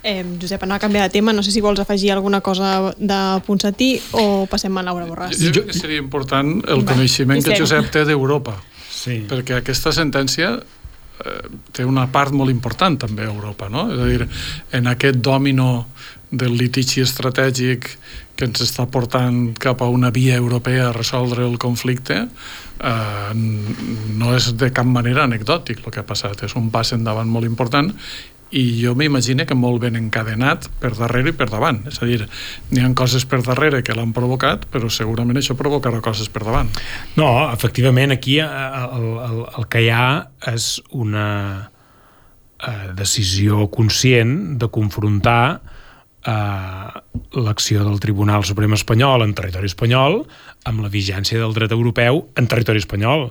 Eh, 0.02 0.24
Josep, 0.40 0.62
anar 0.62 0.76
a 0.76 0.82
canviar 0.82 1.06
de 1.06 1.12
tema, 1.12 1.32
no 1.32 1.42
sé 1.42 1.52
si 1.54 1.60
vols 1.60 1.80
afegir 1.80 2.12
alguna 2.12 2.40
cosa 2.40 2.94
de 2.96 3.20
Ponsatí 3.46 3.92
o 4.18 4.46
passem 4.50 4.74
a 4.78 4.82
Laura 4.86 5.06
Borràs. 5.06 5.38
Jo, 5.38 5.52
jo 5.52 5.62
crec 5.62 5.72
que 5.72 5.78
seria 5.78 6.02
important 6.02 6.52
el 6.66 6.82
Va, 6.82 6.92
coneixement 6.92 7.42
que 7.44 7.58
Josep 7.58 7.90
té 7.94 8.04
d'Europa, 8.08 8.56
sí. 8.90 9.20
perquè 9.30 9.58
aquesta 9.58 9.92
sentència 9.94 10.52
eh, 10.58 11.40
té 11.74 11.86
una 11.86 12.06
part 12.14 12.34
molt 12.34 12.54
important 12.54 12.98
també 13.06 13.26
a 13.26 13.32
Europa, 13.32 13.70
no? 13.70 13.88
És 13.94 14.02
a 14.02 14.08
dir, 14.12 14.30
en 14.78 14.90
aquest 14.94 15.18
dòmino 15.22 15.68
del 16.30 16.54
litigi 16.60 17.02
estratègic 17.02 17.90
que 18.38 18.46
ens 18.46 18.62
està 18.62 18.86
portant 18.86 19.52
cap 19.58 19.82
a 19.82 19.90
una 19.90 20.12
via 20.14 20.38
europea 20.38 20.88
a 20.88 20.94
resoldre 20.94 21.42
el 21.42 21.58
conflicte 21.58 22.20
eh, 22.22 23.34
no 23.34 24.34
és 24.36 24.52
de 24.60 24.70
cap 24.74 24.86
manera 24.86 25.26
anecdòtic 25.26 25.82
el 25.82 25.94
que 25.94 26.04
ha 26.04 26.06
passat, 26.06 26.46
és 26.46 26.54
un 26.58 26.70
pas 26.74 26.94
endavant 26.94 27.26
molt 27.28 27.48
important 27.50 27.90
i 28.50 28.62
jo 28.80 28.94
m'imagino 28.96 29.44
que 29.44 29.56
molt 29.58 29.82
ben 29.82 29.98
encadenat 29.98 30.70
per 30.80 30.94
darrere 30.96 31.34
i 31.34 31.36
per 31.36 31.50
davant. 31.50 31.82
És 31.90 31.98
a 32.00 32.06
dir, 32.08 32.22
n'hi 32.70 32.80
ha 32.80 32.88
coses 32.96 33.26
per 33.28 33.42
darrere 33.44 33.82
que 33.84 33.92
l'han 33.96 34.14
provocat, 34.16 34.64
però 34.72 34.88
segurament 34.88 35.36
això 35.36 35.56
provocarà 35.58 36.00
coses 36.04 36.30
per 36.32 36.46
davant. 36.46 36.70
No, 37.18 37.28
efectivament, 37.52 38.14
aquí 38.14 38.38
eh, 38.40 38.46
el, 38.48 39.08
el, 39.26 39.42
el 39.58 39.68
que 39.68 39.84
hi 39.84 39.90
ha 39.92 40.08
és 40.54 40.78
una 40.96 41.26
eh, 42.62 42.88
decisió 42.96 43.68
conscient 43.74 44.56
de 44.62 44.70
confrontar 44.72 45.60
l'acció 46.28 47.84
del 47.86 48.00
Tribunal 48.02 48.44
Suprem 48.44 48.74
espanyol 48.76 49.24
en 49.24 49.34
territori 49.36 49.68
espanyol 49.70 50.22
amb 50.68 50.82
la 50.84 50.90
vigència 50.92 51.40
del 51.40 51.54
dret 51.56 51.72
europeu 51.72 52.26
en 52.36 52.48
territori 52.50 52.82
espanyol. 52.82 53.30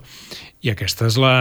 I 0.66 0.74
aquesta 0.74 1.08
és 1.10 1.18
la, 1.22 1.36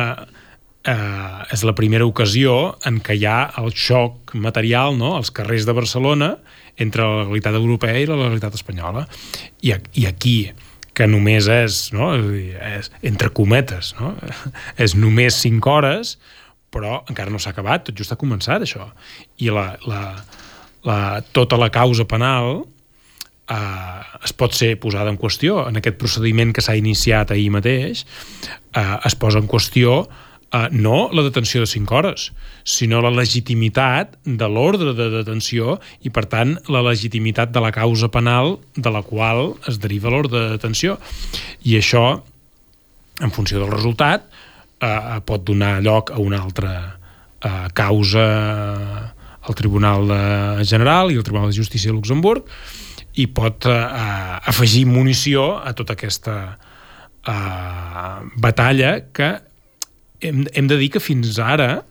eh, 0.84 1.54
és 1.54 1.64
la 1.64 1.74
primera 1.74 2.06
ocasió 2.06 2.76
en 2.88 3.00
què 3.00 3.16
hi 3.16 3.26
ha 3.26 3.38
el 3.62 3.72
xoc 3.72 4.34
material 4.34 4.98
no? 4.98 5.14
als 5.16 5.30
carrers 5.30 5.66
de 5.66 5.74
Barcelona 5.76 6.36
entre 6.76 7.02
la 7.02 7.24
legalitat 7.24 7.56
europea 7.56 7.98
i 7.98 8.08
la 8.08 8.20
legalitat 8.20 8.54
espanyola. 8.58 9.06
I, 9.62 9.74
i 9.94 10.06
aquí, 10.06 10.38
que 10.96 11.08
només 11.08 11.48
és, 11.52 11.86
no? 11.92 12.12
és, 12.16 12.90
entre 13.02 13.32
cometes, 13.36 13.94
no? 14.00 14.14
és 14.84 14.96
només 14.96 15.40
5 15.44 15.72
hores, 15.72 16.16
però 16.72 17.02
encara 17.08 17.32
no 17.32 17.40
s'ha 17.40 17.54
acabat, 17.54 17.86
tot 17.86 17.96
just 17.96 18.12
ha 18.12 18.20
començat 18.20 18.64
això. 18.64 18.90
I 19.40 19.52
la, 19.54 19.70
la, 19.88 20.02
la, 20.86 21.20
tota 21.34 21.58
la 21.60 21.70
causa 21.74 22.06
penal 22.08 22.62
eh, 23.50 24.24
es 24.24 24.34
pot 24.36 24.54
ser 24.54 24.76
posada 24.82 25.10
en 25.12 25.18
qüestió. 25.20 25.64
En 25.68 25.78
aquest 25.80 25.98
procediment 26.00 26.54
que 26.54 26.64
s'ha 26.64 26.76
iniciat 26.78 27.34
ahir 27.34 27.50
mateix 27.54 28.04
eh, 28.04 28.96
es 29.06 29.18
posa 29.18 29.42
en 29.42 29.50
qüestió 29.50 30.04
eh, 30.52 30.68
no 30.70 31.08
la 31.12 31.24
detenció 31.26 31.62
de 31.62 31.70
5 31.70 31.94
hores, 31.94 32.30
sinó 32.64 33.02
la 33.02 33.10
legitimitat 33.14 34.16
de 34.24 34.48
l'ordre 34.48 34.94
de 34.94 35.10
detenció 35.18 35.78
i, 36.02 36.10
per 36.10 36.26
tant, 36.30 36.56
la 36.72 36.84
legitimitat 36.86 37.52
de 37.54 37.62
la 37.62 37.72
causa 37.74 38.10
penal 38.12 38.56
de 38.76 38.92
la 38.92 39.02
qual 39.06 39.54
es 39.68 39.80
deriva 39.82 40.12
l'ordre 40.12 40.46
de 40.46 40.54
detenció. 40.56 40.98
I 41.66 41.78
això, 41.80 42.06
en 43.20 43.32
funció 43.34 43.62
del 43.62 43.72
resultat, 43.72 44.30
eh, 44.80 45.18
pot 45.26 45.44
donar 45.44 45.80
lloc 45.82 46.12
a 46.12 46.20
una 46.22 46.42
altra 46.42 46.72
eh, 47.42 47.68
causa 47.74 49.15
al 49.46 49.54
Tribunal 49.58 50.08
de 50.10 50.64
General 50.66 51.12
i 51.12 51.18
al 51.18 51.26
Tribunal 51.26 51.52
de 51.52 51.58
Justícia 51.58 51.90
de 51.90 51.96
Luxemburg 51.96 52.48
i 53.16 53.26
pot 53.32 53.66
eh, 53.70 53.76
afegir 54.52 54.84
munició 54.90 55.56
a 55.62 55.72
tota 55.76 55.96
aquesta 55.96 56.36
eh, 57.26 58.16
batalla 58.42 58.96
que 59.14 59.30
hem, 60.20 60.44
hem 60.52 60.66
de 60.68 60.80
dir 60.80 60.90
que 60.96 61.02
fins 61.02 61.38
ara 61.40 61.84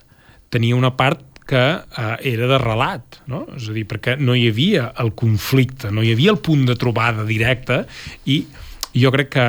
tenia 0.54 0.78
una 0.78 0.94
part 0.98 1.24
que 1.46 1.64
eh, 1.78 2.16
era 2.34 2.50
de 2.50 2.60
relat, 2.62 3.22
no? 3.30 3.46
és 3.58 3.70
a 3.70 3.76
dir, 3.76 3.86
perquè 3.90 4.18
no 4.20 4.36
hi 4.38 4.48
havia 4.50 4.90
el 5.02 5.14
conflicte, 5.18 5.92
no 5.94 6.04
hi 6.04 6.14
havia 6.14 6.34
el 6.34 6.42
punt 6.42 6.66
de 6.70 6.78
trobada 6.80 7.26
directa 7.28 7.84
i 8.26 8.42
jo 8.96 9.12
crec 9.14 9.36
que 9.36 9.48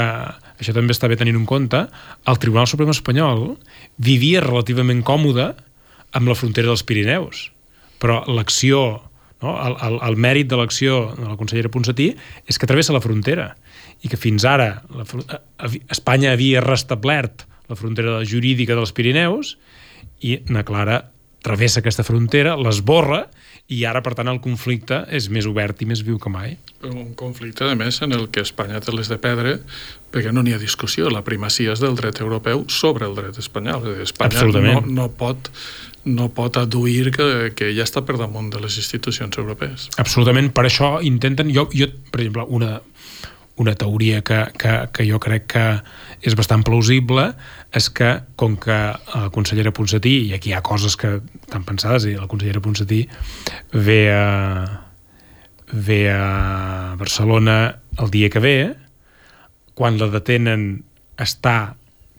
això 0.56 0.72
també 0.76 0.94
està 0.96 1.08
bé 1.08 1.18
tenint 1.20 1.36
en 1.38 1.46
compte, 1.48 1.82
el 2.26 2.40
Tribunal 2.40 2.68
Suprem 2.68 2.92
Espanyol 2.92 3.50
vivia 4.00 4.44
relativament 4.44 5.02
còmode 5.04 5.50
amb 6.16 6.30
la 6.30 6.36
frontera 6.38 6.70
dels 6.70 6.84
Pirineus, 6.86 7.50
però 8.02 8.22
l'acció, 8.28 8.82
no? 9.42 9.56
el, 9.56 9.76
el, 9.88 9.98
el 10.10 10.20
mèrit 10.20 10.50
de 10.50 10.58
l'acció 10.60 11.14
de 11.16 11.26
la 11.28 11.36
consellera 11.40 11.72
Ponsatí 11.72 12.12
és 12.46 12.58
que 12.58 12.68
travessa 12.68 12.96
la 12.96 13.04
frontera 13.04 13.50
i 14.04 14.10
que 14.12 14.20
fins 14.20 14.44
ara 14.44 14.82
la, 14.92 15.06
Espanya 15.92 16.34
havia 16.34 16.62
restablert 16.64 17.46
la 17.70 17.78
frontera 17.78 18.20
jurídica 18.24 18.76
dels 18.78 18.94
Pirineus 18.94 19.56
i 20.24 20.38
na 20.52 20.64
Clara 20.66 21.02
travessa 21.46 21.80
aquesta 21.80 22.04
frontera, 22.06 22.56
l'esborra 22.58 23.26
i 23.70 23.80
ara, 23.86 23.98
per 24.02 24.14
tant, 24.14 24.28
el 24.30 24.38
conflicte 24.42 25.00
és 25.14 25.26
més 25.32 25.46
obert 25.50 25.80
i 25.82 25.88
més 25.90 26.04
viu 26.06 26.20
que 26.22 26.30
mai. 26.30 26.54
Un 26.86 27.14
conflicte, 27.18 27.66
a 27.66 27.74
més, 27.78 27.98
en 28.04 28.14
el 28.14 28.28
que 28.30 28.44
Espanya 28.46 28.78
té 28.82 28.94
les 28.94 29.10
de 29.10 29.18
pedra 29.22 29.56
perquè 30.14 30.30
no 30.34 30.44
n'hi 30.46 30.54
ha 30.54 30.60
discussió. 30.62 31.10
La 31.10 31.24
primacia 31.26 31.74
és 31.74 31.82
del 31.82 31.98
dret 31.98 32.20
europeu 32.22 32.64
sobre 32.70 33.08
el 33.08 33.16
dret 33.18 33.38
espanyol. 33.42 33.88
Espanya 34.04 34.46
no, 34.54 34.80
no 34.86 35.08
pot 35.18 35.50
no 36.06 36.28
pot 36.34 36.56
aduir 36.60 37.10
que, 37.14 37.52
que 37.58 37.72
ja 37.74 37.84
està 37.84 38.02
per 38.06 38.16
damunt 38.20 38.48
de 38.54 38.60
les 38.62 38.78
institucions 38.78 39.36
europees. 39.42 39.90
Absolutament. 39.98 40.52
Per 40.54 40.66
això 40.68 40.96
intenten... 41.02 41.50
Jo, 41.54 41.66
jo 41.74 41.90
per 42.12 42.22
exemple, 42.22 42.46
una, 42.54 42.78
una 43.56 43.74
teoria 43.74 44.22
que, 44.22 44.38
que, 44.58 44.74
que 44.94 45.06
jo 45.08 45.18
crec 45.22 45.48
que 45.50 45.66
és 46.26 46.36
bastant 46.38 46.62
plausible 46.64 47.26
és 47.76 47.88
que, 47.92 48.12
com 48.38 48.56
que 48.60 48.76
la 48.94 49.28
consellera 49.34 49.74
Ponsatí, 49.74 50.14
i 50.28 50.34
aquí 50.36 50.52
hi 50.52 50.56
ha 50.56 50.64
coses 50.64 50.96
que 51.00 51.18
estan 51.18 51.64
pensades, 51.66 52.06
i 52.06 52.16
la 52.16 52.28
consellera 52.30 52.62
Ponsatí 52.64 53.02
ve 53.72 54.00
a, 54.12 54.26
ve 55.72 56.00
a 56.12 56.94
Barcelona 57.00 57.58
el 57.98 58.12
dia 58.12 58.30
que 58.30 58.44
ve, 58.44 58.58
quan 59.76 59.98
la 60.00 60.08
detenen 60.12 60.68
està 61.20 61.76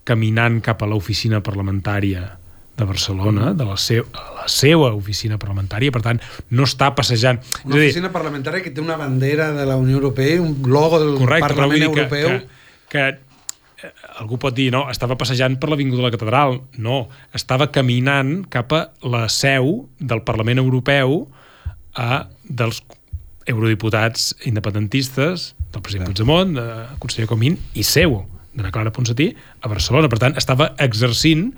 caminant 0.07 0.59
cap 0.65 0.81
a 0.81 0.89
l'oficina 0.89 1.41
parlamentària 1.45 2.37
de 2.77 2.85
Barcelona, 2.85 3.53
de 3.57 3.65
la, 3.65 3.75
seu, 3.81 4.05
la 4.13 4.45
seva 4.51 4.91
oficina 4.93 5.39
parlamentària, 5.41 5.91
per 5.93 6.03
tant, 6.05 6.19
no 6.53 6.67
està 6.69 6.91
passejant... 6.95 7.39
Una 7.65 7.79
oficina 7.79 8.11
parlamentària 8.13 8.61
que 8.61 8.73
té 8.73 8.83
una 8.83 8.99
bandera 8.99 9.49
de 9.55 9.65
la 9.65 9.79
Unió 9.81 9.97
Europea 9.97 10.37
un 10.41 10.59
logo 10.69 10.99
del 11.01 11.15
Correcte, 11.17 11.47
Parlament 11.49 11.87
Europeu... 11.89 12.35
Que, 12.87 12.91
que 12.93 13.07
eh, 13.81 13.91
algú 14.21 14.37
pot 14.41 14.53
dir, 14.53 14.69
no, 14.75 14.85
estava 14.93 15.17
passejant 15.17 15.57
per 15.57 15.71
l'Avinguda 15.73 16.03
de 16.03 16.07
la 16.07 16.13
Catedral. 16.13 16.59
No, 16.77 17.07
estava 17.37 17.71
caminant 17.73 18.43
cap 18.53 18.77
a 18.77 18.83
la 19.09 19.25
seu 19.33 19.87
del 19.97 20.21
Parlament 20.27 20.61
Europeu 20.61 21.23
a, 21.97 22.27
dels 22.45 22.83
eurodiputats 23.49 24.35
independentistes, 24.45 25.53
del 25.73 25.81
president 25.81 26.11
Puigdemont, 26.11 26.53
del 26.59 27.01
conseller 27.01 27.25
Comín, 27.31 27.57
i 27.73 27.81
seu, 27.87 28.19
de 28.53 28.65
la 28.65 28.71
Clara 28.75 28.93
Ponsatí, 28.93 29.31
a 29.61 29.69
Barcelona. 29.71 30.09
Per 30.13 30.21
tant, 30.21 30.37
estava 30.37 30.71
exercint 30.83 31.49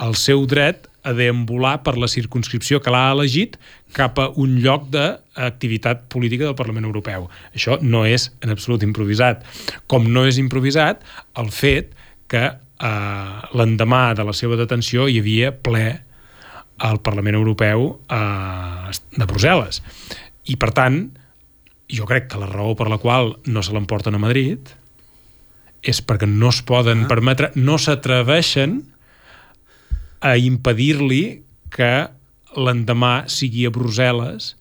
el 0.00 0.16
seu 0.16 0.46
dret 0.48 0.88
a 1.02 1.12
deambular 1.16 1.80
per 1.84 1.96
la 1.96 2.08
circunscripció 2.12 2.80
que 2.84 2.92
l'ha 2.92 3.10
elegit 3.14 3.56
cap 3.96 4.18
a 4.20 4.28
un 4.40 4.58
lloc 4.60 4.88
d'activitat 4.92 6.06
política 6.12 6.44
del 6.44 6.58
Parlament 6.58 6.86
Europeu. 6.88 7.28
Això 7.56 7.78
no 7.80 8.04
és 8.08 8.28
en 8.44 8.52
absolut 8.52 8.84
improvisat. 8.84 9.44
Com 9.88 10.10
no 10.12 10.26
és 10.28 10.40
improvisat 10.42 11.00
el 11.40 11.48
fet 11.54 11.94
que 12.30 12.44
eh, 12.50 13.38
l'endemà 13.56 14.02
de 14.18 14.26
la 14.28 14.36
seva 14.36 14.58
detenció 14.60 15.08
hi 15.08 15.20
havia 15.22 15.54
ple 15.56 15.86
al 16.80 17.00
Parlament 17.04 17.36
Europeu 17.36 17.88
eh, 18.08 18.92
de 19.16 19.28
Brussel·les. 19.28 19.80
I, 20.52 20.56
per 20.60 20.70
tant, 20.76 21.02
jo 21.90 22.06
crec 22.08 22.30
que 22.30 22.40
la 22.40 22.48
raó 22.48 22.76
per 22.78 22.88
la 22.90 23.00
qual 23.02 23.34
no 23.50 23.64
se 23.64 23.74
l'emporten 23.74 24.14
a 24.16 24.22
Madrid 24.22 24.76
és 25.80 26.00
perquè 26.04 26.28
no 26.28 26.50
es 26.52 26.60
poden 26.66 27.06
ah. 27.06 27.08
permetre, 27.08 27.50
no 27.56 27.78
s'atreveixen 27.80 28.82
a 30.20 30.36
impedir-li 30.36 31.42
que 31.72 31.92
l'endemà 32.58 33.24
sigui 33.30 33.66
a 33.66 33.72
Brussel·les 33.74 34.54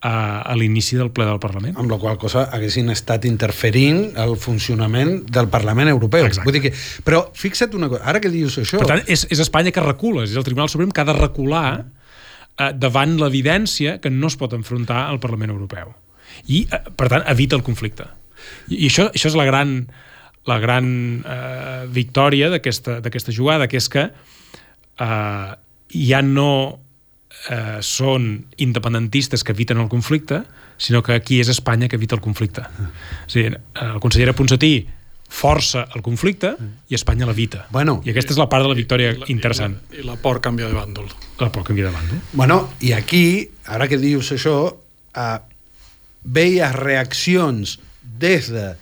a, 0.00 0.40
a 0.40 0.54
l'inici 0.56 0.96
del 0.96 1.10
ple 1.12 1.26
del 1.28 1.40
Parlament. 1.42 1.76
Amb 1.78 1.92
la 1.92 1.98
qual 2.00 2.16
cosa 2.20 2.46
haguessin 2.54 2.88
estat 2.92 3.26
interferint 3.28 4.16
el 4.20 4.36
funcionament 4.40 5.26
del 5.28 5.50
Parlament 5.52 5.92
Europeu. 5.92 6.24
Exacte. 6.24 6.46
Vull 6.48 6.56
dir 6.56 6.62
que, 6.68 6.72
però 7.04 7.26
fixa't 7.36 7.76
una 7.76 7.90
cosa, 7.92 8.04
ara 8.08 8.22
que 8.22 8.32
dius 8.32 8.56
això... 8.62 8.80
Per 8.80 8.88
tant, 8.88 9.04
és, 9.10 9.26
és 9.28 9.42
Espanya 9.44 9.74
que 9.74 9.84
recula, 9.84 10.24
és 10.24 10.36
el 10.38 10.46
Tribunal 10.46 10.72
Suprem 10.72 10.94
que 10.94 11.04
ha 11.04 11.08
de 11.08 11.16
recular 11.18 11.66
eh, 11.80 12.70
davant 12.72 13.18
l'evidència 13.20 13.98
que 14.00 14.12
no 14.14 14.32
es 14.32 14.38
pot 14.40 14.56
enfrontar 14.56 15.04
al 15.10 15.20
Parlament 15.20 15.52
Europeu. 15.52 15.92
I, 16.46 16.64
eh, 16.64 16.82
per 16.96 17.10
tant, 17.12 17.26
evita 17.28 17.58
el 17.58 17.66
conflicte. 17.66 18.08
I, 18.70 18.86
i 18.86 18.88
això, 18.88 19.10
això 19.12 19.34
és 19.34 19.36
la 19.36 19.48
gran, 19.50 19.82
la 20.48 20.60
gran 20.64 20.90
eh, 21.20 21.80
victòria 21.92 22.48
d'aquesta 22.56 23.36
jugada, 23.36 23.68
que 23.68 23.76
és 23.82 23.92
que 23.92 24.08
eh, 24.08 24.38
ja 25.00 26.20
no 26.22 26.52
eh, 27.48 27.80
són 27.80 28.30
independentistes 28.60 29.44
que 29.44 29.54
eviten 29.56 29.80
el 29.80 29.88
conflicte, 29.88 30.42
sinó 30.80 31.02
que 31.02 31.14
aquí 31.16 31.40
és 31.40 31.48
Espanya 31.48 31.88
que 31.88 31.96
evita 31.96 32.16
el 32.16 32.24
conflicte. 32.24 32.64
O 32.64 33.30
sigui, 33.30 33.52
el 33.52 34.00
conseller 34.00 34.34
Ponsatí 34.36 34.74
força 35.30 35.84
el 35.94 36.02
conflicte 36.02 36.56
i 36.90 36.96
Espanya 36.98 37.28
l'evita. 37.28 37.66
Bueno, 37.70 38.00
I 38.04 38.10
aquesta 38.12 38.34
és 38.34 38.40
la 38.40 38.48
part 38.50 38.66
de 38.66 38.72
la 38.72 38.78
victòria 38.78 39.12
la, 39.14 39.28
interessant. 39.30 39.76
I 39.92 40.00
la, 40.00 40.02
I 40.02 40.06
la 40.10 40.16
por 40.20 40.40
canvia 40.42 40.68
de 40.68 40.74
bàndol. 40.74 41.06
La 41.40 41.50
por 41.54 41.64
canvia 41.68 41.86
de 41.86 41.94
bàndol. 41.94 42.22
Bueno, 42.32 42.58
i 42.82 42.92
aquí, 42.96 43.48
ara 43.70 43.86
que 43.88 44.00
dius 44.00 44.32
això, 44.34 44.56
eh, 45.14 45.38
veies 46.24 46.74
reaccions 46.76 47.78
des 48.02 48.50
de 48.52 48.72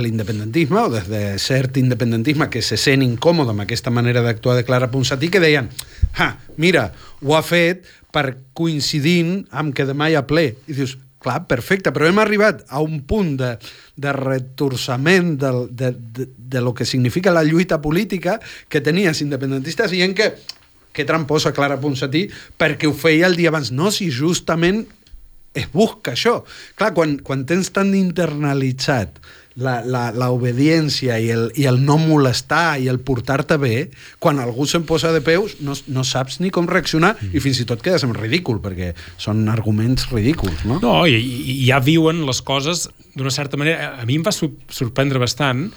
l'independentisme 0.00 0.80
o 0.80 0.90
des 0.92 1.06
de 1.10 1.22
cert 1.42 1.76
independentisme 1.80 2.48
que 2.50 2.62
se 2.62 2.78
sent 2.80 3.04
incòmode 3.04 3.54
amb 3.54 3.64
aquesta 3.64 3.92
manera 3.94 4.22
d'actuar 4.24 4.56
de 4.58 4.64
Clara 4.66 4.90
Ponsatí 4.90 5.30
que 5.30 5.42
deien, 5.42 5.70
ha, 6.18 6.34
mira, 6.56 6.90
ho 7.22 7.36
ha 7.36 7.42
fet 7.46 7.86
per 8.14 8.36
coincidint 8.54 9.42
amb 9.50 9.74
que 9.74 9.86
demà 9.88 10.10
hi 10.10 10.18
ha 10.18 10.26
ple. 10.26 10.46
I 10.70 10.76
dius, 10.76 10.96
clar, 11.24 11.44
perfecte, 11.50 11.92
però 11.94 12.08
hem 12.08 12.20
arribat 12.22 12.62
a 12.68 12.82
un 12.84 13.00
punt 13.08 13.34
de, 13.40 13.54
de 13.96 14.12
retorçament 14.16 15.34
de, 15.40 15.52
de, 15.70 15.92
de, 15.94 16.28
de 16.36 16.62
lo 16.62 16.74
que 16.74 16.86
significa 16.86 17.32
la 17.34 17.44
lluita 17.46 17.80
política 17.80 18.38
que 18.68 18.84
tenies 18.84 19.24
independentistes 19.24 19.96
i 19.96 20.04
en 20.06 20.14
què 20.16 20.34
que 20.94 21.02
tramposa 21.08 21.50
Clara 21.52 21.80
Ponsatí 21.82 22.28
perquè 22.60 22.86
ho 22.86 22.94
feia 22.94 23.26
el 23.26 23.34
dia 23.34 23.50
abans. 23.50 23.72
No, 23.74 23.90
si 23.90 24.12
justament 24.14 24.84
es 25.54 25.70
busca 25.72 26.12
això. 26.14 26.42
Clar, 26.78 26.92
quan, 26.96 27.18
quan 27.24 27.46
tens 27.48 27.72
tan 27.74 27.94
internalitzat 27.96 29.22
l'obediència 29.54 31.14
i, 31.22 31.28
el, 31.30 31.44
i 31.54 31.68
el 31.70 31.78
no 31.86 31.94
molestar 32.00 32.80
i 32.82 32.88
el 32.90 32.98
portar-te 33.06 33.54
bé, 33.62 33.74
quan 34.18 34.40
algú 34.42 34.66
se'n 34.66 34.82
posa 34.82 35.12
de 35.14 35.20
peus 35.22 35.60
no, 35.62 35.76
no 35.94 36.02
saps 36.02 36.40
ni 36.42 36.50
com 36.50 36.66
reaccionar 36.66 37.12
mm. 37.14 37.30
i 37.38 37.42
fins 37.42 37.60
i 37.62 37.66
tot 37.68 37.84
quedes 37.84 38.02
en 38.02 38.16
ridícul, 38.18 38.58
perquè 38.64 38.90
són 39.14 39.46
arguments 39.52 40.08
ridículs, 40.10 40.64
no? 40.66 40.80
No, 40.82 40.96
i, 41.06 41.14
i 41.14 41.60
ja 41.68 41.78
viuen 41.78 42.24
les 42.26 42.42
coses 42.42 42.88
d'una 43.14 43.30
certa 43.30 43.60
manera. 43.60 43.94
A 44.02 44.08
mi 44.08 44.18
em 44.18 44.26
va 44.26 44.34
sorprendre 44.34 45.22
bastant 45.22 45.68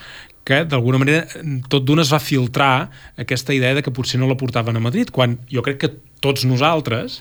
que 0.48 0.64
d'alguna 0.66 1.02
manera 1.02 1.26
tot 1.70 1.86
d'una 1.86 2.06
es 2.06 2.12
va 2.14 2.24
filtrar 2.24 2.90
aquesta 3.20 3.54
idea 3.54 3.76
de 3.76 3.84
que 3.84 3.94
potser 3.94 4.18
no 4.18 4.30
la 4.30 4.40
portaven 4.40 4.80
a 4.80 4.82
Madrid, 4.82 5.12
quan 5.14 5.38
jo 5.52 5.62
crec 5.62 5.82
que 5.84 5.94
tots 6.24 6.48
nosaltres, 6.48 7.20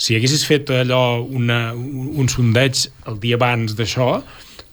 si 0.00 0.16
haguessis 0.16 0.46
fet 0.48 0.70
allò 0.72 1.20
una, 1.22 1.74
un 1.74 2.30
sondeig 2.32 2.86
el 3.10 3.20
dia 3.20 3.36
abans 3.36 3.76
d'això, 3.76 4.14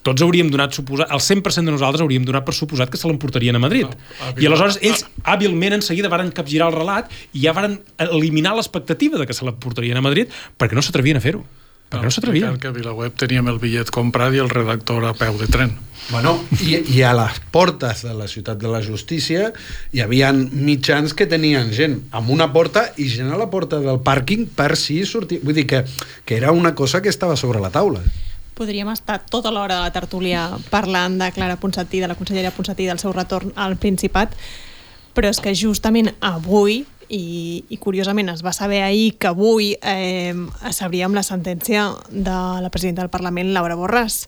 tots 0.08 0.24
hauríem 0.24 0.48
donat 0.52 0.76
suposat, 0.78 1.12
el 1.12 1.20
100% 1.20 1.68
de 1.68 1.74
nosaltres 1.76 2.04
hauríem 2.06 2.24
donat 2.28 2.46
per 2.48 2.56
suposat 2.56 2.92
que 2.94 3.00
se 3.00 3.10
l'emportarien 3.10 3.58
a 3.58 3.62
Madrid. 3.62 3.92
No, 3.92 4.32
I 4.40 4.48
aleshores 4.48 4.80
ells 4.80 5.04
hàbilment 5.28 5.76
en 5.76 5.84
seguida 5.84 6.12
varen 6.14 6.32
capgirar 6.36 6.72
el 6.72 6.78
relat 6.80 7.12
i 7.34 7.44
ja 7.44 7.56
varen 7.58 7.82
eliminar 8.08 8.56
l'expectativa 8.56 9.20
de 9.20 9.28
que 9.28 9.36
se 9.36 9.48
l'emportarien 9.48 10.00
a 10.00 10.06
Madrid 10.06 10.32
perquè 10.56 10.78
no 10.78 10.86
s'atrevien 10.86 11.20
a 11.20 11.24
fer-ho. 11.24 11.44
Perquè 11.88 12.04
no, 12.04 12.10
no 12.10 12.14
s'atrevien. 12.14 12.58
Que 12.60 12.68
a 12.70 12.76
Vilaweb 12.76 13.16
teníem 13.20 13.48
el 13.48 13.60
bitllet 13.62 13.92
comprat 13.96 14.36
i 14.36 14.42
el 14.44 14.52
redactor 14.52 15.06
a 15.08 15.14
peu 15.16 15.38
de 15.40 15.48
tren. 15.52 15.72
Bueno, 16.10 16.38
i, 16.64 16.78
i 16.96 17.02
a 17.04 17.14
les 17.16 17.40
portes 17.52 18.06
de 18.08 18.14
la 18.16 18.28
ciutat 18.32 18.60
de 18.60 18.70
la 18.72 18.80
justícia 18.84 19.50
hi 19.92 20.00
havia 20.04 20.30
mitjans 20.32 21.16
que 21.18 21.28
tenien 21.28 21.74
gent 21.76 21.98
amb 22.16 22.32
una 22.32 22.48
porta 22.54 22.86
i 22.96 23.10
gent 23.12 23.32
a 23.32 23.40
la 23.40 23.50
porta 23.52 23.82
del 23.84 24.00
pàrquing 24.04 24.48
per 24.56 24.76
si 24.80 25.02
sortir... 25.08 25.42
Vull 25.44 25.58
dir 25.58 25.68
que, 25.68 25.84
que 26.24 26.38
era 26.40 26.54
una 26.56 26.74
cosa 26.76 27.02
que 27.02 27.12
estava 27.12 27.36
sobre 27.36 27.64
la 27.64 27.72
taula. 27.72 28.04
Podríem 28.58 28.90
estar 28.90 29.20
tota 29.30 29.52
l'hora 29.54 29.78
de 29.78 29.84
la 29.86 29.94
tertúlia 29.94 30.48
parlant 30.72 31.20
de 31.20 31.32
Clara 31.36 31.60
Ponsatí, 31.62 32.00
de 32.02 32.08
la 32.10 32.16
consellera 32.20 32.52
Ponsatí, 32.56 32.88
del 32.88 33.00
seu 33.04 33.14
retorn 33.14 33.52
al 33.56 33.76
Principat, 33.78 34.34
però 35.14 35.30
és 35.30 35.40
que 35.44 35.56
justament 35.56 36.12
avui 36.22 36.86
i, 37.10 37.64
i 37.70 37.78
curiosament 37.82 38.30
es 38.32 38.44
va 38.46 38.54
saber 38.56 38.82
ahir 38.84 39.16
que 39.20 39.30
avui 39.30 39.74
eh, 39.82 40.34
sabríem 40.72 41.16
la 41.16 41.24
sentència 41.24 41.90
de 42.10 42.38
la 42.62 42.72
presidenta 42.74 43.04
del 43.04 43.14
Parlament, 43.14 43.54
Laura 43.56 43.78
Borràs. 43.80 44.26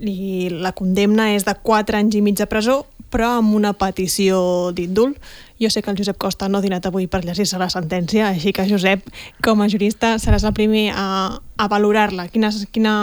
I 0.00 0.48
la 0.52 0.72
condemna 0.72 1.32
és 1.36 1.44
de 1.44 1.54
4 1.54 1.98
anys 1.98 2.16
i 2.16 2.22
mig 2.24 2.38
de 2.40 2.48
presó, 2.48 2.82
però 3.12 3.36
amb 3.38 3.54
una 3.54 3.74
petició 3.76 4.72
d'indult. 4.72 5.20
Jo 5.60 5.70
sé 5.70 5.82
que 5.82 5.92
el 5.92 5.98
Josep 5.98 6.16
Costa 6.18 6.48
no 6.48 6.58
ha 6.58 6.64
dinat 6.64 6.88
avui 6.88 7.06
per 7.06 7.22
llegir-se 7.24 7.60
la 7.60 7.68
sentència, 7.70 8.32
així 8.32 8.54
que, 8.56 8.66
Josep, 8.66 9.04
com 9.44 9.62
a 9.62 9.68
jurista, 9.70 10.16
seràs 10.18 10.48
el 10.48 10.56
primer 10.56 10.88
a, 10.96 11.06
a 11.38 11.68
valorar-la. 11.70 12.26
Quina, 12.32 12.50
quina 12.72 12.94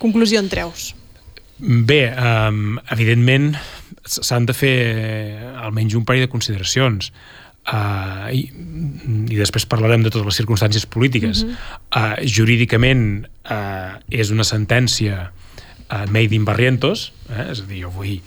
conclusió 0.00 0.40
en 0.40 0.50
treus? 0.50 0.94
Bé, 1.60 2.08
um, 2.10 2.80
evidentment 2.90 3.52
s'han 4.04 4.48
de 4.48 4.56
fer 4.56 4.74
almenys 5.62 5.94
un 5.96 6.04
parell 6.04 6.26
de 6.26 6.32
consideracions. 6.32 7.12
Uh, 7.64 8.28
i, 8.36 8.42
i 9.32 9.36
després 9.38 9.64
parlarem 9.64 10.02
de 10.04 10.10
totes 10.12 10.26
les 10.28 10.40
circumstàncies 10.42 10.84
polítiques. 10.86 11.44
Uh 11.44 11.50
-huh. 11.50 12.18
uh, 12.20 12.26
jurídicament 12.26 13.26
uh, 13.50 13.96
és 14.10 14.30
una 14.30 14.44
sentència 14.44 15.30
uh, 15.90 16.04
made 16.10 16.34
in 16.34 16.44
Barrientos, 16.44 17.12
eh? 17.30 17.50
és 17.52 17.60
a 17.60 17.64
dir, 17.64 17.82
jo 17.82 17.90
vull 17.90 18.20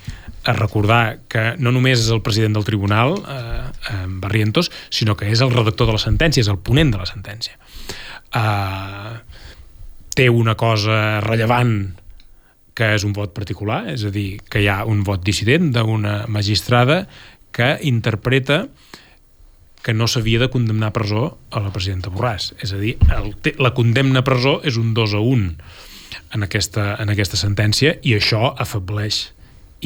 recordar 0.53 1.19
que 1.27 1.55
no 1.59 1.71
només 1.71 1.99
és 1.99 2.09
el 2.09 2.21
president 2.21 2.53
del 2.53 2.63
tribunal, 2.63 3.17
eh, 3.27 4.05
Barrientos, 4.07 4.71
sinó 4.89 5.15
que 5.17 5.29
és 5.31 5.41
el 5.41 5.51
redactor 5.51 5.87
de 5.87 5.93
la 5.93 5.99
sentència, 5.99 6.41
és 6.41 6.47
el 6.47 6.59
ponent 6.59 6.91
de 6.91 6.97
la 6.97 7.05
sentència. 7.05 7.57
Uh, 8.35 9.17
té 10.15 10.29
una 10.29 10.55
cosa 10.55 11.21
rellevant 11.23 11.95
que 12.77 12.91
és 12.93 13.05
un 13.07 13.13
vot 13.15 13.33
particular, 13.33 13.87
és 13.89 14.03
a 14.05 14.11
dir, 14.13 14.41
que 14.49 14.61
hi 14.61 14.67
ha 14.69 14.83
un 14.85 15.03
vot 15.07 15.23
dissident 15.25 15.71
d'una 15.73 16.25
magistrada 16.27 17.07
que 17.55 17.77
interpreta 17.89 18.67
que 19.83 19.93
no 19.93 20.07
s'havia 20.09 20.39
de 20.41 20.49
condemnar 20.51 20.91
a 20.91 20.95
presó 20.95 21.37
a 21.51 21.61
la 21.63 21.71
presidenta 21.71 22.11
Borràs. 22.11 22.51
És 22.63 22.73
a 22.75 22.79
dir, 22.81 22.97
el, 23.13 23.33
la 23.61 23.73
condemna 23.77 24.23
a 24.23 24.27
presó 24.27 24.57
és 24.67 24.79
un 24.79 24.93
2 24.97 25.15
a 25.15 25.23
1 25.23 25.51
en 26.33 26.43
aquesta, 26.43 26.95
en 27.01 27.11
aquesta 27.13 27.39
sentència 27.39 27.95
i 28.03 28.15
això 28.17 28.51
afableix 28.59 29.27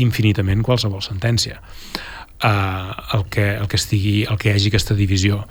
infinitament 0.01 0.63
qualsevol 0.65 1.03
sentència 1.03 1.59
uh, 1.59 3.17
el, 3.17 3.25
que, 3.33 3.45
el, 3.57 3.67
que 3.67 3.79
estigui, 3.79 4.15
el 4.29 4.39
que 4.39 4.49
hi 4.49 4.55
hagi 4.55 4.71
aquesta 4.71 4.97
divisió 4.97 5.41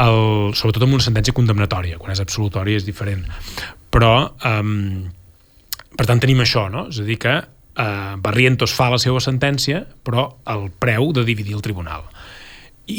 el, 0.00 0.52
sobretot 0.58 0.86
amb 0.86 0.98
una 0.98 1.06
sentència 1.06 1.36
condemnatòria 1.36 2.00
quan 2.00 2.14
és 2.14 2.22
absolutòria 2.22 2.80
és 2.80 2.86
diferent 2.88 3.24
però 3.90 4.14
um, 4.46 5.06
per 5.96 6.06
tant 6.08 6.22
tenim 6.22 6.42
això 6.42 6.68
no? 6.72 6.88
és 6.90 7.00
a 7.02 7.06
dir 7.06 7.18
que 7.22 7.36
uh, 7.40 8.16
Barrientos 8.22 8.74
fa 8.76 8.90
la 8.92 9.00
seva 9.02 9.22
sentència 9.22 9.84
però 10.06 10.28
el 10.50 10.68
preu 10.82 11.12
de 11.16 11.26
dividir 11.28 11.56
el 11.58 11.64
tribunal 11.64 12.06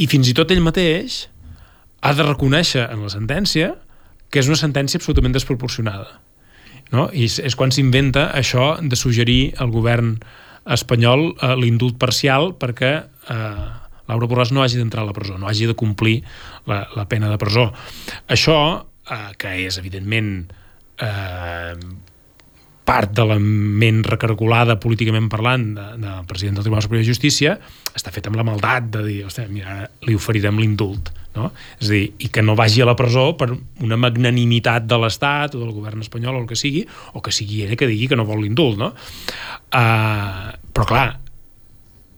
i 0.03 0.07
fins 0.11 0.29
i 0.31 0.35
tot 0.37 0.51
ell 0.53 0.63
mateix 0.63 1.25
ha 2.01 2.13
de 2.17 2.25
reconèixer 2.25 2.87
en 2.89 3.03
la 3.05 3.11
sentència 3.13 3.75
que 4.31 4.39
és 4.39 4.47
una 4.47 4.59
sentència 4.59 4.97
absolutament 4.97 5.35
desproporcionada. 5.35 6.21
No? 6.91 7.09
I 7.13 7.27
és 7.27 7.55
quan 7.59 7.71
s'inventa 7.71 8.29
això 8.35 8.73
de 8.79 8.97
suggerir 8.99 9.53
al 9.63 9.71
govern 9.71 10.15
espanyol 10.71 11.31
eh, 11.33 11.53
l'indult 11.59 11.97
parcial 11.99 12.51
perquè 12.59 12.91
eh, 13.01 13.67
Laura 14.11 14.27
Borràs 14.27 14.51
no 14.51 14.63
hagi 14.63 14.79
d'entrar 14.79 15.05
a 15.05 15.09
la 15.09 15.15
presó, 15.15 15.37
no 15.39 15.47
hagi 15.47 15.69
de 15.69 15.75
complir 15.77 16.21
la, 16.67 16.83
la 16.97 17.07
pena 17.11 17.29
de 17.31 17.37
presó. 17.41 17.69
Això, 18.27 18.57
eh, 19.07 19.29
que 19.39 19.55
és 19.67 19.77
evidentment 19.79 20.31
eh, 20.99 21.75
part 22.85 23.13
de 23.13 23.23
la 23.27 23.37
ment 23.39 24.01
recargolada 24.07 24.79
políticament 24.81 25.29
parlant 25.31 25.67
de, 25.77 25.87
del 26.01 26.27
president 26.29 26.57
del 26.57 26.65
Tribunal 26.65 26.83
Superior 26.85 27.05
de 27.05 27.11
Justícia 27.11 27.55
està 27.95 28.13
fet 28.13 28.27
amb 28.27 28.39
la 28.39 28.45
maldat 28.47 28.89
de 28.93 29.03
dir, 29.05 29.17
ostres, 29.27 29.49
mira, 29.53 29.83
li 30.07 30.15
oferirem 30.17 30.59
l'indult 30.59 31.11
no? 31.35 31.51
és 31.79 31.87
a 31.87 31.93
dir, 31.93 32.03
i 32.25 32.31
que 32.33 32.43
no 32.43 32.57
vagi 32.59 32.81
a 32.81 32.89
la 32.89 32.97
presó 32.99 33.31
per 33.39 33.51
una 33.53 33.99
magnanimitat 34.01 34.87
de 34.89 34.99
l'Estat 35.03 35.55
o 35.55 35.63
del 35.63 35.75
govern 35.75 36.03
espanyol 36.03 36.39
o 36.39 36.43
el 36.43 36.49
que 36.49 36.59
sigui, 36.59 36.85
o 37.13 37.23
que 37.23 37.33
sigui 37.35 37.63
ella 37.65 37.77
que 37.79 37.89
digui 37.89 38.09
que 38.11 38.19
no 38.19 38.27
vol 38.27 38.43
l'indult 38.43 38.79
no? 38.81 38.91
Uh, 39.71 40.51
però 40.73 40.87
clar 40.89 41.07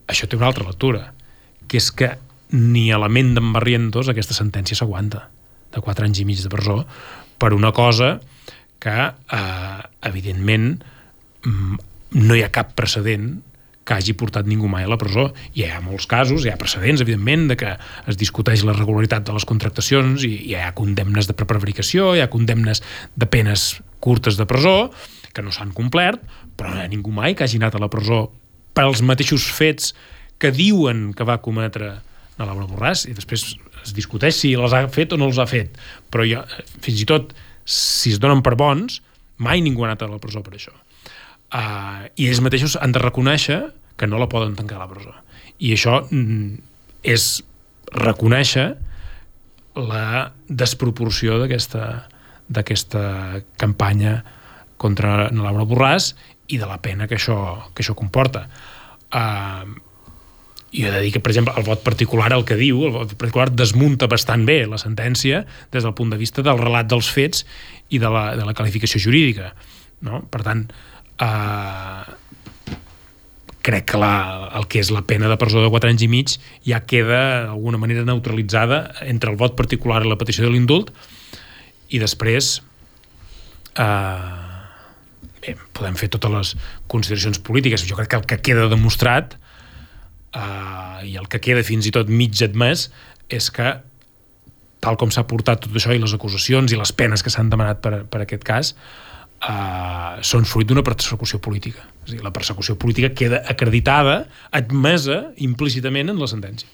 això 0.09 0.29
té 0.29 0.39
una 0.39 0.49
altra 0.49 0.67
lectura 0.67 1.11
que 1.67 1.79
és 1.81 1.91
que 1.91 2.13
ni 2.53 2.89
a 2.93 2.99
la 3.01 3.09
ment 3.09 3.33
d'en 3.35 3.53
Barrientos 3.53 4.09
aquesta 4.09 4.35
sentència 4.37 4.77
s'aguanta 4.77 5.27
de 5.73 5.81
4 5.81 6.05
anys 6.05 6.21
i 6.21 6.27
mig 6.29 6.41
de 6.43 6.51
presó 6.53 6.83
per 7.41 7.53
una 7.53 7.73
cosa 7.73 8.19
que 8.83 8.93
eh, 8.93 9.81
evidentment 10.09 10.83
mm, 11.47 11.81
no 12.19 12.35
hi 12.35 12.43
ha 12.43 12.51
cap 12.53 12.75
precedent 12.77 13.37
que 13.83 13.95
hagi 13.95 14.15
portat 14.15 14.47
ningú 14.47 14.69
mai 14.71 14.85
a 14.85 14.91
la 14.91 14.97
presó. 14.99 15.29
Hi 15.55 15.65
ha 15.67 15.81
molts 15.83 16.07
casos, 16.07 16.45
hi 16.45 16.51
ha 16.53 16.59
precedents, 16.59 17.03
evidentment, 17.03 17.49
de 17.51 17.57
que 17.59 17.73
es 18.07 18.19
discuteix 18.19 18.63
la 18.67 18.75
regularitat 18.77 19.25
de 19.27 19.35
les 19.35 19.47
contractacions 19.47 20.23
i 20.27 20.31
hi 20.49 20.55
ha 20.55 20.71
condemnes 20.77 21.27
de 21.27 21.35
prevaricació, 21.35 22.13
hi 22.15 22.23
ha 22.23 22.31
condemnes 22.31 22.83
de 23.15 23.27
penes 23.27 23.81
curtes 24.03 24.39
de 24.39 24.47
presó, 24.47 24.77
que 25.35 25.43
no 25.43 25.51
s'han 25.51 25.73
complert, 25.75 26.23
però 26.55 26.71
no 26.71 26.79
hi 26.79 26.85
ha 26.85 26.91
ningú 26.91 27.11
mai 27.11 27.35
que 27.35 27.43
hagi 27.43 27.59
anat 27.59 27.75
a 27.75 27.83
la 27.83 27.91
presó 27.91 28.27
pels 28.77 29.03
mateixos 29.05 29.45
fets 29.51 29.91
que 30.39 30.51
diuen 30.53 31.11
que 31.13 31.27
va 31.27 31.41
cometre 31.43 31.97
la 32.39 32.47
Laura 32.47 32.65
Borràs, 32.69 33.03
i 33.09 33.13
després 33.13 33.45
es 33.83 33.91
discuteix 33.95 34.37
si 34.39 34.55
les 34.57 34.73
ha 34.73 34.85
fet 34.91 35.13
o 35.13 35.19
no 35.19 35.27
els 35.29 35.39
ha 35.39 35.47
fet. 35.49 35.75
Però 36.09 36.25
jo, 36.27 36.41
fins 36.81 37.03
i 37.03 37.07
tot 37.09 37.35
si 37.65 38.13
es 38.13 38.21
donen 38.21 38.43
per 38.45 38.55
bons, 38.59 39.01
mai 39.37 39.61
ningú 39.63 39.83
ha 39.83 39.91
anat 39.91 40.03
a 40.03 40.11
la 40.11 40.21
presó 40.21 40.43
per 40.45 40.55
això. 40.57 40.73
Uh, 41.53 42.09
I 42.17 42.29
ells 42.29 42.41
mateixos 42.41 42.77
han 42.81 42.93
de 42.95 43.01
reconèixer 43.01 43.59
que 43.97 44.09
no 44.09 44.21
la 44.21 44.29
poden 44.29 44.55
tancar 44.57 44.79
a 44.79 44.85
la 44.85 44.91
presó. 44.91 45.13
I 45.61 45.73
això 45.75 45.99
mm, 46.03 46.57
és 47.05 47.43
reconèixer 47.93 48.67
la 49.77 50.31
desproporció 50.49 51.37
d'aquesta 51.41 53.03
campanya 53.61 54.19
contra 54.81 55.29
Laura 55.31 55.65
Borràs 55.69 56.13
i 56.51 56.59
de 56.59 56.67
la 56.67 56.79
pena 56.83 57.07
que 57.07 57.17
això, 57.17 57.37
que 57.73 57.85
això 57.85 57.95
comporta. 57.97 58.47
Uh, 59.13 59.77
i 60.73 60.87
he 60.87 60.91
de 60.91 61.03
dir 61.03 61.11
que, 61.13 61.21
per 61.21 61.29
exemple, 61.29 61.53
el 61.57 61.65
vot 61.67 61.83
particular 61.85 62.31
el 62.33 62.47
que 62.49 62.57
diu, 62.57 62.81
el 62.87 62.95
vot 62.95 63.13
particular 63.13 63.51
desmunta 63.53 64.09
bastant 64.09 64.41
bé 64.47 64.63
la 64.65 64.79
sentència 64.81 65.43
des 65.71 65.85
del 65.85 65.93
punt 65.93 66.09
de 66.09 66.17
vista 66.17 66.41
del 66.45 66.57
relat 66.57 66.89
dels 66.89 67.11
fets 67.13 67.45
i 67.93 68.01
de 68.01 68.09
la, 68.09 68.31
de 68.39 68.47
la 68.47 68.55
qualificació 68.57 69.01
jurídica. 69.03 69.51
No? 70.03 70.23
Per 70.33 70.41
tant, 70.41 70.65
eh, 71.21 72.03
crec 73.63 73.85
que 73.93 73.99
la, 74.01 74.49
el 74.57 74.65
que 74.67 74.81
és 74.83 74.89
la 74.91 75.03
pena 75.07 75.29
de 75.31 75.37
presó 75.39 75.61
de 75.63 75.69
4 75.71 75.93
anys 75.93 76.03
i 76.03 76.09
mig 76.11 76.33
ja 76.67 76.81
queda 76.89 77.21
d'alguna 77.47 77.79
manera 77.79 78.03
neutralitzada 78.07 78.83
entre 79.07 79.31
el 79.31 79.39
vot 79.39 79.55
particular 79.59 80.01
i 80.03 80.09
la 80.09 80.19
petició 80.19 80.43
de 80.45 80.51
l'indult 80.51 80.91
i 81.93 82.01
després 82.01 82.57
eh, 83.79 84.33
bé, 85.39 85.55
podem 85.71 85.95
fer 86.01 86.11
totes 86.11 86.35
les 86.35 86.51
consideracions 86.91 87.39
polítiques 87.39 87.87
jo 87.87 87.95
crec 88.01 88.11
que 88.11 88.19
el 88.19 88.27
que 88.33 88.41
queda 88.49 88.67
demostrat 88.73 89.37
uh, 90.35 91.01
i 91.05 91.15
el 91.19 91.29
que 91.31 91.41
queda 91.43 91.63
fins 91.65 91.87
i 91.89 91.93
tot 91.95 92.11
mig 92.11 92.41
admès 92.45 92.89
és 93.31 93.49
que 93.53 93.77
tal 94.83 94.99
com 94.99 95.11
s'ha 95.13 95.23
portat 95.29 95.63
tot 95.63 95.75
això 95.79 95.95
i 95.95 96.01
les 96.01 96.13
acusacions 96.15 96.73
i 96.73 96.79
les 96.79 96.91
penes 96.91 97.23
que 97.23 97.31
s'han 97.31 97.51
demanat 97.51 97.79
per, 97.83 98.03
per 98.11 98.23
aquest 98.23 98.43
cas 98.47 98.73
uh, 98.75 100.19
són 100.21 100.47
fruit 100.49 100.67
d'una 100.67 100.83
persecució 100.83 101.39
política. 101.39 101.85
És 102.03 102.11
a 102.11 102.15
dir, 102.17 102.23
la 102.25 102.33
persecució 102.35 102.75
política 102.79 103.13
queda 103.15 103.43
acreditada, 103.49 104.23
admesa 104.51 105.29
implícitament 105.37 106.11
en 106.11 106.19
la 106.19 106.27
sentència. 106.27 106.67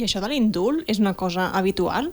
I 0.00 0.06
això 0.06 0.22
de 0.24 0.30
l'indult 0.32 0.88
és 0.88 1.00
una 1.02 1.12
cosa 1.16 1.50
habitual? 1.56 2.10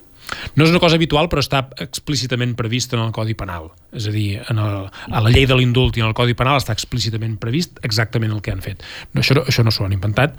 No 0.55 0.65
és 0.65 0.71
una 0.71 0.81
cosa 0.81 0.97
habitual, 0.99 1.29
però 1.31 1.41
està 1.41 1.63
explícitament 1.81 2.53
previst 2.57 2.93
en 2.93 3.01
el 3.03 3.13
Codi 3.15 3.35
Penal. 3.37 3.69
És 3.95 4.07
a 4.09 4.13
dir, 4.13 4.41
en 4.49 4.59
el, 4.61 4.87
a 4.89 5.21
la 5.23 5.31
llei 5.33 5.47
de 5.49 5.57
l'indult 5.57 5.97
i 5.97 6.03
en 6.03 6.09
el 6.09 6.15
Codi 6.17 6.35
Penal 6.37 6.59
està 6.61 6.75
explícitament 6.75 7.37
previst 7.41 7.79
exactament 7.87 8.33
el 8.33 8.41
que 8.45 8.53
han 8.53 8.61
fet. 8.65 8.83
No, 9.13 9.23
això, 9.23 9.39
això 9.41 9.65
no 9.65 9.73
s'ho 9.73 9.87
han 9.87 9.95
inventat. 9.95 10.37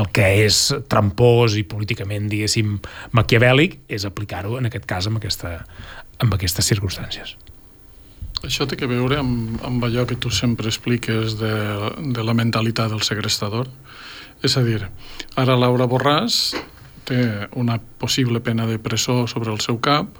El 0.00 0.10
que 0.14 0.26
és 0.44 0.66
trampós 0.90 1.56
i 1.60 1.64
políticament, 1.68 2.28
diguéssim, 2.32 2.76
maquiavèlic 3.16 3.80
és 3.88 4.06
aplicar-ho, 4.08 4.58
en 4.60 4.70
aquest 4.70 4.88
cas, 4.90 5.08
amb, 5.10 5.20
aquesta, 5.22 5.56
amb 6.24 6.36
aquestes 6.36 6.72
circumstàncies. 6.72 7.36
Això 8.44 8.66
té 8.68 8.76
que 8.76 8.88
veure 8.90 9.16
amb, 9.22 9.56
amb 9.64 9.84
allò 9.86 10.04
que 10.08 10.18
tu 10.20 10.28
sempre 10.34 10.68
expliques 10.68 11.38
de, 11.40 11.54
de 12.12 12.24
la 12.26 12.36
mentalitat 12.36 12.92
del 12.92 13.04
segrestador. 13.06 13.70
És 14.44 14.58
a 14.60 14.64
dir, 14.66 14.82
ara 15.40 15.56
Laura 15.56 15.88
Borràs 15.88 16.52
té 17.04 17.48
una 17.60 17.78
possible 18.00 18.40
pena 18.40 18.66
de 18.66 18.78
presó 18.78 19.26
sobre 19.30 19.52
el 19.52 19.60
seu 19.60 19.80
cap, 19.80 20.18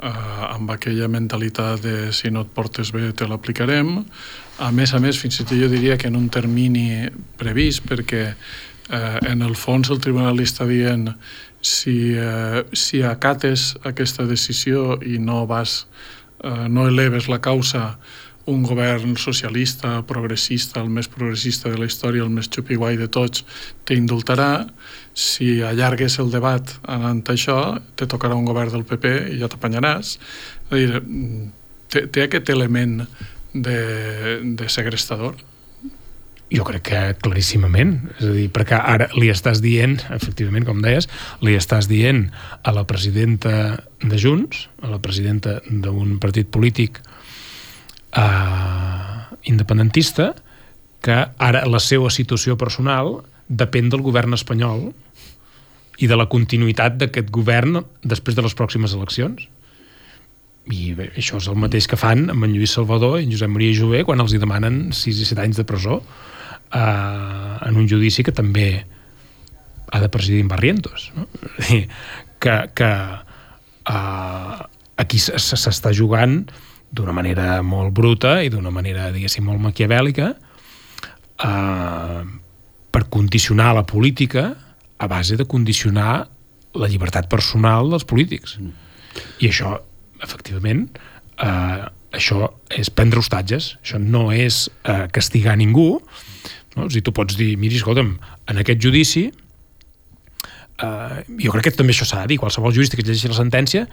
eh, 0.00 0.10
amb 0.50 0.70
aquella 0.70 1.08
mentalitat 1.08 1.82
de 1.84 2.12
si 2.12 2.30
no 2.30 2.44
et 2.46 2.54
portes 2.54 2.92
bé 2.92 3.12
te 3.12 3.28
l'aplicarem. 3.28 3.98
A 4.60 4.70
més 4.72 4.94
a 4.94 5.00
més, 5.00 5.18
fins 5.18 5.40
i 5.40 5.44
tot 5.44 5.56
jo 5.58 5.68
diria 5.72 5.96
que 5.96 6.08
en 6.08 6.16
un 6.16 6.28
termini 6.28 7.08
previst, 7.40 7.86
perquè 7.88 8.24
eh, 8.32 9.18
en 9.30 9.42
el 9.42 9.56
fons 9.56 9.90
el 9.90 10.00
tribunal 10.00 10.36
li 10.36 10.48
està 10.48 10.66
dient 10.68 11.14
si, 11.60 12.14
eh, 12.16 12.64
si 12.72 13.02
acates 13.02 13.74
aquesta 13.84 14.26
decisió 14.26 14.98
i 15.02 15.18
no 15.18 15.46
vas, 15.46 15.86
eh, 16.42 16.68
no 16.68 16.88
eleves 16.88 17.28
la 17.28 17.40
causa 17.40 17.98
un 18.46 18.62
govern 18.64 19.16
socialista, 19.20 20.00
progressista, 20.08 20.80
el 20.80 20.88
més 20.92 21.08
progressista 21.12 21.70
de 21.70 21.78
la 21.78 21.88
història, 21.90 22.24
el 22.24 22.32
més 22.32 22.48
xupiguai 22.50 22.96
de 23.00 23.08
tots, 23.12 23.44
t'indultarà. 23.88 24.66
Si 25.14 25.60
allargues 25.66 26.18
el 26.22 26.32
debat 26.32 26.72
anant 26.88 27.22
a 27.26 27.36
això, 27.36 27.58
te 27.96 28.08
tocarà 28.10 28.38
un 28.38 28.48
govern 28.48 28.72
del 28.72 28.86
PP 28.88 29.12
i 29.34 29.38
ja 29.42 29.50
t'apanyaràs. 29.50 30.16
És 30.16 30.72
a 30.72 30.80
dir, 30.80 31.04
té, 31.92 32.06
té 32.08 32.26
aquest 32.26 32.50
element 32.54 33.00
de, 33.52 33.78
de 34.56 34.68
segrestador 34.70 35.38
jo 36.50 36.64
crec 36.66 36.82
que 36.88 37.00
claríssimament, 37.22 37.92
és 38.16 38.24
a 38.26 38.32
dir, 38.34 38.48
perquè 38.50 38.78
ara 38.78 39.06
li 39.14 39.28
estàs 39.30 39.60
dient, 39.62 40.00
efectivament, 40.10 40.66
com 40.66 40.80
deies, 40.82 41.06
li 41.46 41.54
estàs 41.54 41.86
dient 41.86 42.24
a 42.66 42.74
la 42.74 42.82
presidenta 42.90 43.52
de 44.02 44.18
Junts, 44.18 44.66
a 44.82 44.90
la 44.90 44.98
presidenta 45.02 45.60
d'un 45.70 46.18
partit 46.22 46.50
polític 46.50 46.98
eh, 48.16 49.36
independentista, 49.50 50.34
que 51.00 51.16
ara 51.38 51.64
la 51.68 51.80
seva 51.80 52.10
situació 52.12 52.56
personal 52.60 53.20
depèn 53.48 53.88
del 53.90 54.04
govern 54.04 54.36
espanyol 54.36 54.90
i 56.00 56.08
de 56.08 56.16
la 56.16 56.28
continuïtat 56.32 56.98
d'aquest 57.00 57.30
govern 57.32 57.80
després 58.02 58.36
de 58.36 58.44
les 58.44 58.56
pròximes 58.56 58.94
eleccions. 58.96 59.46
I 60.70 60.92
bé, 60.96 61.08
això 61.18 61.40
és 61.40 61.48
el 61.50 61.58
mateix 61.58 61.88
que 61.90 61.98
fan 61.98 62.28
amb 62.32 62.46
en 62.46 62.52
Lluís 62.54 62.76
Salvador 62.76 63.18
i 63.18 63.24
en 63.26 63.32
Josep 63.32 63.50
Maria 63.50 63.74
Jové 63.76 64.04
quan 64.06 64.20
els 64.22 64.34
hi 64.34 64.40
demanen 64.40 64.90
6 64.96 65.22
i 65.24 65.28
7 65.32 65.42
anys 65.46 65.60
de 65.60 65.66
presó 65.66 65.98
eh, 66.00 66.78
en 66.78 67.80
un 67.80 67.88
judici 67.88 68.22
que 68.22 68.34
també 68.36 68.84
ha 69.90 70.00
de 70.00 70.10
presidir 70.12 70.44
en 70.44 70.52
Barrientos 70.52 71.10
no? 71.16 71.26
que, 72.42 72.56
que 72.76 72.90
eh, 73.90 74.58
aquí 75.00 75.18
s'està 75.18 75.94
jugant 75.96 76.44
d'una 76.90 77.14
manera 77.14 77.60
molt 77.62 77.94
bruta 77.94 78.40
i 78.42 78.50
d'una 78.50 78.72
manera, 78.74 79.10
diguéssim, 79.14 79.46
molt 79.46 79.62
maquiavèlica 79.62 80.32
eh, 81.46 82.22
per 82.90 83.04
condicionar 83.08 83.74
la 83.78 83.86
política 83.86 84.50
a 84.98 85.08
base 85.08 85.38
de 85.38 85.46
condicionar 85.46 86.28
la 86.74 86.88
llibertat 86.90 87.28
personal 87.30 87.90
dels 87.90 88.06
polítics. 88.06 88.58
Mm. 88.58 88.74
I 89.42 89.50
això, 89.50 89.76
efectivament, 90.22 90.88
eh, 91.38 91.86
això 92.12 92.50
és 92.74 92.90
prendre 92.90 93.22
hostatges, 93.22 93.76
això 93.82 94.00
no 94.02 94.30
és 94.34 94.66
eh, 94.84 95.06
castigar 95.14 95.56
ningú, 95.58 96.00
no? 96.76 96.88
Sigui, 96.88 97.04
tu 97.06 97.14
pots 97.14 97.38
dir, 97.38 97.56
miri, 97.58 97.78
escolta'm, 97.78 98.16
en 98.50 98.62
aquest 98.62 98.82
judici 98.82 99.28
eh, 100.82 101.18
jo 101.42 101.54
crec 101.54 101.68
que 101.68 101.76
també 101.78 101.94
això 101.94 102.06
s'ha 102.08 102.24
de 102.24 102.34
dir, 102.34 102.40
qualsevol 102.42 102.74
jurista 102.74 102.98
que 102.98 103.06
llegeixi 103.06 103.30
la 103.30 103.38
sentència 103.38 103.86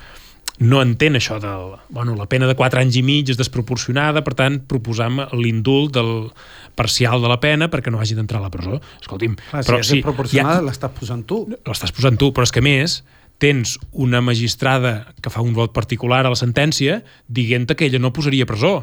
no 0.60 0.82
entén 0.82 1.18
això 1.18 1.38
de 1.41 1.51
bueno, 1.89 2.16
la 2.18 2.26
pena 2.26 2.47
de 2.49 2.55
4 2.58 2.82
anys 2.82 2.97
i 2.97 3.03
mig 3.05 3.30
és 3.30 3.38
desproporcionada, 3.38 4.24
per 4.26 4.34
tant, 4.38 4.58
proposam 4.70 5.22
l'indult 5.38 5.93
del 5.97 6.32
parcial 6.78 7.22
de 7.22 7.30
la 7.30 7.39
pena 7.41 7.70
perquè 7.70 7.93
no 7.93 8.01
hagi 8.01 8.18
d'entrar 8.18 8.41
a 8.41 8.47
la 8.47 8.53
presó. 8.53 8.80
Escolti'm, 9.01 9.38
Clar, 9.38 9.64
però, 9.64 9.80
si 9.82 9.99
és 9.99 10.01
desproporcionada, 10.01 10.60
ja, 10.62 10.66
l'estàs 10.66 10.97
posant 10.97 11.24
tu. 11.30 11.43
L'estàs 11.68 11.93
posant 11.93 12.18
tu, 12.18 12.32
però 12.34 12.47
és 12.47 12.53
que 12.53 12.66
més 12.66 13.01
tens 13.38 13.78
una 13.93 14.22
magistrada 14.26 15.14
que 15.22 15.30
fa 15.30 15.45
un 15.45 15.53
vot 15.53 15.74
particular 15.74 16.24
a 16.26 16.34
la 16.34 16.39
sentència 16.39 17.03
dient 17.30 17.70
que 17.70 17.86
ella 17.86 18.01
no 18.01 18.14
posaria 18.14 18.49
presó. 18.49 18.80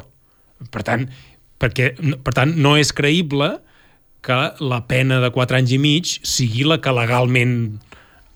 Per 0.71 0.83
tant, 0.87 1.09
perquè, 1.59 1.91
per 2.23 2.33
tant 2.35 2.55
no 2.55 2.77
és 2.79 2.93
creïble 2.95 3.57
que 4.25 4.37
la 4.63 4.85
pena 4.87 5.19
de 5.21 5.29
4 5.29 5.59
anys 5.59 5.75
i 5.75 5.79
mig 5.81 6.13
sigui 6.23 6.63
la 6.65 6.79
que 6.81 6.93
legalment 6.95 7.75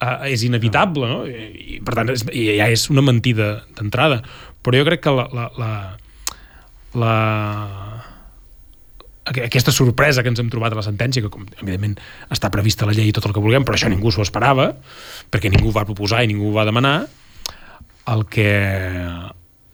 eh, 0.02 0.34
és 0.34 0.44
inevitable, 0.48 1.10
no? 1.10 1.24
I, 1.28 1.80
per 1.86 1.98
tant, 2.00 2.14
és, 2.14 2.26
ja 2.34 2.70
és 2.72 2.88
una 2.94 3.04
mentida 3.06 3.60
d'entrada. 3.78 4.22
Però 4.64 4.80
jo 4.80 4.88
crec 4.88 5.04
que 5.06 5.16
la, 5.16 5.28
la, 5.36 5.48
la, 5.60 5.72
la, 7.00 7.14
aquesta 9.30 9.74
sorpresa 9.76 10.24
que 10.24 10.32
ens 10.32 10.42
hem 10.42 10.50
trobat 10.52 10.74
a 10.74 10.80
la 10.80 10.86
sentència, 10.86 11.24
que 11.24 11.32
com, 11.34 11.46
evidentment 11.62 11.98
està 12.34 12.52
prevista 12.54 12.88
la 12.90 12.96
llei 12.98 13.12
i 13.12 13.16
tot 13.16 13.30
el 13.30 13.36
que 13.36 13.44
vulguem, 13.44 13.66
però 13.68 13.78
això 13.78 13.92
ningú 13.92 14.12
s'ho 14.14 14.26
esperava, 14.26 14.72
perquè 15.32 15.52
ningú 15.54 15.74
va 15.76 15.88
proposar 15.88 16.24
i 16.24 16.32
ningú 16.32 16.52
va 16.56 16.68
demanar, 16.68 16.98
el 18.10 18.26
que, 18.32 18.52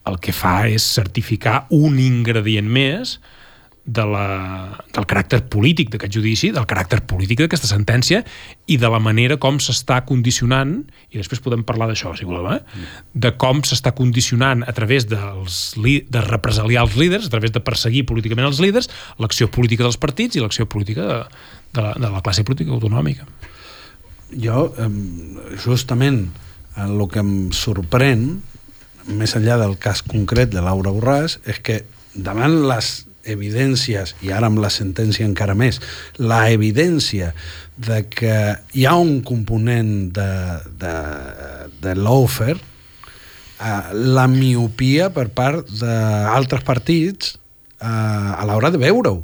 el 0.09 0.19
que 0.19 0.36
fa 0.36 0.57
és 0.67 0.86
certificar 0.97 1.65
un 1.76 1.99
ingredient 2.03 2.67
més 2.67 3.19
de 3.86 4.02
la, 4.10 4.28
del 4.96 5.06
caràcter 5.06 5.44
polític 5.54 5.92
d'aquest 5.94 6.16
judici, 6.18 6.50
del 6.54 6.66
caràcter 6.66 7.04
polític 7.06 7.44
d'aquesta 7.44 7.70
sentència 7.70 8.24
i 8.66 8.80
de 8.82 8.90
la 8.90 8.98
manera 8.98 9.38
com 9.42 9.60
s'està 9.62 10.00
condicionant, 10.10 10.80
i 11.14 11.22
després 11.22 11.44
podem 11.46 11.62
parlar 11.68 11.92
d'això, 11.92 12.16
si 12.18 12.26
voleu, 12.26 12.50
eh? 12.56 12.88
de 13.14 13.32
com 13.38 13.62
s'està 13.62 13.94
condicionant 13.98 14.66
a 14.66 14.74
través 14.74 15.06
dels, 15.12 15.76
de 15.78 16.26
represaliar 16.26 16.88
els 16.88 16.98
líders, 16.98 17.30
a 17.30 17.36
través 17.38 17.54
de 17.54 17.62
perseguir 17.62 18.08
políticament 18.10 18.50
els 18.50 18.64
líders, 18.64 18.90
l'acció 19.22 19.52
política 19.54 19.86
dels 19.86 20.02
partits 20.02 20.36
i 20.36 20.42
l'acció 20.42 20.66
política 20.66 21.06
de, 21.06 21.22
de, 21.78 21.86
la, 21.86 21.94
de 21.94 22.14
la 22.18 22.26
classe 22.26 22.44
política 22.48 22.74
autonòmica. 22.74 23.30
Jo, 24.34 24.72
justament, 25.62 26.26
el 26.82 27.06
que 27.14 27.22
em 27.22 27.34
sorprèn, 27.54 28.30
més 29.06 29.38
enllà 29.38 29.60
del 29.62 29.78
cas 29.78 30.02
concret 30.02 30.50
de 30.50 30.66
Laura 30.66 30.90
Borràs, 30.90 31.38
és 31.46 31.62
que 31.62 31.84
davant 32.16 32.64
les 32.66 33.05
evidències, 33.26 34.15
i 34.26 34.32
ara 34.34 34.49
amb 34.51 34.61
la 34.63 34.71
sentència 34.73 35.28
encara 35.28 35.55
més, 35.57 35.82
la 36.17 36.45
evidència 36.53 37.34
de 37.76 38.03
que 38.09 38.38
hi 38.73 38.86
ha 38.88 38.95
un 38.95 39.19
component 39.26 40.11
de, 40.15 40.32
de, 40.80 40.95
de 41.84 41.95
l'offer, 41.99 42.55
eh, 42.55 43.93
la 43.93 44.28
miopia 44.32 45.11
per 45.13 45.30
part 45.36 45.71
d'altres 45.82 46.65
partits 46.67 47.36
eh, 47.36 47.88
a 47.88 48.43
l'hora 48.47 48.71
de 48.71 48.82
veure-ho. 48.82 49.23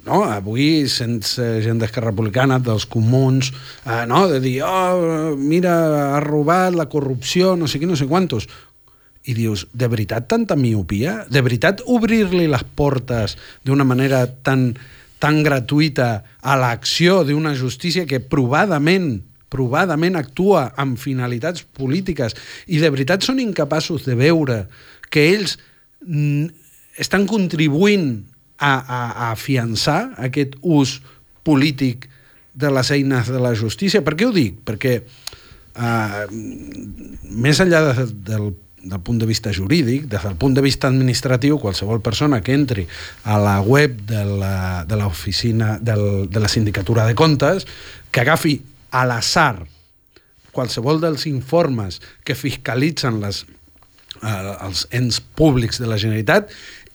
No? 0.00 0.22
Avui, 0.24 0.88
sense 0.88 1.44
gent 1.60 1.78
d'Esquerra 1.78 2.08
Republicana, 2.08 2.56
dels 2.58 2.86
comuns, 2.88 3.52
eh, 3.84 4.06
no? 4.08 4.24
de 4.32 4.40
dir, 4.42 4.56
oh, 4.64 5.36
mira, 5.36 5.76
ha 6.16 6.24
robat 6.24 6.74
la 6.74 6.88
corrupció, 6.90 7.52
no 7.56 7.68
sé 7.68 7.78
qui, 7.78 7.90
no 7.90 7.98
sé 8.00 8.08
quantos 8.08 8.48
i 9.30 9.34
dius, 9.36 9.66
de 9.72 9.88
veritat 9.90 10.28
tanta 10.30 10.56
miopia? 10.58 11.20
De 11.30 11.42
veritat 11.44 11.84
obrir-li 11.86 12.48
les 12.50 12.64
portes 12.76 13.36
d'una 13.66 13.86
manera 13.86 14.24
tan, 14.26 14.72
tan 15.22 15.42
gratuïta 15.46 16.10
a 16.40 16.56
l'acció 16.58 17.22
d'una 17.28 17.54
justícia 17.54 18.06
que 18.08 18.20
provadament 18.20 19.20
provadament 19.50 20.14
actua 20.14 20.68
amb 20.78 20.94
finalitats 20.94 21.64
polítiques 21.74 22.36
i 22.70 22.78
de 22.78 22.90
veritat 22.94 23.26
són 23.26 23.40
incapaços 23.42 24.04
de 24.06 24.14
veure 24.14 24.60
que 25.10 25.24
ells 25.32 25.56
estan 26.94 27.26
contribuint 27.26 28.12
a, 28.60 28.70
a, 28.70 29.00
a 29.10 29.30
afiançar 29.32 30.12
aquest 30.22 30.54
ús 30.62 31.00
polític 31.42 32.06
de 32.54 32.70
les 32.70 32.90
eines 32.94 33.30
de 33.30 33.40
la 33.40 33.54
justícia. 33.58 34.04
Per 34.04 34.14
què 34.14 34.28
ho 34.28 34.34
dic? 34.34 34.60
Perquè 34.68 35.00
uh, 35.00 36.24
més 37.42 37.60
enllà 37.62 37.82
de, 37.88 38.06
del 38.30 38.50
del 38.82 39.00
punt 39.00 39.20
de 39.20 39.26
vista 39.28 39.52
jurídic, 39.52 40.06
des 40.08 40.22
del 40.24 40.36
punt 40.40 40.54
de 40.56 40.64
vista 40.64 40.88
administratiu, 40.88 41.58
qualsevol 41.60 42.00
persona 42.00 42.40
que 42.40 42.54
entri 42.56 42.86
a 43.24 43.38
la 43.38 43.60
web 43.60 44.00
de 44.08 44.96
l'oficina 44.96 45.78
de, 45.80 45.96
de 46.28 46.40
la 46.40 46.48
Sindicatura 46.48 47.06
de 47.06 47.14
Comptes, 47.14 47.66
que 48.10 48.24
agafi 48.24 48.56
a 48.90 49.04
l'assar 49.06 49.60
qualsevol 50.50 51.00
dels 51.00 51.26
informes 51.30 52.00
que 52.24 52.34
fiscalitzen 52.34 53.20
les, 53.22 53.44
eh, 54.22 54.56
els 54.66 54.86
ens 54.90 55.20
públics 55.20 55.78
de 55.80 55.88
la 55.90 55.98
Generalitat 56.00 56.50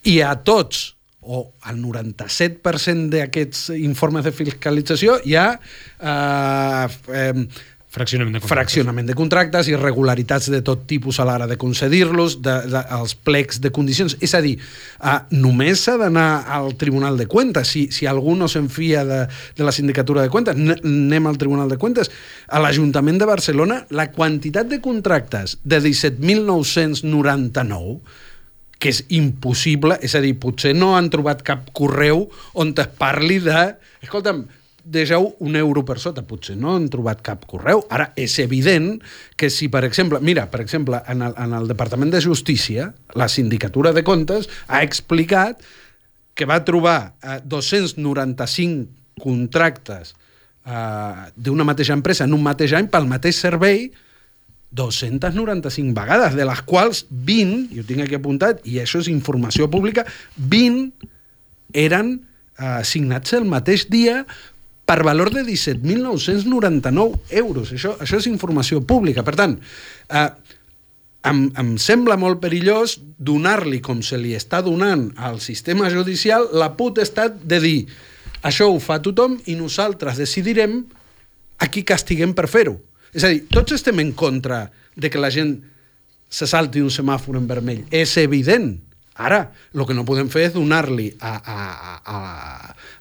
i 0.05 0.19
a 0.21 0.35
tots 0.35 0.91
o 1.25 1.47
al 1.65 1.79
97% 1.81 3.09
d'aquests 3.09 3.71
informes 3.79 4.25
de 4.27 4.33
fiscalització 4.35 5.17
hi 5.25 5.37
ha 5.39 5.47
eh, 5.57 6.85
eh, 7.09 7.47
Fraccionament 7.95 8.35
de 8.35 8.41
contractes. 8.41 8.51
Fraccionament 8.51 9.07
de 9.07 9.13
contractes, 9.15 9.69
irregularitats 9.71 10.49
de 10.51 10.59
tot 10.67 10.81
tipus 10.89 11.15
a 11.19 11.25
l'hora 11.27 11.45
de 11.47 11.55
concedir-los, 11.55 12.41
de, 12.43 12.55
de, 12.67 12.81
els 12.97 13.15
plecs 13.15 13.61
de 13.63 13.71
condicions. 13.71 14.17
És 14.25 14.33
a 14.35 14.41
dir, 14.43 14.57
uh, 14.99 15.23
només 15.31 15.79
s'ha 15.85 15.95
d'anar 16.01 16.43
al 16.57 16.75
Tribunal 16.81 17.15
de 17.15 17.27
Cuentas. 17.31 17.71
Si, 17.71 17.87
si 17.95 18.03
algú 18.11 18.35
no 18.35 18.47
s'enfia 18.51 19.05
de, 19.07 19.21
de 19.55 19.63
la 19.63 19.71
Sindicatura 19.75 20.21
de 20.25 20.31
Cuentas, 20.33 20.59
anem 20.59 21.23
al 21.31 21.39
Tribunal 21.39 21.71
de 21.71 21.79
Cuentas. 21.79 22.11
A 22.51 22.59
l'Ajuntament 22.59 23.15
de 23.21 23.29
Barcelona, 23.31 23.87
la 23.95 24.11
quantitat 24.11 24.67
de 24.67 24.83
contractes 24.83 25.63
de 25.63 25.79
17.999 25.87 28.03
que 28.75 28.91
és 28.91 29.07
impossible, 29.15 29.95
és 30.03 30.11
a 30.19 30.21
dir, 30.21 30.35
potser 30.35 30.75
no 30.75 30.97
han 30.97 31.07
trobat 31.09 31.39
cap 31.47 31.71
correu 31.71 32.27
on 32.59 32.75
es 32.75 32.87
parli 32.99 33.39
de... 33.39 33.79
Escolta'm, 34.03 34.43
deixeu 34.85 35.31
un 35.41 35.55
euro 35.57 35.81
per 35.85 35.97
sota, 35.99 36.23
potser 36.27 36.55
no 36.59 36.75
han 36.75 36.85
trobat 36.93 37.23
cap 37.25 37.45
correu. 37.49 37.81
Ara, 37.89 38.11
és 38.19 38.37
evident 38.43 38.99
que 39.35 39.49
si, 39.49 39.67
per 39.73 39.83
exemple, 39.87 40.21
mira, 40.21 40.45
per 40.51 40.61
exemple, 40.61 41.01
en 41.09 41.25
el, 41.25 41.33
en 41.41 41.55
el 41.57 41.67
Departament 41.71 42.13
de 42.13 42.21
Justícia, 42.21 42.91
la 43.17 43.27
Sindicatura 43.27 43.93
de 43.95 44.05
Comptes 44.05 44.49
ha 44.67 44.83
explicat 44.85 45.65
que 46.35 46.45
va 46.45 46.61
trobar 46.67 47.15
eh, 47.23 47.39
295 47.43 49.23
contractes 49.23 50.13
eh, 50.67 51.27
d'una 51.35 51.65
mateixa 51.65 51.95
empresa 51.97 52.27
en 52.27 52.35
un 52.37 52.43
mateix 52.45 52.75
any 52.77 52.91
pel 52.91 53.07
mateix 53.09 53.39
servei 53.41 53.87
295 54.75 55.95
vegades, 55.95 56.35
de 56.35 56.45
les 56.45 56.61
quals 56.67 57.05
20, 57.09 57.69
i 57.71 57.79
ho 57.79 57.85
tinc 57.87 58.03
aquí 58.03 58.17
apuntat, 58.17 58.59
i 58.67 58.81
això 58.83 58.99
és 58.99 59.07
informació 59.07 59.69
pública, 59.71 60.03
20 60.35 61.07
eren 61.85 62.17
eh, 62.59 62.81
signats 62.83 63.35
el 63.37 63.47
mateix 63.47 63.87
dia 63.91 64.25
per 64.85 65.01
valor 65.03 65.33
de 65.33 65.41
17.999 65.43 67.33
euros. 67.41 67.73
Això, 67.73 67.95
això 67.99 68.21
és 68.21 68.29
informació 68.29 68.83
pública. 68.85 69.25
Per 69.25 69.35
tant, 69.35 69.57
eh, 70.09 70.29
em, 71.25 71.45
em 71.57 71.71
sembla 71.81 72.17
molt 72.21 72.39
perillós 72.43 72.99
donar-li, 73.17 73.81
com 73.81 74.03
se 74.05 74.17
li 74.21 74.35
està 74.37 74.61
donant 74.65 75.09
al 75.17 75.41
sistema 75.41 75.89
judicial, 75.89 76.51
la 76.53 76.75
potestat 76.77 77.41
de 77.41 77.59
dir 77.63 77.79
això 78.45 78.69
ho 78.69 78.77
fa 78.79 78.99
tothom 79.01 79.39
i 79.49 79.55
nosaltres 79.57 80.21
decidirem 80.21 80.83
a 81.57 81.69
qui 81.71 81.81
castiguem 81.87 82.35
per 82.37 82.45
fer-ho. 82.51 82.77
És 83.15 83.23
a 83.25 83.31
dir, 83.31 83.45
tots 83.49 83.73
estem 83.73 83.99
en 84.03 84.11
contra 84.13 84.67
de 84.95 85.09
que 85.09 85.21
la 85.21 85.31
gent 85.33 85.55
se 86.29 86.45
salti 86.45 86.83
un 86.83 86.91
semàfor 86.93 87.39
en 87.39 87.47
vermell. 87.49 87.85
És 87.89 88.17
evident. 88.21 88.75
Ara, 89.15 89.47
el 89.73 89.85
que 89.87 89.95
no 89.95 90.03
podem 90.05 90.27
fer 90.29 90.49
és 90.49 90.53
donar-li 90.53 91.07
a, 91.23 91.31
a, 91.39 91.57
a, 92.03 92.17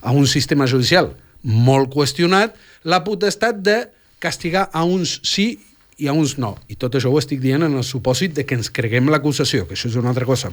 a 0.00 0.14
un 0.14 0.28
sistema 0.30 0.68
judicial 0.70 1.10
molt 1.44 1.92
qüestionat 1.92 2.56
la 2.88 3.02
potestat 3.04 3.60
de 3.60 3.84
castigar 4.22 4.68
a 4.72 4.84
uns 4.88 5.18
sí 5.26 5.52
i 6.00 6.08
a 6.08 6.14
uns 6.16 6.38
no. 6.40 6.54
I 6.68 6.76
tot 6.80 6.96
això 6.96 7.12
ho 7.12 7.20
estic 7.20 7.42
dient 7.42 7.66
en 7.66 7.76
el 7.78 7.84
supòsit 7.86 8.34
de 8.34 8.44
que 8.48 8.56
ens 8.58 8.72
creguem 8.74 9.10
l'acusació, 9.12 9.68
que 9.68 9.76
això 9.76 9.90
és 9.90 9.98
una 10.00 10.10
altra 10.10 10.26
cosa. 10.26 10.50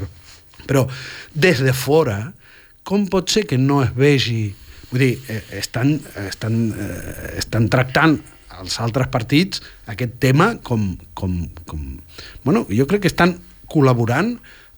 Però 0.67 0.85
des 1.33 1.63
de 1.63 1.73
fora, 1.73 2.33
com 2.83 3.07
pot 3.09 3.31
ser 3.31 3.47
que 3.49 3.57
no 3.57 3.81
es 3.85 3.95
vegi... 3.95 4.51
Vull 4.91 4.99
dir, 4.99 5.13
eh, 5.31 5.39
estan, 5.55 5.93
estan, 6.27 6.55
eh, 6.75 7.27
estan 7.39 7.69
tractant 7.71 8.17
els 8.59 8.73
altres 8.83 9.07
partits 9.07 9.61
aquest 9.87 10.17
tema 10.19 10.57
com, 10.67 10.89
com, 11.15 11.37
com... 11.65 11.85
Bueno, 12.43 12.65
jo 12.67 12.83
crec 12.89 13.05
que 13.05 13.11
estan 13.11 13.37
col·laborant 13.71 14.33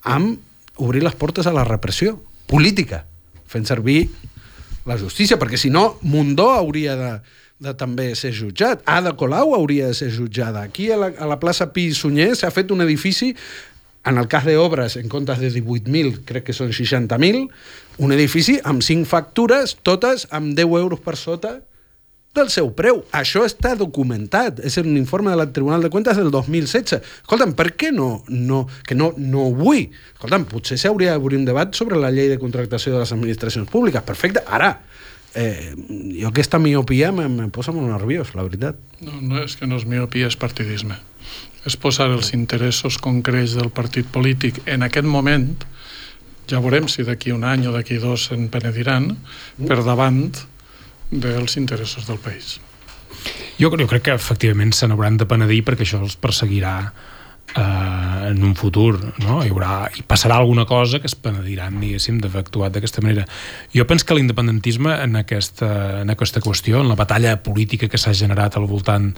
amb 0.06 0.38
obrir 0.78 1.02
les 1.02 1.18
portes 1.18 1.50
a 1.50 1.56
la 1.56 1.66
repressió 1.66 2.20
política, 2.46 3.04
fent 3.50 3.66
servir 3.66 4.06
la 4.90 4.98
justícia, 5.00 5.40
perquè 5.40 5.60
si 5.60 5.72
no, 5.74 5.98
Mundó 6.02 6.50
hauria 6.54 6.96
de, 7.00 7.12
de 7.64 7.74
també 7.80 8.12
ser 8.20 8.34
jutjat. 8.36 8.84
Ada 8.90 9.16
Colau 9.20 9.56
hauria 9.56 9.90
de 9.92 9.98
ser 9.98 10.12
jutjada. 10.14 10.64
Aquí 10.68 10.92
a 10.92 11.00
la, 11.00 11.12
a 11.18 11.30
la 11.30 11.40
plaça 11.40 11.72
Pi 11.74 11.90
Sunyer 11.96 12.34
s'ha 12.36 12.52
fet 12.54 12.72
un 12.76 12.84
edifici 12.86 13.34
en 14.04 14.20
el 14.20 14.28
cas 14.28 14.44
d'obres, 14.44 14.98
en 15.00 15.08
comptes 15.08 15.40
de 15.40 15.48
18.000, 15.48 16.24
crec 16.28 16.50
que 16.50 16.56
són 16.56 16.74
60.000, 16.76 17.46
un 18.04 18.12
edifici 18.12 18.58
amb 18.68 18.84
cinc 18.84 19.08
factures, 19.08 19.78
totes 19.80 20.28
amb 20.36 20.58
10 20.58 20.76
euros 20.82 21.00
per 21.00 21.16
sota 21.16 21.62
del 22.34 22.50
seu 22.50 22.72
preu. 22.74 23.04
Això 23.14 23.44
està 23.46 23.76
documentat. 23.78 24.60
És 24.66 24.80
un 24.82 24.96
informe 24.98 25.34
del 25.34 25.52
Tribunal 25.54 25.86
de 25.86 25.92
Comptes 25.94 26.18
del 26.18 26.32
2016. 26.34 27.00
Escolta'm, 27.24 27.54
per 27.58 27.72
què 27.78 27.92
no, 27.94 28.24
no, 28.30 28.64
que 28.88 28.98
no, 28.98 29.12
no 29.18 29.50
vull? 29.54 29.86
Escolta'm, 30.16 30.48
potser 30.50 30.80
s'hauria 30.82 31.14
d'obrir 31.18 31.40
un 31.42 31.48
debat 31.50 31.74
sobre 31.78 32.00
la 32.02 32.12
llei 32.14 32.32
de 32.32 32.40
contractació 32.42 32.96
de 32.96 33.04
les 33.04 33.14
administracions 33.14 33.70
públiques. 33.70 34.06
Perfecte. 34.08 34.42
Ara, 34.48 34.74
eh, 35.36 35.74
jo 36.20 36.32
aquesta 36.32 36.60
miopia 36.60 37.12
me, 37.14 37.28
me 37.30 37.50
posa 37.54 37.74
molt 37.76 37.92
nerviós, 37.92 38.34
la 38.38 38.46
veritat. 38.48 38.80
No, 39.02 39.20
no 39.22 39.44
és 39.44 39.58
que 39.60 39.70
no 39.70 39.78
és 39.78 39.86
miopia, 39.90 40.30
és 40.32 40.40
partidisme. 40.40 40.98
És 41.70 41.78
posar 41.80 42.10
els 42.12 42.34
interessos 42.36 42.98
concrets 43.00 43.54
del 43.56 43.70
partit 43.72 44.10
polític 44.12 44.60
en 44.66 44.84
aquest 44.84 45.08
moment, 45.08 45.54
ja 46.50 46.60
veurem 46.60 46.90
si 46.92 47.06
d'aquí 47.08 47.32
un 47.32 47.46
any 47.48 47.70
o 47.70 47.72
d'aquí 47.72 48.02
dos 48.04 48.28
se'n 48.28 48.50
penediran, 48.52 49.14
per 49.64 49.80
davant 49.86 50.34
dels 51.12 51.58
interessos 51.58 52.08
del 52.08 52.20
país. 52.20 52.60
Jo, 53.60 53.70
jo 53.70 53.88
crec 53.88 54.10
que 54.10 54.16
efectivament 54.18 54.74
se 54.74 54.88
n'hauran 54.88 55.18
de 55.18 55.28
penedir 55.30 55.64
perquè 55.66 55.86
això 55.86 56.02
els 56.02 56.16
perseguirà 56.20 56.74
eh, 57.56 58.30
en 58.32 58.44
un 58.44 58.56
futur, 58.56 58.98
no? 59.22 59.40
Hi, 59.44 59.52
haurà, 59.54 59.88
hi 59.94 60.04
passarà 60.08 60.40
alguna 60.42 60.66
cosa 60.66 61.00
que 61.00 61.08
es 61.08 61.16
penediran, 61.16 61.80
diguéssim, 61.80 62.20
d'haver 62.24 62.44
actuat 62.44 62.76
d'aquesta 62.76 63.04
manera. 63.06 63.28
Jo 63.76 63.86
penso 63.88 64.10
que 64.10 64.18
l'independentisme 64.18 64.98
en 65.04 65.16
aquesta, 65.22 66.02
en 66.02 66.14
aquesta 66.14 66.42
qüestió, 66.44 66.82
en 66.82 66.92
la 66.92 67.00
batalla 67.00 67.38
política 67.44 67.90
que 67.90 68.02
s'ha 68.02 68.16
generat 68.18 68.58
al 68.58 68.68
voltant 68.68 69.14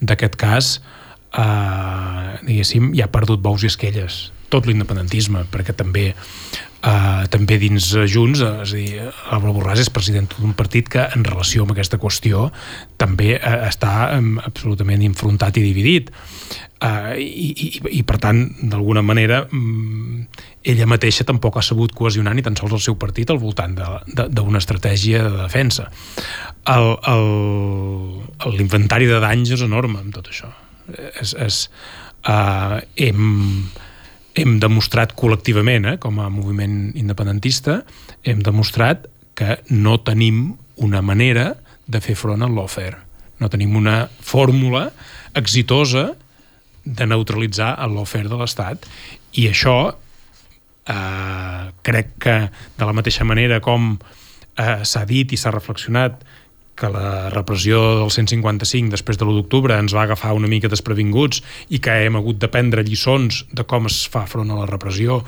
d'aquest 0.00 0.36
cas, 0.38 0.72
eh, 1.32 2.32
diguéssim, 2.44 2.92
ja 2.98 3.08
ha 3.08 3.14
perdut 3.14 3.40
bous 3.42 3.64
i 3.64 3.72
esquelles 3.72 4.28
tot 4.48 4.66
l'independentisme, 4.68 5.44
perquè 5.52 5.74
també 5.76 6.12
Uh, 6.78 7.24
també 7.26 7.56
dins 7.58 7.82
Junts, 8.06 8.38
uh, 8.38 8.60
és 8.62 8.70
a 8.70 8.76
dir, 8.78 9.06
Álvaro 9.34 9.56
Borràs 9.56 9.80
és 9.82 9.88
president 9.90 10.28
d'un 10.36 10.52
partit 10.54 10.86
que 10.86 11.02
en 11.10 11.24
relació 11.26 11.64
amb 11.64 11.72
aquesta 11.74 11.98
qüestió 11.98 12.52
també 13.02 13.32
uh, 13.34 13.64
està 13.66 14.12
um, 14.14 14.36
absolutament 14.46 15.02
infrontat 15.02 15.58
i 15.58 15.64
dividit. 15.64 16.12
Uh, 16.78 17.16
i, 17.18 17.48
i, 17.50 17.68
i 17.98 18.04
per 18.06 18.20
tant 18.22 18.44
d'alguna 18.70 19.02
manera 19.02 19.40
um, 19.50 20.22
ella 20.62 20.86
mateixa 20.86 21.26
tampoc 21.26 21.58
ha 21.58 21.64
sabut 21.66 21.90
cohesionar 21.98 22.36
ni 22.38 22.46
tan 22.46 22.54
sols 22.54 22.76
el 22.78 22.84
seu 22.84 22.94
partit 22.94 23.34
al 23.34 23.42
voltant 23.42 23.74
d'una 24.14 24.62
estratègia 24.62 25.24
de 25.26 25.34
defensa. 25.34 25.88
L'inventari 28.54 29.10
de 29.10 29.18
danys 29.26 29.56
és 29.58 29.66
enorme 29.66 29.98
amb 30.04 30.14
tot 30.14 30.30
això. 30.30 30.52
És, 31.18 31.34
és, 31.34 31.60
uh, 32.22 32.78
hem 33.02 33.66
hem 34.38 34.58
demostrat 34.62 35.14
col·lectivament, 35.18 35.86
eh, 35.92 35.96
com 35.98 36.20
a 36.22 36.28
moviment 36.30 36.92
independentista, 36.94 37.82
hem 38.22 38.42
demostrat 38.46 39.08
que 39.38 39.58
no 39.70 39.98
tenim 40.02 40.56
una 40.76 41.02
manera 41.02 41.56
de 41.86 42.00
fer 42.04 42.16
front 42.18 42.42
al 42.42 42.54
lawfare. 42.54 42.98
No 43.38 43.50
tenim 43.50 43.76
una 43.76 44.08
fórmula 44.20 44.88
exitosa 45.38 46.12
de 46.84 47.06
neutralitzar 47.06 47.76
el 47.84 47.94
lawfare 47.94 48.30
de 48.30 48.38
l'Estat. 48.38 48.86
I 49.38 49.48
això 49.50 49.76
eh, 50.88 51.64
crec 51.82 52.14
que 52.22 52.36
de 52.78 52.88
la 52.88 52.94
mateixa 52.96 53.26
manera 53.28 53.60
com 53.64 53.94
eh, 53.94 54.84
s'ha 54.84 55.04
dit 55.06 55.32
i 55.32 55.38
s'ha 55.38 55.54
reflexionat 55.54 56.22
que 56.78 56.90
la 56.92 57.28
repressió 57.34 57.80
del 58.00 58.12
155 58.14 58.92
després 58.94 59.18
de 59.18 59.26
l'1 59.26 59.40
d'octubre 59.40 59.78
ens 59.78 59.94
va 59.96 60.04
agafar 60.06 60.34
una 60.38 60.50
mica 60.50 60.70
desprevinguts 60.70 61.42
i 61.74 61.82
que 61.82 61.96
hem 62.04 62.18
hagut 62.20 62.38
de 62.38 62.50
prendre 62.52 62.86
lliçons 62.86 63.44
de 63.52 63.66
com 63.68 63.90
es 63.90 64.04
fa 64.10 64.26
front 64.30 64.50
a 64.54 64.60
la 64.60 64.68
repressió 64.70 65.22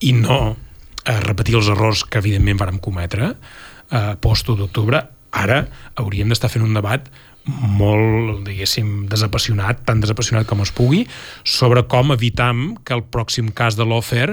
i 0.00 0.14
no 0.16 0.40
eh, 0.54 1.20
repetir 1.26 1.58
els 1.60 1.68
errors 1.72 2.04
que 2.08 2.22
evidentment 2.24 2.62
vàrem 2.62 2.80
cometre 2.82 3.34
eh, 3.34 4.14
post-1 4.24 4.58
d'octubre, 4.62 5.04
ara 5.34 5.64
hauríem 6.00 6.32
d'estar 6.32 6.52
fent 6.52 6.64
un 6.66 6.76
debat 6.76 7.06
molt, 7.44 8.40
diguéssim, 8.46 9.04
desapassionat, 9.10 9.82
tan 9.84 10.00
desapassionat 10.00 10.48
com 10.48 10.62
es 10.64 10.72
pugui, 10.72 11.02
sobre 11.44 11.82
com 11.92 12.14
evitam 12.14 12.70
que 12.84 12.96
el 12.96 13.04
pròxim 13.04 13.50
cas 13.52 13.76
de 13.76 13.84
l'Ofer 13.84 14.32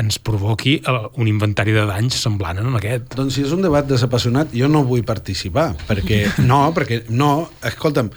ens 0.00 0.18
provoqui 0.18 0.78
eh, 0.80 0.98
un 1.20 1.28
inventari 1.28 1.74
de 1.76 1.86
danys 1.88 2.16
semblant 2.20 2.60
en 2.62 2.76
aquest. 2.78 3.10
Doncs 3.16 3.36
si 3.36 3.46
és 3.46 3.54
un 3.54 3.64
debat 3.64 3.86
desapassionat, 3.88 4.54
jo 4.56 4.70
no 4.70 4.84
vull 4.88 5.04
participar, 5.06 5.72
perquè 5.88 6.24
no, 6.50 6.64
perquè 6.76 7.02
no, 7.12 7.32
escolta'm, 7.72 8.12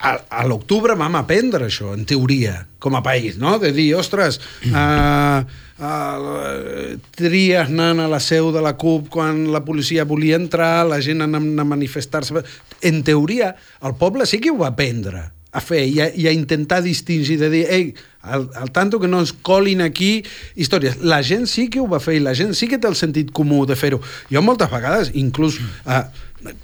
a, 0.00 0.12
a 0.30 0.44
l'octubre 0.48 0.94
vam 0.96 1.18
aprendre 1.18 1.66
això, 1.66 1.92
en 1.96 2.06
teoria, 2.08 2.54
com 2.80 2.94
a 2.96 3.02
país, 3.04 3.36
no? 3.40 3.58
De 3.60 3.72
dir, 3.76 3.90
ostres, 3.98 4.38
uh, 4.70 5.42
uh, 5.82 6.94
tries 7.18 7.66
anant 7.66 8.04
a 8.04 8.08
la 8.08 8.22
seu 8.22 8.52
de 8.54 8.62
la 8.64 8.76
CUP 8.80 9.10
quan 9.12 9.48
la 9.52 9.64
policia 9.66 10.06
volia 10.08 10.38
entrar, 10.40 10.86
la 10.88 11.02
gent 11.04 11.26
anant 11.26 11.52
a 11.58 11.68
manifestar-se... 11.68 12.46
En 12.86 13.02
teoria, 13.04 13.52
el 13.84 13.92
poble 14.00 14.24
sí 14.24 14.38
que 14.40 14.54
ho 14.54 14.56
va 14.62 14.70
aprendre 14.72 15.26
a 15.50 15.60
fer 15.62 15.82
i 15.88 15.98
a, 16.00 16.08
i 16.14 16.28
a 16.30 16.34
intentar 16.34 16.80
distingir, 16.84 17.38
de 17.40 17.50
dir, 17.50 17.64
ei, 17.70 17.88
al, 18.22 18.48
al 18.54 18.70
tanto 18.70 19.00
que 19.00 19.08
no 19.10 19.22
ens 19.24 19.32
colin 19.32 19.82
aquí 19.82 20.20
històries. 20.54 21.00
La 21.02 21.22
gent 21.26 21.48
sí 21.50 21.68
que 21.72 21.80
ho 21.82 21.88
va 21.90 22.02
fer 22.02 22.18
i 22.18 22.22
la 22.24 22.36
gent 22.38 22.54
sí 22.58 22.68
que 22.70 22.78
té 22.78 22.90
el 22.90 22.98
sentit 22.98 23.32
comú 23.34 23.64
de 23.66 23.78
fer-ho. 23.78 24.00
Jo 24.30 24.44
moltes 24.44 24.70
vegades, 24.70 25.10
inclús, 25.18 25.58
eh, 25.86 26.04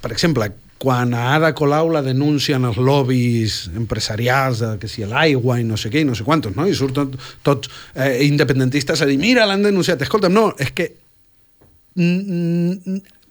per 0.02 0.12
exemple, 0.14 0.52
quan 0.78 1.14
a 1.16 1.30
Ada 1.38 1.54
Colau 1.56 1.88
la 1.90 2.02
denuncien 2.04 2.64
els 2.68 2.76
lobbies 2.76 3.70
empresarials 3.74 4.60
de 4.60 4.74
que 4.80 4.90
si 4.92 5.06
l'aigua 5.08 5.56
i 5.60 5.64
no 5.64 5.78
sé 5.80 5.90
què 5.90 6.04
i 6.04 6.08
no 6.08 6.14
sé 6.14 6.26
quantos, 6.26 6.54
no? 6.56 6.68
i 6.68 6.76
surten 6.76 7.16
tots 7.46 7.72
eh, 7.94 8.20
independentistes 8.28 9.00
a 9.00 9.08
dir 9.08 9.16
mira, 9.18 9.48
l'han 9.48 9.64
denunciat. 9.64 10.04
Escolta'm, 10.04 10.36
no, 10.36 10.50
és 10.60 10.74
que 10.76 10.92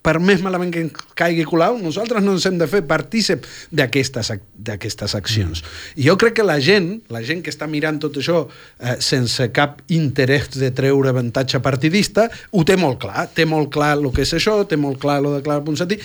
per 0.05 0.19
més 0.21 0.43
malament 0.45 0.69
que 0.73 0.83
caigui 1.17 1.45
Colau, 1.49 1.79
nosaltres 1.81 2.23
no 2.23 2.35
ens 2.35 2.45
hem 2.45 2.59
de 2.61 2.67
fer 2.69 2.83
partícip 2.85 3.47
d'aquestes 3.73 5.15
accions. 5.17 5.63
I 5.97 6.05
jo 6.09 6.17
crec 6.21 6.37
que 6.39 6.45
la 6.45 6.59
gent, 6.61 6.91
la 7.13 7.23
gent 7.25 7.41
que 7.45 7.53
està 7.53 7.67
mirant 7.71 7.97
tot 8.03 8.19
això 8.21 8.43
eh, 8.45 8.97
sense 9.01 9.49
cap 9.55 9.81
interès 9.89 10.53
de 10.53 10.69
treure 10.75 11.09
avantatge 11.09 11.61
partidista, 11.65 12.29
ho 12.51 12.63
té 12.67 12.77
molt 12.77 13.01
clar, 13.01 13.27
té 13.33 13.47
molt 13.49 13.73
clar 13.73 13.95
el 13.97 14.11
que 14.13 14.25
és 14.27 14.37
això, 14.37 14.59
té 14.69 14.77
molt 14.77 15.01
clar 15.01 15.19
el 15.23 15.31
de 15.39 15.43
Clara 15.45 15.65
Ponsatí. 15.65 15.97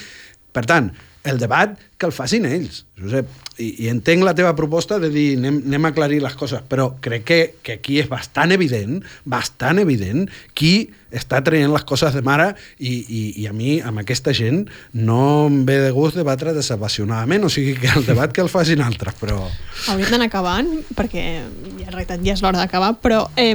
Per 0.50 0.64
tant, 0.66 0.88
el 1.24 1.38
debat 1.38 1.76
que 2.00 2.06
el 2.08 2.14
facin 2.16 2.46
ells, 2.48 2.84
Josep. 2.96 3.28
I, 3.60 3.66
i 3.84 3.88
entenc 3.92 4.24
la 4.24 4.32
teva 4.36 4.54
proposta 4.56 4.96
de 5.02 5.10
dir 5.12 5.34
anem, 5.36 5.58
anem 5.68 5.84
a 5.84 5.90
aclarir 5.92 6.22
les 6.24 6.36
coses, 6.38 6.62
però 6.64 6.94
crec 7.04 7.26
que, 7.28 7.40
que 7.60 7.76
aquí 7.76 7.98
és 8.00 8.08
bastant 8.08 8.54
evident, 8.56 9.02
bastant 9.28 9.82
evident, 9.82 10.24
qui 10.56 10.88
està 11.12 11.42
traient 11.44 11.72
les 11.72 11.84
coses 11.84 12.14
de 12.14 12.22
mare 12.24 12.54
i, 12.78 12.94
i, 13.02 13.20
i 13.42 13.46
a 13.50 13.52
mi, 13.52 13.74
amb 13.84 14.00
aquesta 14.00 14.32
gent, 14.36 14.62
no 14.96 15.50
em 15.50 15.60
ve 15.68 15.76
de 15.82 15.90
gust 15.92 16.16
debatre 16.16 16.54
desapassionadament, 16.56 17.44
o 17.44 17.52
sigui 17.52 17.76
que 17.82 17.92
el 17.92 18.06
debat 18.08 18.32
que 18.32 18.40
el 18.40 18.48
facin 18.48 18.80
altres, 18.84 19.18
però... 19.20 19.42
Hauríem 19.90 20.14
d'anar 20.14 20.30
acabant, 20.30 20.72
perquè 20.96 21.26
ja, 21.42 21.44
en 21.44 21.90
realitat 21.90 22.24
ja 22.24 22.36
és 22.38 22.44
l'hora 22.44 22.62
d'acabar, 22.62 22.94
però 23.02 23.26
eh, 23.36 23.52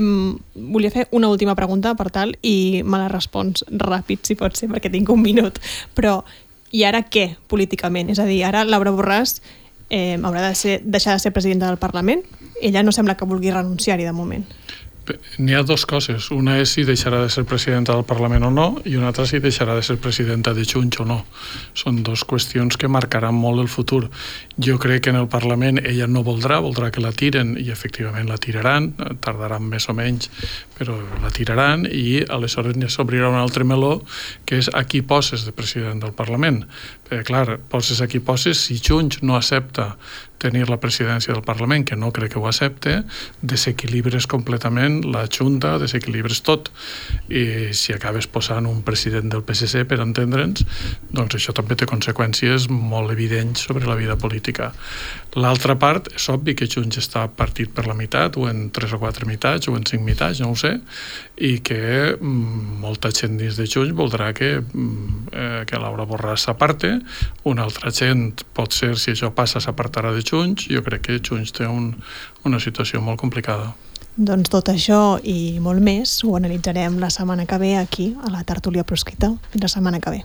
volia 0.53 0.93
fer 0.93 1.07
una 1.15 1.31
última 1.33 1.57
pregunta 1.57 1.95
per 1.97 2.11
tal 2.13 2.35
i 2.45 2.83
me 2.85 3.01
la 3.01 3.09
respons 3.09 3.65
ràpid, 3.71 4.25
si 4.27 4.37
pot 4.37 4.53
ser, 4.59 4.69
perquè 4.69 4.91
tinc 4.93 5.09
un 5.09 5.23
minut. 5.23 5.57
Però 5.97 6.19
i 6.71 6.83
ara 6.83 7.03
què, 7.09 7.35
políticament? 7.51 8.09
És 8.13 8.19
a 8.19 8.25
dir, 8.25 8.41
ara 8.47 8.65
Laura 8.65 8.93
Borràs 8.95 9.39
eh, 9.89 10.17
haurà 10.21 10.47
de 10.47 10.55
ser, 10.55 10.79
deixar 10.83 11.13
de 11.13 11.23
ser 11.23 11.33
presidenta 11.35 11.69
del 11.69 11.81
Parlament? 11.81 12.23
Ella 12.61 12.83
no 12.83 12.93
sembla 12.95 13.15
que 13.17 13.27
vulgui 13.29 13.51
renunciar-hi 13.51 14.07
de 14.07 14.15
moment. 14.15 14.45
N'hi 15.37 15.53
ha 15.53 15.63
dues 15.63 15.85
coses. 15.85 16.29
Una 16.33 16.57
és 16.61 16.71
si 16.75 16.85
deixarà 16.87 17.19
de 17.21 17.29
ser 17.29 17.43
presidenta 17.45 17.93
del 17.93 18.05
Parlament 18.07 18.47
o 18.47 18.51
no, 18.53 18.67
i 18.85 18.95
una 18.97 19.11
altra 19.11 19.25
si 19.29 19.39
deixarà 19.43 19.75
de 19.77 19.83
ser 19.85 19.97
presidenta 20.01 20.53
de 20.57 20.65
Junts 20.65 21.01
o 21.03 21.05
no. 21.05 21.19
Són 21.77 22.01
dues 22.05 22.23
qüestions 22.25 22.79
que 22.79 22.89
marcaran 22.91 23.35
molt 23.37 23.61
el 23.63 23.69
futur. 23.69 24.09
Jo 24.57 24.79
crec 24.81 25.05
que 25.05 25.13
en 25.13 25.19
el 25.21 25.29
Parlament 25.31 25.81
ella 25.83 26.07
no 26.07 26.23
voldrà, 26.25 26.61
voldrà 26.63 26.91
que 26.91 27.03
la 27.03 27.13
tiren, 27.13 27.55
i 27.61 27.69
efectivament 27.73 28.29
la 28.29 28.39
tiraran, 28.41 28.91
tardaran 29.21 29.67
més 29.69 29.89
o 29.89 29.95
menys, 29.97 30.31
però 30.77 30.97
la 31.21 31.33
tiraran, 31.35 31.85
i 31.85 32.23
aleshores 32.25 32.77
s'obrirà 32.95 33.29
un 33.29 33.39
altre 33.39 33.63
meló, 33.67 33.99
que 34.45 34.57
és 34.61 34.71
a 34.73 34.85
qui 34.89 35.03
poses 35.05 35.45
de 35.45 35.53
president 35.55 36.01
del 36.01 36.15
Parlament. 36.17 36.63
Perquè, 37.05 37.23
clar, 37.27 37.59
poses 37.69 38.01
a 38.01 38.07
qui 38.09 38.19
poses, 38.23 38.57
si 38.65 38.79
Junts 38.81 39.21
no 39.21 39.35
accepta 39.37 39.93
tenir 40.41 40.67
la 40.69 40.79
presidència 40.81 41.33
del 41.33 41.43
Parlament, 41.45 41.85
que 41.87 41.97
no 41.97 42.11
crec 42.13 42.33
que 42.33 42.39
ho 42.41 42.47
accepte, 42.49 42.99
desequilibres 43.41 44.27
completament 44.29 45.01
la 45.13 45.25
Junta, 45.31 45.75
desequilibres 45.81 46.41
tot. 46.45 46.71
I 47.29 47.73
si 47.77 47.95
acabes 47.95 48.27
posant 48.27 48.67
un 48.69 48.81
president 48.85 49.31
del 49.31 49.45
PSC, 49.45 49.85
per 49.89 50.01
entendre'ns, 50.03 50.65
doncs 51.15 51.37
això 51.39 51.55
també 51.55 51.77
té 51.79 51.87
conseqüències 51.89 52.69
molt 52.69 53.13
evidents 53.15 53.65
sobre 53.69 53.87
la 53.89 53.97
vida 53.99 54.17
política. 54.19 54.73
L'altra 55.35 55.75
part, 55.75 56.07
és 56.15 56.25
obvi 56.31 56.53
que 56.55 56.67
Junts 56.71 56.95
està 57.01 57.25
partit 57.27 57.71
per 57.75 57.83
la 57.89 57.95
meitat, 57.97 58.37
o 58.39 58.45
en 58.47 58.69
tres 58.75 58.93
o 58.95 58.99
quatre 59.01 59.27
meitats, 59.27 59.67
o 59.67 59.75
en 59.75 59.83
cinc 59.83 60.05
meitats, 60.05 60.39
no 60.39 60.53
ho 60.53 60.55
sé, 60.55 60.77
i 61.43 61.57
que 61.59 61.79
mm, 62.15 62.77
molta 62.79 63.11
gent 63.11 63.35
dins 63.41 63.59
de 63.59 63.67
Junts 63.67 63.91
voldrà 63.97 64.31
que, 64.37 64.61
mm, 64.61 65.27
eh, 65.33 65.61
que 65.67 65.81
Laura 65.81 66.07
Borràs 66.07 66.47
s'aparte, 66.47 66.93
una 67.51 67.67
altra 67.67 67.91
gent, 67.91 68.45
pot 68.55 68.71
ser, 68.71 68.93
si 68.95 69.11
això 69.11 69.33
passa, 69.35 69.59
s'apartarà 69.59 70.15
de 70.15 70.23
Junts, 70.23 70.69
jo 70.71 70.83
crec 70.87 71.09
que 71.09 71.19
Junts 71.19 71.51
té 71.51 71.67
un, 71.67 71.91
una 72.47 72.63
situació 72.63 73.03
molt 73.03 73.19
complicada. 73.19 73.73
Doncs 74.15 74.47
tot 74.47 74.71
això 74.71 75.19
i 75.27 75.59
molt 75.59 75.83
més 75.83 76.21
ho 76.23 76.37
analitzarem 76.39 76.95
la 77.03 77.11
setmana 77.11 77.43
que 77.43 77.59
ve 77.59 77.75
aquí, 77.75 78.13
a 78.23 78.31
la 78.31 78.47
tertúlia 78.47 78.87
proscrita. 78.87 79.35
Fins 79.51 79.67
la 79.67 79.75
setmana 79.75 79.99
que 79.99 80.15
ve. 80.15 80.23